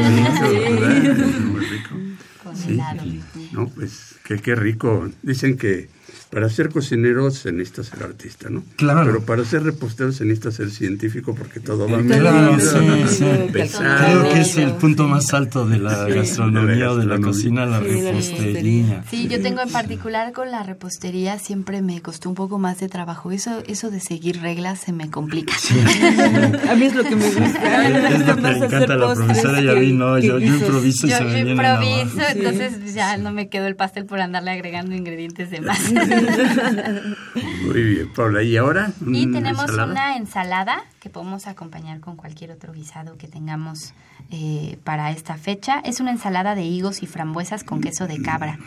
No, 3.51 3.67
pues 3.67 4.15
qué, 4.23 4.39
qué 4.39 4.55
rico. 4.55 5.09
Dicen 5.21 5.57
que 5.57 5.89
para 6.29 6.49
ser 6.49 6.69
cocinero 6.69 7.29
se 7.31 7.51
necesita 7.51 7.83
ser 7.83 8.03
artista, 8.03 8.49
¿no? 8.49 8.63
Claro. 8.75 9.05
Pero 9.05 9.21
para 9.21 9.45
ser 9.45 9.63
repostero 9.63 10.11
se 10.11 10.25
necesita 10.25 10.51
ser 10.51 10.71
científico 10.71 11.35
porque 11.35 11.59
todo 11.59 11.87
va 11.89 12.01
Claro, 12.01 12.59
sí, 12.59 13.17
sí. 13.17 13.25
pesado. 13.51 14.21
Creo 14.23 14.33
que 14.33 14.41
es 14.41 14.57
el 14.57 14.71
punto 14.73 15.07
más 15.07 15.33
alto 15.33 15.65
de 15.67 15.77
la 15.77 16.05
Sí, 16.05 16.11
gastronomía 16.13 16.91
o 16.91 16.97
de 16.97 17.05
la 17.05 17.19
cocina, 17.19 17.65
la 17.65 17.79
repostería. 17.79 19.03
Sí, 19.09 19.27
yo 19.27 19.41
tengo 19.41 19.61
en 19.61 19.69
particular 19.69 20.33
con 20.33 20.51
la 20.51 20.63
repostería 20.63 21.39
siempre 21.39 21.81
me 21.81 22.01
costó 22.01 22.29
un 22.29 22.35
poco 22.35 22.59
más 22.59 22.79
de 22.79 22.89
trabajo. 22.89 23.31
Eso, 23.31 23.61
eso 23.67 23.91
de 23.91 23.99
seguir 23.99 24.41
reglas 24.41 24.79
se 24.79 24.91
me 24.91 25.09
complica. 25.09 25.53
A 26.69 26.75
mí 26.75 26.85
es 26.85 26.95
lo 26.95 27.03
que 27.03 27.15
me 27.15 27.25
gusta. 27.29 27.87
Es 27.87 28.27
lo 28.27 28.35
que 28.35 28.41
le 28.41 28.49
encanta 28.65 28.93
a 28.93 28.97
la 28.97 29.13
profesora 29.13 29.61
y 29.61 29.69
a 29.69 29.73
mí 29.73 29.91
no, 29.93 30.17
yo, 30.19 30.39
yo 30.39 30.55
improviso 30.55 31.07
y 31.07 31.09
Yo 31.11 31.17
se 31.17 31.23
me 31.25 31.33
viene 31.35 31.51
improviso, 31.51 32.19
entonces 32.35 32.93
ya 32.93 33.17
no 33.17 33.31
me 33.31 33.49
quedó 33.49 33.67
el 33.67 33.75
pastel 33.75 34.05
por 34.05 34.19
andarle 34.19 34.51
agregando 34.51 34.95
ingredientes 34.95 35.51
de 35.51 35.61
más. 35.61 35.79
Muy 37.65 37.83
bien, 37.83 38.13
Paula. 38.13 38.43
¿Y 38.43 38.57
ahora? 38.57 38.91
Y 39.05 39.25
¿Una 39.25 39.39
tenemos 39.39 39.61
ensalada? 39.63 39.91
una 39.91 40.17
ensalada 40.17 40.83
que 40.99 41.09
podemos 41.09 41.47
acompañar 41.47 41.99
con 41.99 42.15
cualquier 42.15 42.51
otro 42.51 42.73
guisado 42.73 43.17
que 43.17 43.27
tengamos 43.27 43.93
eh, 44.31 44.77
para 44.83 45.11
esta 45.11 45.35
fecha. 45.37 45.79
Es 45.79 45.99
una 45.99 46.11
ensalada 46.11 46.55
de 46.55 46.63
higos 46.63 47.03
y 47.03 47.07
frambuesas 47.07 47.63
con 47.63 47.81
queso 47.81 48.07
de 48.07 48.21
cabra. 48.21 48.57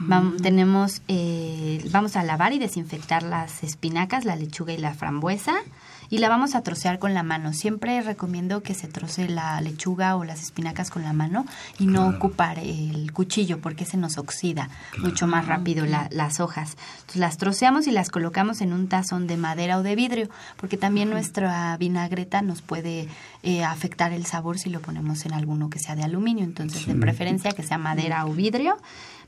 Vam- 0.00 0.40
tenemos, 0.40 1.02
eh, 1.08 1.84
vamos 1.90 2.16
a 2.16 2.22
lavar 2.22 2.52
y 2.52 2.58
desinfectar 2.58 3.22
las 3.22 3.62
espinacas, 3.62 4.24
la 4.24 4.36
lechuga 4.36 4.72
y 4.72 4.78
la 4.78 4.94
frambuesa. 4.94 5.54
Y 6.12 6.18
la 6.18 6.28
vamos 6.28 6.54
a 6.54 6.60
trocear 6.62 6.98
con 6.98 7.14
la 7.14 7.22
mano. 7.22 7.54
Siempre 7.54 8.02
recomiendo 8.02 8.62
que 8.62 8.74
se 8.74 8.86
troce 8.86 9.28
la 9.30 9.58
lechuga 9.62 10.14
o 10.16 10.24
las 10.24 10.42
espinacas 10.42 10.90
con 10.90 11.02
la 11.04 11.14
mano 11.14 11.46
y 11.78 11.86
no 11.86 12.06
ocupar 12.06 12.58
el 12.58 13.10
cuchillo 13.14 13.60
porque 13.62 13.86
se 13.86 13.96
nos 13.96 14.18
oxida 14.18 14.68
mucho 14.98 15.26
más 15.26 15.46
rápido 15.46 15.86
la- 15.86 16.08
las 16.10 16.38
hojas. 16.40 16.76
Entonces 17.00 17.16
las 17.16 17.38
troceamos 17.38 17.86
y 17.86 17.92
las 17.92 18.10
colocamos 18.10 18.60
en 18.60 18.74
un 18.74 18.88
tazón 18.88 19.26
de 19.26 19.38
madera 19.38 19.78
o 19.78 19.82
de 19.82 19.96
vidrio 19.96 20.28
porque 20.58 20.76
también 20.76 21.08
nuestra 21.08 21.74
vinagreta 21.78 22.42
nos 22.42 22.60
puede 22.60 23.08
eh, 23.42 23.64
afectar 23.64 24.12
el 24.12 24.26
sabor 24.26 24.58
si 24.58 24.68
lo 24.68 24.80
ponemos 24.80 25.24
en 25.24 25.32
alguno 25.32 25.70
que 25.70 25.78
sea 25.78 25.96
de 25.96 26.02
aluminio. 26.04 26.44
Entonces 26.44 26.86
de 26.86 26.94
preferencia 26.94 27.52
que 27.52 27.62
sea 27.62 27.78
madera 27.78 28.26
o 28.26 28.34
vidrio. 28.34 28.76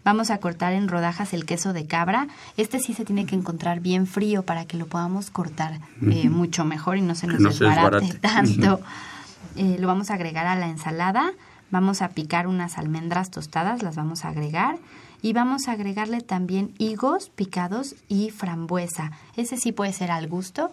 Vamos 0.04 0.30
a 0.30 0.38
cortar 0.38 0.74
en 0.74 0.88
rodajas 0.88 1.32
el 1.32 1.46
queso 1.46 1.72
de 1.72 1.86
cabra. 1.86 2.28
Este 2.58 2.78
sí 2.78 2.92
se 2.92 3.06
tiene 3.06 3.24
que 3.24 3.34
encontrar 3.34 3.80
bien 3.80 4.06
frío 4.06 4.42
para 4.42 4.66
que 4.66 4.76
lo 4.76 4.86
podamos 4.86 5.30
cortar 5.30 5.80
eh, 6.02 6.28
mucho 6.28 6.66
mejor 6.66 6.98
y 6.98 7.00
no 7.00 7.14
se 7.14 7.26
nos 7.26 7.40
no 7.40 7.50
se 7.50 7.64
desbarate 7.64 8.06
desbarate. 8.06 8.18
tanto. 8.20 8.80
Eh, 9.56 9.76
lo 9.80 9.86
vamos 9.86 10.10
a 10.10 10.14
agregar 10.14 10.46
a 10.46 10.56
la 10.56 10.68
ensalada. 10.68 11.32
Vamos 11.70 12.02
a 12.02 12.10
picar 12.10 12.46
unas 12.46 12.76
almendras 12.76 13.30
tostadas, 13.30 13.82
las 13.82 13.96
vamos 13.96 14.26
a 14.26 14.28
agregar. 14.28 14.76
Y 15.22 15.32
vamos 15.32 15.68
a 15.68 15.72
agregarle 15.72 16.20
también 16.20 16.74
higos 16.76 17.30
picados 17.30 17.94
y 18.06 18.28
frambuesa. 18.28 19.10
Ese 19.36 19.56
sí 19.56 19.72
puede 19.72 19.94
ser 19.94 20.10
al 20.10 20.28
gusto, 20.28 20.70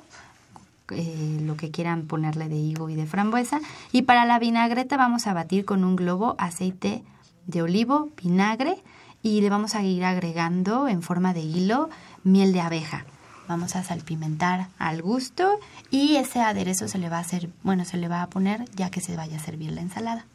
eh, 0.90 1.40
lo 1.42 1.56
que 1.56 1.72
quieran 1.72 2.04
ponerle 2.04 2.50
de 2.50 2.58
higo 2.58 2.90
y 2.90 2.96
de 2.96 3.06
frambuesa. 3.06 3.62
Y 3.94 4.02
para 4.02 4.26
la 4.26 4.40
vinagreta 4.40 4.98
vamos 4.98 5.26
a 5.26 5.34
batir 5.34 5.64
con 5.64 5.86
un 5.86 5.96
globo 5.96 6.36
aceite 6.38 7.02
de 7.48 7.62
olivo, 7.62 8.10
vinagre 8.22 8.84
y 9.24 9.42
le 9.42 9.50
vamos 9.50 9.76
a 9.76 9.84
ir 9.84 10.04
agregando 10.04 10.88
en 10.88 11.02
forma 11.02 11.34
de 11.34 11.42
hilo 11.42 11.90
miel 12.24 12.54
de 12.54 12.62
abeja. 12.62 13.06
Vamos 13.48 13.76
a 13.76 13.84
salpimentar 13.84 14.68
al 14.80 15.02
gusto 15.02 15.60
y 15.90 16.16
ese 16.16 16.42
aderezo 16.42 16.88
se 16.88 16.98
le 16.98 17.10
va 17.10 17.18
a 17.18 17.22
hacer, 17.22 17.50
bueno, 17.64 17.84
se 17.86 17.98
le 17.98 18.08
va 18.08 18.22
a 18.22 18.28
poner 18.30 18.64
ya 18.76 18.90
que 18.90 19.02
se 19.02 19.16
vaya 19.18 19.38
a 19.38 19.40
servir 19.40 19.72
la 19.72 19.82
ensalada. 19.82 20.26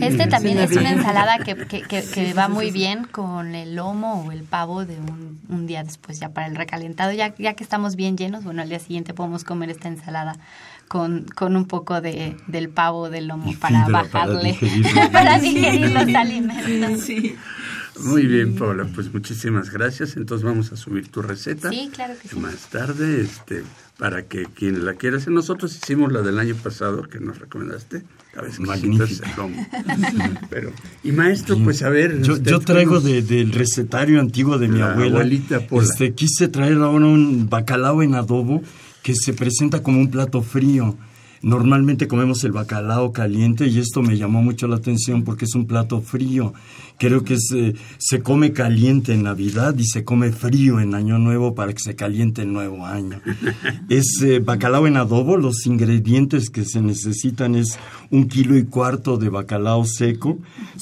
Este 0.00 0.26
también 0.26 0.58
es 0.58 0.72
una 0.72 0.90
ensalada 0.90 1.38
que, 1.38 1.54
que, 1.68 1.82
que- 1.82 2.02
que 2.02 2.34
va 2.34 2.48
muy 2.48 2.70
bien 2.72 3.04
con 3.04 3.54
el 3.54 3.76
lomo 3.76 4.24
o 4.26 4.32
el 4.32 4.42
pavo 4.42 4.84
de 4.84 4.98
un, 4.98 5.40
un 5.48 5.66
día 5.68 5.84
después, 5.84 6.18
ya 6.18 6.30
para 6.30 6.48
el 6.48 6.56
recalentado. 6.56 7.12
Ya, 7.12 7.32
ya 7.38 7.54
que 7.54 7.62
estamos 7.62 7.94
bien 7.94 8.16
llenos, 8.16 8.42
bueno, 8.42 8.62
al 8.62 8.68
día 8.68 8.80
siguiente 8.80 9.14
podemos 9.14 9.44
comer 9.44 9.70
esta 9.70 9.86
ensalada 9.88 10.36
con, 10.88 11.24
con 11.34 11.56
un 11.56 11.66
poco 11.66 12.00
de, 12.00 12.36
del 12.46 12.68
pavo 12.68 13.10
del 13.10 13.28
lomo 13.28 13.52
para 13.60 13.88
bajarle, 13.88 14.58
para 15.12 15.38
digerir 15.38 15.90
los 15.90 16.14
alimentos. 16.14 17.00
Sí. 17.02 17.34
Muy 18.04 18.26
bien, 18.26 18.54
Paula, 18.56 18.86
pues 18.94 19.12
muchísimas 19.12 19.70
gracias. 19.70 20.16
Entonces 20.16 20.44
vamos 20.44 20.70
a 20.70 20.76
subir 20.76 21.08
tu 21.08 21.22
receta. 21.22 21.70
Sí, 21.70 21.88
claro 21.92 22.14
que 22.20 22.28
sí. 22.28 22.36
Más 22.38 22.68
tarde, 22.68 23.22
este, 23.22 23.62
para 23.98 24.24
que 24.26 24.44
quien 24.44 24.84
la 24.84 24.94
quiera 24.94 25.16
hacer. 25.16 25.32
Nosotros 25.32 25.74
hicimos 25.74 26.12
la 26.12 26.20
del 26.20 26.38
año 26.38 26.54
pasado 26.56 27.02
que 27.04 27.20
nos 27.20 27.38
recomendaste. 27.38 28.02
A 28.36 28.42
veces 28.42 28.60
Magnífica. 28.60 29.32
Pero, 30.50 30.72
y 31.02 31.12
maestro, 31.12 31.56
pues 31.64 31.82
a 31.82 31.88
ver. 31.88 32.20
Yo, 32.22 32.36
yo 32.36 32.60
traigo 32.60 32.96
¿cómo- 32.96 33.06
de- 33.08 33.22
del 33.22 33.50
recetario 33.52 34.20
antiguo 34.20 34.58
de 34.58 34.68
mi 34.68 34.78
La 34.78 34.92
abuela. 34.92 35.12
abuelita 35.20 35.60
Pola. 35.66 35.84
Este, 35.84 36.12
quise 36.12 36.48
traer 36.48 36.74
ahora 36.74 37.06
un 37.06 37.48
bacalao 37.48 38.02
en 38.02 38.14
adobo 38.14 38.62
que 39.06 39.14
se 39.14 39.34
presenta 39.34 39.84
como 39.84 40.00
un 40.00 40.10
plato 40.10 40.42
frío. 40.42 40.96
Normalmente 41.40 42.08
comemos 42.08 42.42
el 42.42 42.50
bacalao 42.50 43.12
caliente 43.12 43.68
y 43.68 43.78
esto 43.78 44.02
me 44.02 44.18
llamó 44.18 44.42
mucho 44.42 44.66
la 44.66 44.74
atención 44.74 45.22
porque 45.22 45.44
es 45.44 45.54
un 45.54 45.68
plato 45.68 46.00
frío. 46.00 46.54
Creo 46.98 47.24
que 47.24 47.38
se, 47.38 47.74
se 47.98 48.22
come 48.22 48.52
caliente 48.52 49.12
en 49.12 49.24
Navidad 49.24 49.74
y 49.76 49.84
se 49.84 50.04
come 50.04 50.32
frío 50.32 50.80
en 50.80 50.94
Año 50.94 51.18
Nuevo 51.18 51.54
para 51.54 51.72
que 51.72 51.80
se 51.80 51.94
caliente 51.94 52.42
el 52.42 52.52
nuevo 52.52 52.86
año. 52.86 53.20
Es 53.88 54.20
eh, 54.22 54.40
bacalao 54.40 54.86
en 54.86 54.96
adobo. 54.96 55.36
Los 55.36 55.66
ingredientes 55.66 56.50
que 56.50 56.64
se 56.64 56.80
necesitan 56.80 57.54
es 57.54 57.78
un 58.10 58.28
kilo 58.28 58.56
y 58.56 58.64
cuarto 58.64 59.16
de 59.16 59.28
bacalao 59.28 59.84
seco, 59.84 60.38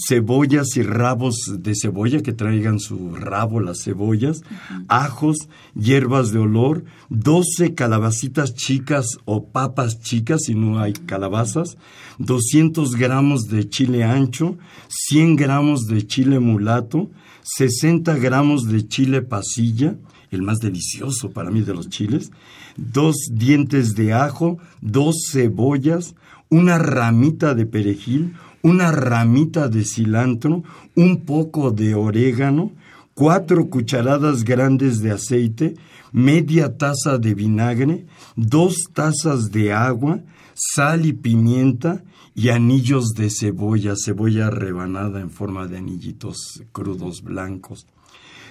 cebollas 0.09 0.77
y 0.77 0.83
rabos 0.83 1.59
de 1.59 1.75
cebolla 1.75 2.23
que 2.23 2.33
traigan 2.33 2.79
su 2.79 3.15
rabo 3.15 3.61
las 3.61 3.83
cebollas, 3.83 4.43
ajos, 4.89 5.49
hierbas 5.75 6.33
de 6.33 6.39
olor, 6.39 6.85
12 7.11 7.75
calabacitas 7.75 8.55
chicas 8.55 9.19
o 9.25 9.47
papas 9.47 10.01
chicas 10.01 10.43
si 10.47 10.55
no 10.55 10.81
hay 10.81 10.93
calabazas, 10.93 11.77
200 12.19 12.93
gramos 12.97 13.45
de 13.49 13.69
chile 13.69 14.05
ancho, 14.05 14.57
100 14.89 15.37
gramos 15.37 15.87
de 15.87 16.04
chile 16.07 16.39
mulato, 16.39 17.11
60 17.43 18.17
gramos 18.17 18.65
de 18.65 18.87
chile 18.87 19.23
pasilla, 19.23 19.97
el 20.31 20.43
más 20.43 20.59
delicioso 20.59 21.31
para 21.31 21.51
mí 21.51 21.61
de 21.61 21.75
los 21.75 21.89
chiles, 21.89 22.33
dos 22.77 23.17
dientes 23.31 23.95
de 23.95 24.13
ajo, 24.13 24.59
dos 24.81 25.17
cebollas, 25.31 26.15
una 26.49 26.79
ramita 26.79 27.55
de 27.55 27.67
perejil, 27.67 28.35
una 28.63 28.91
ramita 28.91 29.69
de 29.69 29.85
cilantro, 29.85 30.63
un 30.97 31.25
poco 31.25 31.71
de 31.71 31.95
orégano, 31.95 32.73
cuatro 33.15 33.69
cucharadas 33.69 34.45
grandes 34.45 35.01
de 35.01 35.13
aceite, 35.13 35.75
media 36.13 36.77
taza 36.77 37.19
de 37.19 37.35
vinagre, 37.35 38.07
dos 38.37 38.77
tazas 38.93 39.51
de 39.51 39.73
agua, 39.73 40.21
sal 40.55 41.07
y 41.07 41.13
pimienta 41.13 42.03
y 42.35 42.49
anillos 42.49 43.15
de 43.17 43.31
cebolla, 43.31 43.95
cebolla 43.97 44.51
rebanada 44.51 45.21
en 45.21 45.31
forma 45.31 45.67
de 45.67 45.79
anillitos 45.79 46.63
crudos 46.73 47.23
blancos. 47.23 47.87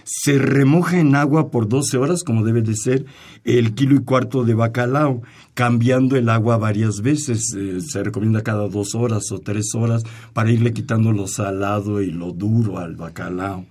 Se 0.05 0.37
remoja 0.37 0.99
en 0.99 1.15
agua 1.15 1.49
por 1.49 1.69
12 1.69 1.97
horas, 1.97 2.23
como 2.23 2.43
debe 2.43 2.61
de 2.61 2.75
ser, 2.75 3.05
el 3.45 3.73
kilo 3.73 3.95
y 3.95 4.03
cuarto 4.03 4.43
de 4.43 4.53
bacalao, 4.53 5.21
cambiando 5.53 6.17
el 6.17 6.27
agua 6.27 6.57
varias 6.57 7.01
veces. 7.01 7.53
Eh, 7.57 7.79
se 7.79 8.03
recomienda 8.03 8.43
cada 8.43 8.67
dos 8.67 8.95
horas 8.95 9.31
o 9.31 9.39
tres 9.39 9.73
horas 9.75 10.03
para 10.33 10.51
irle 10.51 10.73
quitando 10.73 11.13
lo 11.13 11.27
salado 11.27 12.01
y 12.01 12.11
lo 12.11 12.33
duro 12.33 12.79
al 12.79 12.95
bacalao. 12.95 13.65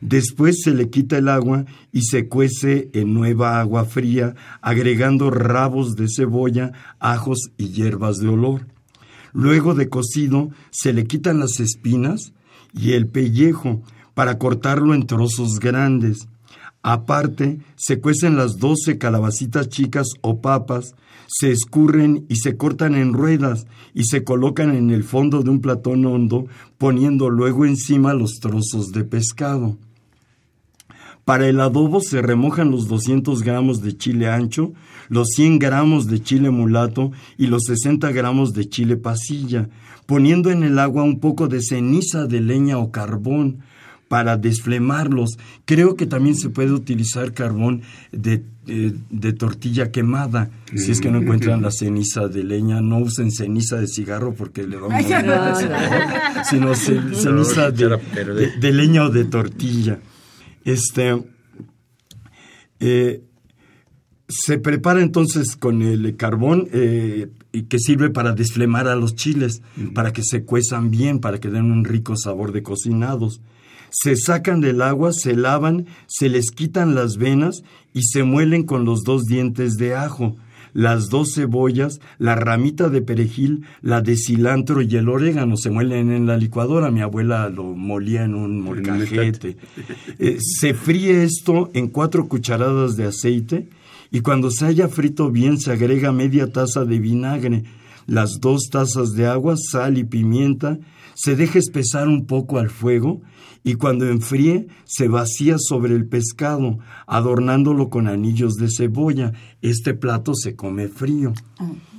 Después 0.00 0.60
se 0.62 0.72
le 0.72 0.90
quita 0.90 1.18
el 1.18 1.28
agua 1.28 1.64
y 1.90 2.02
se 2.02 2.28
cuece 2.28 2.90
en 2.92 3.14
nueva 3.14 3.58
agua 3.58 3.84
fría, 3.84 4.34
agregando 4.60 5.30
rabos 5.30 5.96
de 5.96 6.06
cebolla, 6.14 6.72
ajos 7.00 7.50
y 7.56 7.70
hierbas 7.70 8.18
de 8.18 8.28
olor. 8.28 8.73
Luego 9.34 9.74
de 9.74 9.88
cocido, 9.88 10.48
se 10.70 10.92
le 10.92 11.04
quitan 11.04 11.40
las 11.40 11.60
espinas 11.60 12.32
y 12.72 12.92
el 12.92 13.08
pellejo 13.08 13.82
para 14.14 14.38
cortarlo 14.38 14.94
en 14.94 15.06
trozos 15.06 15.58
grandes. 15.58 16.28
Aparte, 16.82 17.58
se 17.76 18.00
cuecen 18.00 18.36
las 18.36 18.58
doce 18.58 18.96
calabacitas 18.96 19.68
chicas 19.68 20.06
o 20.20 20.40
papas, 20.40 20.94
se 21.26 21.50
escurren 21.50 22.26
y 22.28 22.36
se 22.36 22.56
cortan 22.56 22.94
en 22.94 23.12
ruedas 23.12 23.66
y 23.92 24.04
se 24.04 24.22
colocan 24.22 24.74
en 24.74 24.90
el 24.90 25.02
fondo 25.02 25.42
de 25.42 25.50
un 25.50 25.60
platón 25.60 26.06
hondo, 26.06 26.46
poniendo 26.78 27.28
luego 27.28 27.66
encima 27.66 28.14
los 28.14 28.38
trozos 28.40 28.92
de 28.92 29.02
pescado. 29.02 29.76
Para 31.24 31.48
el 31.48 31.58
adobo 31.58 32.00
se 32.00 32.20
remojan 32.20 32.70
los 32.70 32.86
200 32.86 33.42
gramos 33.42 33.80
de 33.80 33.96
chile 33.96 34.28
ancho, 34.28 34.74
los 35.08 35.28
100 35.34 35.58
gramos 35.58 36.06
de 36.06 36.22
chile 36.22 36.50
mulato 36.50 37.12
y 37.38 37.46
los 37.46 37.64
60 37.64 38.10
gramos 38.12 38.52
de 38.54 38.68
chile 38.68 38.96
pasilla, 38.96 39.68
poniendo 40.06 40.50
en 40.50 40.62
el 40.62 40.78
agua 40.78 41.02
un 41.02 41.20
poco 41.20 41.48
de 41.48 41.60
ceniza 41.62 42.26
de 42.26 42.40
leña 42.40 42.78
o 42.78 42.90
carbón 42.90 43.60
para 44.08 44.36
desflemarlos. 44.36 45.38
Creo 45.64 45.96
que 45.96 46.06
también 46.06 46.36
se 46.36 46.50
puede 46.50 46.72
utilizar 46.72 47.32
carbón 47.32 47.80
de, 48.12 48.44
eh, 48.66 48.92
de 49.10 49.32
tortilla 49.32 49.90
quemada. 49.90 50.50
Si 50.76 50.92
es 50.92 51.00
que 51.00 51.10
no 51.10 51.18
encuentran 51.18 51.62
la 51.62 51.70
ceniza 51.70 52.28
de 52.28 52.44
leña, 52.44 52.80
no 52.82 52.98
usen 52.98 53.32
ceniza 53.32 53.76
de 53.80 53.88
cigarro 53.88 54.34
porque 54.34 54.66
le 54.66 54.76
da 54.76 54.84
un 54.84 54.92
sabor, 54.92 56.44
sino 56.48 56.74
ce- 56.74 57.00
ceniza 57.14 57.70
de- 58.34 58.50
de 58.60 58.72
leña 58.72 59.04
o 59.04 59.10
de 59.10 59.24
tortilla. 59.24 59.98
Este, 60.64 61.16
eh, 62.80 63.22
se 64.28 64.58
prepara 64.58 65.02
entonces 65.02 65.56
con 65.56 65.82
el 65.82 66.16
carbón 66.16 66.68
eh, 66.72 67.28
y 67.52 67.62
que 67.64 67.78
sirve 67.78 68.10
para 68.10 68.32
desflemar 68.32 68.88
a 68.88 68.96
los 68.96 69.14
chiles, 69.14 69.62
para 69.94 70.12
que 70.12 70.22
se 70.22 70.44
cuezan 70.44 70.90
bien, 70.90 71.18
para 71.20 71.38
que 71.38 71.50
den 71.50 71.70
un 71.70 71.84
rico 71.84 72.16
sabor 72.16 72.52
de 72.52 72.62
cocinados. 72.62 73.40
Se 73.90 74.16
sacan 74.16 74.60
del 74.60 74.82
agua, 74.82 75.12
se 75.12 75.36
lavan, 75.36 75.86
se 76.06 76.28
les 76.28 76.50
quitan 76.50 76.94
las 76.94 77.16
venas 77.16 77.62
y 77.92 78.02
se 78.02 78.24
muelen 78.24 78.64
con 78.64 78.84
los 78.84 79.02
dos 79.04 79.24
dientes 79.24 79.74
de 79.74 79.94
ajo 79.94 80.36
las 80.74 81.08
dos 81.08 81.34
cebollas, 81.34 82.00
la 82.18 82.34
ramita 82.34 82.90
de 82.90 83.00
perejil, 83.00 83.64
la 83.80 84.02
de 84.02 84.16
cilantro 84.16 84.82
y 84.82 84.94
el 84.96 85.08
orégano 85.08 85.56
se 85.56 85.70
muelen 85.70 86.10
en 86.10 86.26
la 86.26 86.36
licuadora. 86.36 86.90
Mi 86.90 87.00
abuela 87.00 87.48
lo 87.48 87.62
molía 87.62 88.24
en 88.24 88.34
un 88.34 88.60
molcajete. 88.60 89.56
Eh, 90.18 90.38
se 90.40 90.74
fríe 90.74 91.22
esto 91.22 91.70
en 91.74 91.88
cuatro 91.88 92.28
cucharadas 92.28 92.96
de 92.96 93.04
aceite 93.04 93.68
y 94.14 94.20
cuando 94.20 94.52
se 94.52 94.66
haya 94.66 94.86
frito 94.86 95.32
bien 95.32 95.58
se 95.58 95.72
agrega 95.72 96.12
media 96.12 96.52
taza 96.52 96.84
de 96.84 97.00
vinagre, 97.00 97.64
las 98.06 98.38
dos 98.40 98.68
tazas 98.70 99.10
de 99.10 99.26
agua, 99.26 99.56
sal 99.56 99.98
y 99.98 100.04
pimienta, 100.04 100.78
se 101.16 101.34
deja 101.34 101.58
espesar 101.58 102.06
un 102.06 102.24
poco 102.24 102.60
al 102.60 102.70
fuego 102.70 103.22
y 103.64 103.74
cuando 103.74 104.08
enfríe 104.08 104.68
se 104.84 105.08
vacía 105.08 105.56
sobre 105.58 105.96
el 105.96 106.06
pescado, 106.06 106.78
adornándolo 107.08 107.90
con 107.90 108.06
anillos 108.06 108.54
de 108.54 108.68
cebolla. 108.70 109.32
Este 109.62 109.94
plato 109.94 110.32
se 110.36 110.54
come 110.54 110.86
frío. 110.86 111.32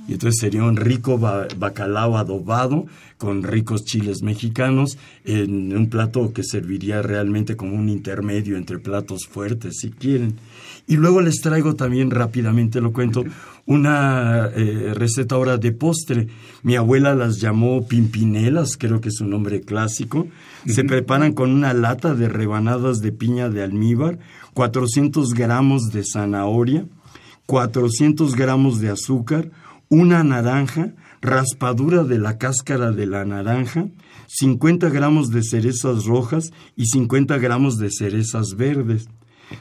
Y 0.08 0.12
entonces 0.12 0.40
sería 0.40 0.62
un 0.62 0.76
rico 0.76 1.18
bacalao 1.18 2.16
adobado 2.16 2.86
con 3.18 3.42
ricos 3.42 3.84
chiles 3.84 4.22
mexicanos 4.22 4.98
en 5.24 5.76
un 5.76 5.88
plato 5.88 6.32
que 6.32 6.44
serviría 6.44 7.02
realmente 7.02 7.56
como 7.56 7.74
un 7.74 7.88
intermedio 7.88 8.56
entre 8.56 8.78
platos 8.78 9.26
fuertes, 9.26 9.78
si 9.80 9.90
quieren. 9.90 10.36
Y 10.86 10.96
luego 10.96 11.20
les 11.20 11.40
traigo 11.40 11.74
también 11.74 12.10
rápidamente, 12.10 12.80
lo 12.80 12.92
cuento, 12.92 13.24
una 13.66 14.46
eh, 14.54 14.92
receta 14.94 15.34
ahora 15.34 15.56
de 15.56 15.72
postre. 15.72 16.28
Mi 16.62 16.76
abuela 16.76 17.14
las 17.14 17.40
llamó 17.40 17.86
pimpinelas, 17.86 18.76
creo 18.76 19.00
que 19.00 19.08
es 19.08 19.20
un 19.20 19.30
nombre 19.30 19.62
clásico. 19.62 20.28
Se 20.66 20.84
preparan 20.84 21.32
con 21.32 21.50
una 21.50 21.74
lata 21.74 22.14
de 22.14 22.28
rebanadas 22.28 23.00
de 23.00 23.12
piña 23.12 23.48
de 23.48 23.62
almíbar, 23.62 24.18
400 24.54 25.34
gramos 25.34 25.90
de 25.92 26.04
zanahoria, 26.04 26.86
400 27.46 28.34
gramos 28.34 28.80
de 28.80 28.90
azúcar, 28.90 29.50
una 29.88 30.24
naranja, 30.24 30.94
raspadura 31.20 32.04
de 32.04 32.18
la 32.18 32.38
cáscara 32.38 32.92
de 32.92 33.06
la 33.06 33.24
naranja, 33.24 33.88
50 34.26 34.88
gramos 34.90 35.30
de 35.30 35.42
cerezas 35.42 36.04
rojas 36.04 36.50
y 36.74 36.86
50 36.86 37.38
gramos 37.38 37.78
de 37.78 37.90
cerezas 37.90 38.56
verdes. 38.56 39.08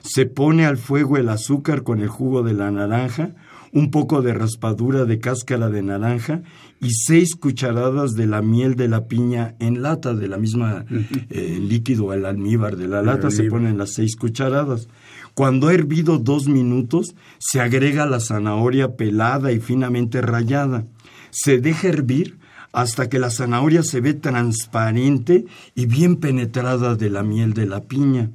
Se 0.02 0.26
pone 0.26 0.66
al 0.66 0.78
fuego 0.78 1.18
el 1.18 1.30
azúcar 1.30 1.84
con 1.84 2.02
el 2.02 2.08
jugo 2.08 2.42
de 2.42 2.54
la 2.54 2.72
naranja, 2.72 3.36
un 3.72 3.92
poco 3.92 4.22
de 4.22 4.34
raspadura 4.34 5.04
de 5.04 5.20
cáscara 5.20 5.70
de 5.70 5.84
naranja 5.84 6.42
y 6.80 6.92
seis 6.92 7.36
cucharadas 7.36 8.14
de 8.14 8.26
la 8.26 8.42
miel 8.42 8.76
de 8.76 8.88
la 8.88 9.06
piña 9.06 9.56
en 9.60 9.82
lata, 9.82 10.14
de 10.14 10.30
la 10.30 10.38
misma 10.38 10.86
eh, 11.30 11.60
líquido, 11.62 12.14
el 12.14 12.26
almíbar 12.26 12.78
de 12.78 12.88
la 12.88 13.02
lata, 13.02 13.30
se 13.30 13.44
ponen 13.44 13.78
las 13.78 13.94
seis 13.94 14.16
cucharadas. 14.16 14.88
Cuando 15.36 15.68
ha 15.68 15.74
hervido 15.74 16.18
dos 16.18 16.48
minutos, 16.48 17.14
se 17.40 17.60
agrega 17.60 18.06
la 18.06 18.22
zanahoria 18.22 18.96
pelada 18.96 19.52
y 19.52 19.60
finamente 19.60 20.22
rallada. 20.22 20.88
Se 21.30 21.60
deja 21.60 21.90
hervir 21.90 22.40
hasta 22.72 23.10
que 23.10 23.20
la 23.20 23.30
zanahoria 23.30 23.84
se 23.84 24.00
ve 24.00 24.14
transparente 24.14 25.46
y 25.76 25.88
bien 25.88 26.16
penetrada 26.16 26.96
de 26.96 27.10
la 27.10 27.22
miel 27.22 27.54
de 27.54 27.66
la 27.66 27.82
piña. 27.82 28.32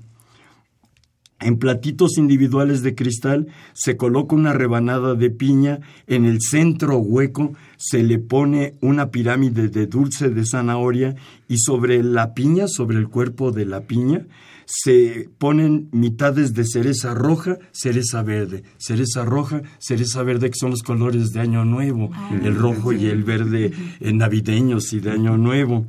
En 1.41 1.59
platitos 1.59 2.19
individuales 2.19 2.83
de 2.83 2.95
cristal 2.95 3.47
se 3.73 3.97
coloca 3.97 4.37
una 4.37 4.53
rebanada 4.53 5.15
de 5.15 5.31
piña, 5.31 5.81
en 6.07 6.27
el 6.27 6.43
centro 6.43 6.99
hueco 6.99 7.55
se 7.79 8.03
le 8.03 8.19
pone 8.19 8.75
una 8.83 9.11
pirámide 9.11 9.69
de 9.69 9.87
dulce 9.87 10.29
de 10.29 10.45
zanahoria 10.45 11.15
y 11.49 11.57
sobre 11.57 12.03
la 12.03 12.35
piña, 12.35 12.69
sobre 12.69 12.99
el 12.99 13.09
cuerpo 13.09 13.53
de 13.53 13.65
la 13.65 13.81
piña, 13.81 14.27
se 14.73 15.29
ponen 15.39 15.89
mitades 15.91 16.55
de 16.55 16.65
cereza 16.65 17.13
roja, 17.13 17.59
cereza 17.73 18.23
verde, 18.23 18.63
cereza 18.79 19.25
roja, 19.25 19.63
cereza 19.79 20.23
verde, 20.23 20.51
que 20.51 20.59
son 20.59 20.71
los 20.71 20.85
colores 20.85 21.33
de 21.33 21.41
Año 21.41 21.65
Nuevo, 21.65 22.11
ah. 22.15 22.31
el 22.43 22.55
rojo 22.55 22.93
y 22.93 23.07
el 23.07 23.25
verde 23.25 23.73
navideños 24.01 24.93
y 24.93 25.01
de 25.01 25.11
Año 25.11 25.37
Nuevo 25.37 25.87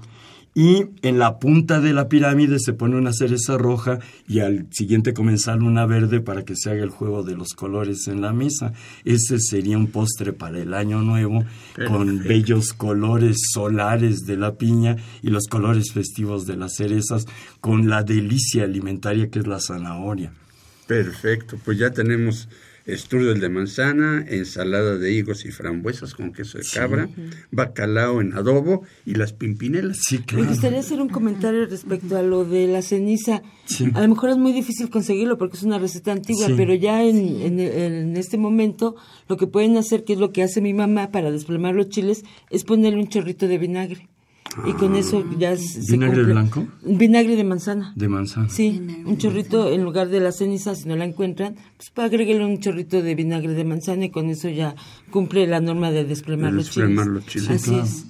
y 0.54 0.86
en 1.02 1.18
la 1.18 1.40
punta 1.40 1.80
de 1.80 1.94
la 1.94 2.10
pirámide 2.10 2.60
se 2.60 2.74
pone 2.74 2.98
una 2.98 3.14
cereza 3.14 3.58
roja 3.58 4.00
y 4.28 4.40
al 4.40 4.68
siguiente 4.72 5.14
comensal 5.14 5.64
una 5.64 5.86
verde 5.86 6.20
para 6.20 6.44
que 6.44 6.56
se 6.58 6.70
haga 6.70 6.84
el 6.84 6.90
juego 6.90 7.24
de 7.24 7.38
los 7.38 7.54
colores 7.54 8.08
en 8.08 8.22
la 8.22 8.34
mesa. 8.34 8.74
Ese 9.06 9.40
sería 9.40 9.78
un 9.78 9.88
postre 9.88 10.34
para 10.34 10.60
el 10.60 10.74
año 10.74 11.02
nuevo 11.02 11.46
con 11.88 12.20
bellos 12.24 12.74
colores 12.74 13.38
solares 13.54 14.26
de 14.26 14.36
la 14.36 14.56
piña 14.56 14.98
y 15.22 15.30
los 15.30 15.48
colores 15.48 15.94
festivos 15.94 16.46
de 16.46 16.58
las 16.58 16.76
cerezas 16.76 17.26
con 17.62 17.88
la 17.88 18.04
delicia 18.04 18.66
alimentaria 18.66 19.30
que 19.30 19.40
es 19.40 19.48
la 19.48 19.60
zanahoria. 19.60 20.34
Perfecto, 20.86 21.58
pues 21.64 21.78
ya 21.78 21.92
tenemos 21.92 22.50
strudel 22.98 23.40
de 23.40 23.50
manzana, 23.50 24.26
ensalada 24.28 24.98
de 24.98 25.12
higos 25.12 25.46
y 25.46 25.52
frambuesas 25.52 26.14
con 26.14 26.32
queso 26.32 26.58
de 26.58 26.64
cabra, 26.72 27.10
bacalao 27.52 28.22
en 28.22 28.34
adobo 28.34 28.84
y 29.06 29.16
las 29.16 29.34
pimpinelas. 29.34 30.00
Me 30.34 30.44
gustaría 30.44 30.80
hacer 30.80 31.02
un 31.02 31.10
comentario 31.10 31.66
respecto 31.66 32.18
a 32.18 32.22
lo 32.22 32.46
de 32.46 32.68
la 32.68 32.82
ceniza. 32.82 33.42
A 33.94 34.02
lo 34.02 34.08
mejor 34.08 34.32
es 34.32 34.38
muy 34.38 34.54
difícil 34.54 34.90
conseguirlo 34.90 35.38
porque 35.38 35.58
es 35.58 35.64
una 35.64 35.80
receta 35.80 36.12
antigua, 36.12 36.48
pero 36.56 36.74
ya 36.74 37.04
en, 37.04 37.60
en, 37.62 38.18
este 38.18 38.38
momento 38.38 38.96
lo 39.28 39.38
que 39.38 39.48
pueden 39.48 39.78
hacer, 39.78 40.04
que 40.04 40.14
es 40.14 40.20
lo 40.20 40.32
que 40.32 40.44
hace 40.44 40.62
mi 40.62 40.74
mamá 40.74 41.12
para 41.12 41.32
desplemar 41.32 41.76
los 41.76 41.90
chiles, 41.90 42.24
es 42.50 42.64
ponerle 42.64 43.00
un 43.00 43.08
chorrito 43.08 43.48
de 43.48 43.58
vinagre 43.58 44.11
y 44.66 44.74
con 44.74 44.96
eso 44.96 45.24
ya 45.38 45.56
se 45.56 45.92
¿Vinagre 45.92 46.24
blanco? 46.24 46.68
Vinagre 46.84 47.36
de 47.36 47.44
manzana. 47.44 47.94
De 47.96 48.08
manzana. 48.08 48.50
Sí, 48.50 48.82
un 49.06 49.18
chorrito 49.18 49.72
en 49.72 49.84
lugar 49.84 50.10
de 50.10 50.20
la 50.20 50.32
ceniza, 50.32 50.76
si 50.76 50.88
no 50.88 50.96
la 50.96 51.06
encuentran, 51.06 51.56
pues 51.78 51.92
agreguenle 51.96 52.46
un 52.46 52.60
chorrito 52.60 53.02
de 53.02 53.16
vinagre 53.16 53.54
de 53.54 53.64
manzana 53.64 54.06
y 54.06 54.10
con 54.10 54.30
eso 54.30 54.50
ya 54.50 54.76
cumple 55.10 55.48
la 55.48 55.62
norma 55.62 55.92
de 55.92 56.06
desplomar 56.06 56.54
los 56.54 56.70
chiles. 56.70 57.50
Así 57.50 57.76
es. 57.76 58.08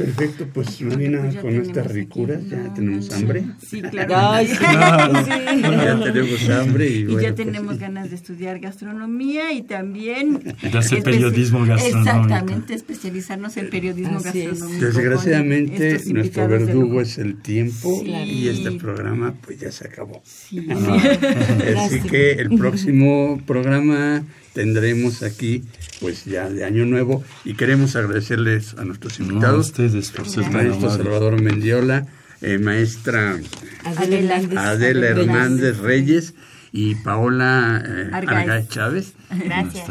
Perfecto, 0.00 0.46
pues 0.52 0.80
Marina, 0.80 1.30
con 1.40 1.54
estas 1.54 1.92
ricuras 1.92 2.48
ya 2.48 2.72
tenemos 2.74 3.12
hambre. 3.12 3.44
Sí, 3.66 3.82
claro. 3.82 4.42
Ya 4.42 6.00
tenemos 6.02 6.48
hambre 6.48 6.88
y, 6.88 7.00
y 7.02 7.20
ya 7.20 7.34
tenemos 7.34 7.78
ganas 7.78 8.10
de 8.10 8.16
estudiar 8.16 8.58
gastronomía 8.60 9.52
y 9.52 9.62
también 9.62 10.56
de 10.62 10.78
hacer 10.78 11.02
periodismo 11.02 11.66
gastronómico. 11.66 12.24
Exactamente, 12.24 12.74
especializarnos 12.74 13.56
en 13.56 13.70
periodismo 13.70 14.20
gastronómico. 14.20 14.84
Desgraciadamente 14.84 16.00
nuestro 16.12 16.48
verdugo 16.48 17.00
es 17.00 17.18
el 17.18 17.36
tiempo 17.40 18.02
y 18.04 18.48
este 18.48 18.72
programa 18.72 19.34
pues 19.42 19.60
ya 19.60 19.70
se 19.70 19.86
acabó. 19.86 20.22
Así 21.76 22.00
que 22.08 22.32
el 22.32 22.48
próximo 22.58 23.40
programa 23.46 24.24
tendremos 24.52 25.22
aquí 25.22 25.64
pues 26.00 26.24
ya 26.24 26.48
de 26.48 26.64
año 26.64 26.86
nuevo. 26.86 27.22
Y 27.44 27.54
queremos 27.54 27.96
agradecerles 27.96 28.74
a 28.74 28.84
nuestros 28.84 29.20
invitados, 29.20 29.66
a 29.66 29.70
ustedes 29.70 30.10
por 30.10 30.28
ser 30.28 30.50
maestro 30.50 30.90
Salvador 30.90 31.40
Mendiola, 31.40 32.06
eh, 32.40 32.58
maestra 32.58 33.38
Adela, 33.84 35.08
Hernández. 35.08 35.78
Reyes 35.78 36.34
y 36.72 36.94
Paola 36.96 37.82
eh, 37.86 38.10
Argay 38.12 38.66
Chávez. 38.68 39.14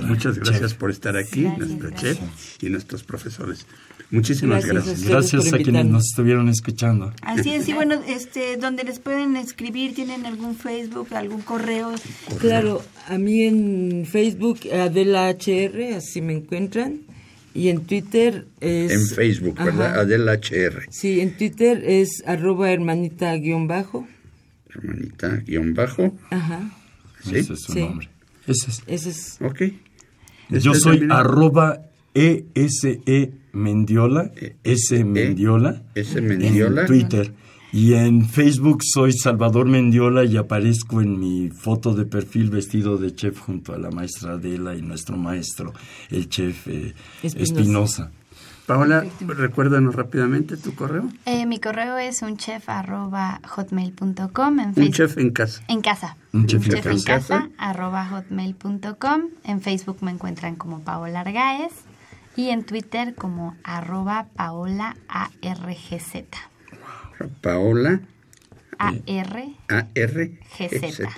Muchas 0.02 0.40
gracias 0.40 0.74
por 0.74 0.92
estar 0.92 1.18
aquí, 1.18 1.42
nuestro 1.42 1.92
chef 1.92 2.20
y 2.62 2.70
nuestros 2.70 3.04
profesores. 3.04 3.66
Muchísimas 4.12 4.66
gracias. 4.66 5.04
Gracias, 5.04 5.54
a, 5.54 5.58
quienes 5.58 5.86
nos 5.86 6.06
estuvieron 6.08 6.50
escuchando. 6.50 7.14
Así 7.22 7.52
es, 7.52 7.68
y 7.68 7.74
bueno, 7.74 8.02
este, 8.08 8.58
donde 8.58 8.84
les 8.84 9.00
pueden 9.00 9.36
escribir, 9.36 9.94
¿tienen 9.94 10.26
algún 10.26 10.56
Facebook, 10.56 11.14
algún 11.14 11.42
correo? 11.42 11.94
Claro, 12.40 12.82
a 13.08 13.20
mí 13.20 13.44
en 13.44 14.08
Facebook, 14.10 14.62
Adela 14.74 15.30
HR, 15.30 15.96
así 15.96 16.22
me 16.22 16.34
encuentran. 16.34 17.02
Y 17.54 17.70
en 17.70 17.86
Twitter 17.86 18.48
es... 18.62 18.92
En 18.92 19.08
Facebook, 19.16 19.56
¿verdad? 19.64 20.00
Adela 20.00 20.34
HR. 20.34 20.88
Sí, 20.90 21.20
en 21.20 21.36
Twitter 21.36 21.84
es 21.86 22.24
arroba 22.26 22.72
hermanita 22.72 23.36
guion 23.36 23.68
bajo. 23.68 24.08
Hermanita 24.70 25.36
guion 25.46 25.74
bajo. 25.74 26.16
Ajá. 26.30 26.72
¿Sí? 27.24 27.38
Ese 27.38 27.54
es 27.54 27.62
su 27.62 27.78
nombre. 27.78 28.10
Ese 28.48 28.70
es. 28.72 28.84
Ese 28.88 29.10
es. 29.10 29.38
Ok. 29.42 29.62
Yo 30.50 30.74
soy 30.74 31.08
arroba 31.10 31.89
ESE 32.14 33.32
Mendiola, 33.54 34.32
e, 34.36 34.58
S. 34.64 34.96
E, 34.96 35.04
Mendiola, 35.04 35.82
S. 35.96 36.22
Mendiola. 36.22 36.82
En 36.82 36.88
Twitter. 36.88 37.34
Y 37.72 37.94
en 37.94 38.28
Facebook 38.28 38.80
soy 38.82 39.14
Salvador 39.14 39.68
Mendiola 39.68 40.26
y 40.26 40.38
aparezco 40.38 41.02
en 41.02 41.20
mi 41.20 41.50
foto 41.50 41.94
de 41.94 42.06
perfil 42.06 42.50
vestido 42.50 42.98
de 42.98 43.14
chef 43.14 43.40
junto 43.40 43.74
a 43.74 43.78
la 43.78 43.92
maestra 43.92 44.32
Adela 44.34 44.76
y 44.76 44.82
nuestro 44.82 45.18
maestro, 45.18 45.72
el 46.10 46.28
chef 46.30 46.68
eh, 46.68 46.96
Espinosa. 47.22 48.10
Paola, 48.66 49.06
recuérdanos 49.20 49.94
rápidamente 49.96 50.58
tu 50.58 50.74
correo. 50.76 51.10
Eh, 51.26 51.46
mi 51.48 51.60
correo 51.60 51.98
es 51.98 52.24
unchef.hotmail.com. 52.24 54.60
En 54.60 54.74
Un 54.76 54.92
chef 54.92 55.18
en 55.18 55.32
casa. 55.32 55.64
En 55.68 55.82
casa. 55.82 56.18
Un 56.34 56.46
chef 56.48 56.68
en 56.68 56.78
en 56.78 56.84
casa. 57.02 57.06
casa, 57.06 57.50
arroba 57.58 58.06
hotmail.com. 58.06 59.22
En 59.44 59.62
Facebook 59.62 59.98
me 60.02 60.12
encuentran 60.12 60.56
como 60.56 60.82
Paola 60.82 61.22
Argaez 61.22 61.72
y 62.40 62.52
en 62.52 62.64
Twitter 62.64 63.16
como 63.16 63.58
arroba 63.66 64.28
Paola 64.34 64.96
ARGZ. 65.10 66.24
Paola 67.42 68.00
AR. 68.78 69.44
A-R-G-Z. 69.68 71.10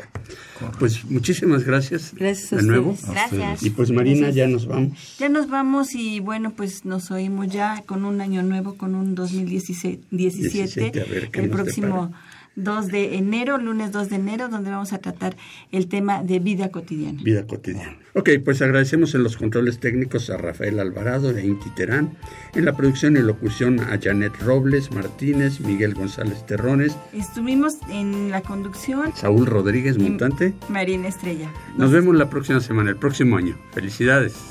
Pues 0.80 1.06
muchísimas 1.06 1.64
gracias. 1.64 2.16
Gracias 2.16 2.54
a 2.54 2.56
de 2.56 2.64
nuevo. 2.64 2.92
ustedes. 2.94 3.14
Gracias. 3.14 3.62
Y 3.62 3.70
pues 3.70 3.92
Marina, 3.92 4.32
ya 4.32 4.48
nos 4.48 4.66
vamos. 4.66 5.18
Ya 5.20 5.30
nos 5.30 5.48
vamos 5.48 5.94
y 5.94 6.20
bueno, 6.22 6.54
pues 6.56 6.86
nos 6.86 7.12
oímos 7.12 7.50
ya 7.50 7.84
con 7.86 8.04
un 8.04 8.20
año 8.20 8.42
nuevo, 8.42 8.76
con 8.76 8.96
un 8.96 9.14
2017, 9.14 10.08
17, 10.10 11.02
a 11.02 11.06
ver 11.06 11.30
qué 11.30 11.42
el 11.42 11.50
nos 11.50 11.62
próximo 11.62 12.08
depara. 12.08 12.31
2 12.56 12.88
de 12.88 13.16
enero, 13.16 13.58
lunes 13.58 13.92
2 13.92 14.10
de 14.10 14.16
enero, 14.16 14.50
donde 14.50 14.72
vamos 14.72 14.94
a 14.94 15.00
tratar 15.00 15.36
el 15.72 15.88
tema 15.88 16.24
de 16.24 16.40
vida 16.40 16.70
cotidiana. 16.70 17.22
Vida 17.24 17.46
cotidiana. 17.48 17.98
Ok, 18.14 18.30
pues 18.44 18.62
agradecemos 18.62 19.16
en 19.16 19.24
los 19.24 19.38
controles 19.38 19.80
técnicos 19.80 20.30
a 20.30 20.38
Rafael 20.38 20.80
Alvarado 20.80 21.36
e 21.36 21.46
Inti 21.46 21.70
Terán, 21.70 22.18
en 22.54 22.66
la 22.66 22.76
producción 22.76 23.16
y 23.16 23.22
locución 23.22 23.80
a 23.80 23.98
Janet 24.02 24.36
Robles 24.42 24.92
Martínez, 24.92 25.62
Miguel 25.62 25.94
González 25.94 26.46
Terrones, 26.46 26.98
Estuvimos 27.14 27.78
en 27.90 28.32
la 28.32 28.42
conducción 28.42 29.14
Saúl 29.16 29.46
Rodríguez 29.46 29.98
Montante. 29.98 30.54
Marina 30.70 31.08
Estrella. 31.08 31.50
Nos 31.78 31.92
vemos 31.92 32.16
la 32.16 32.30
próxima 32.30 32.60
semana, 32.60 32.90
el 32.90 32.98
próximo 32.98 33.38
año. 33.38 33.58
Felicidades. 33.72 34.51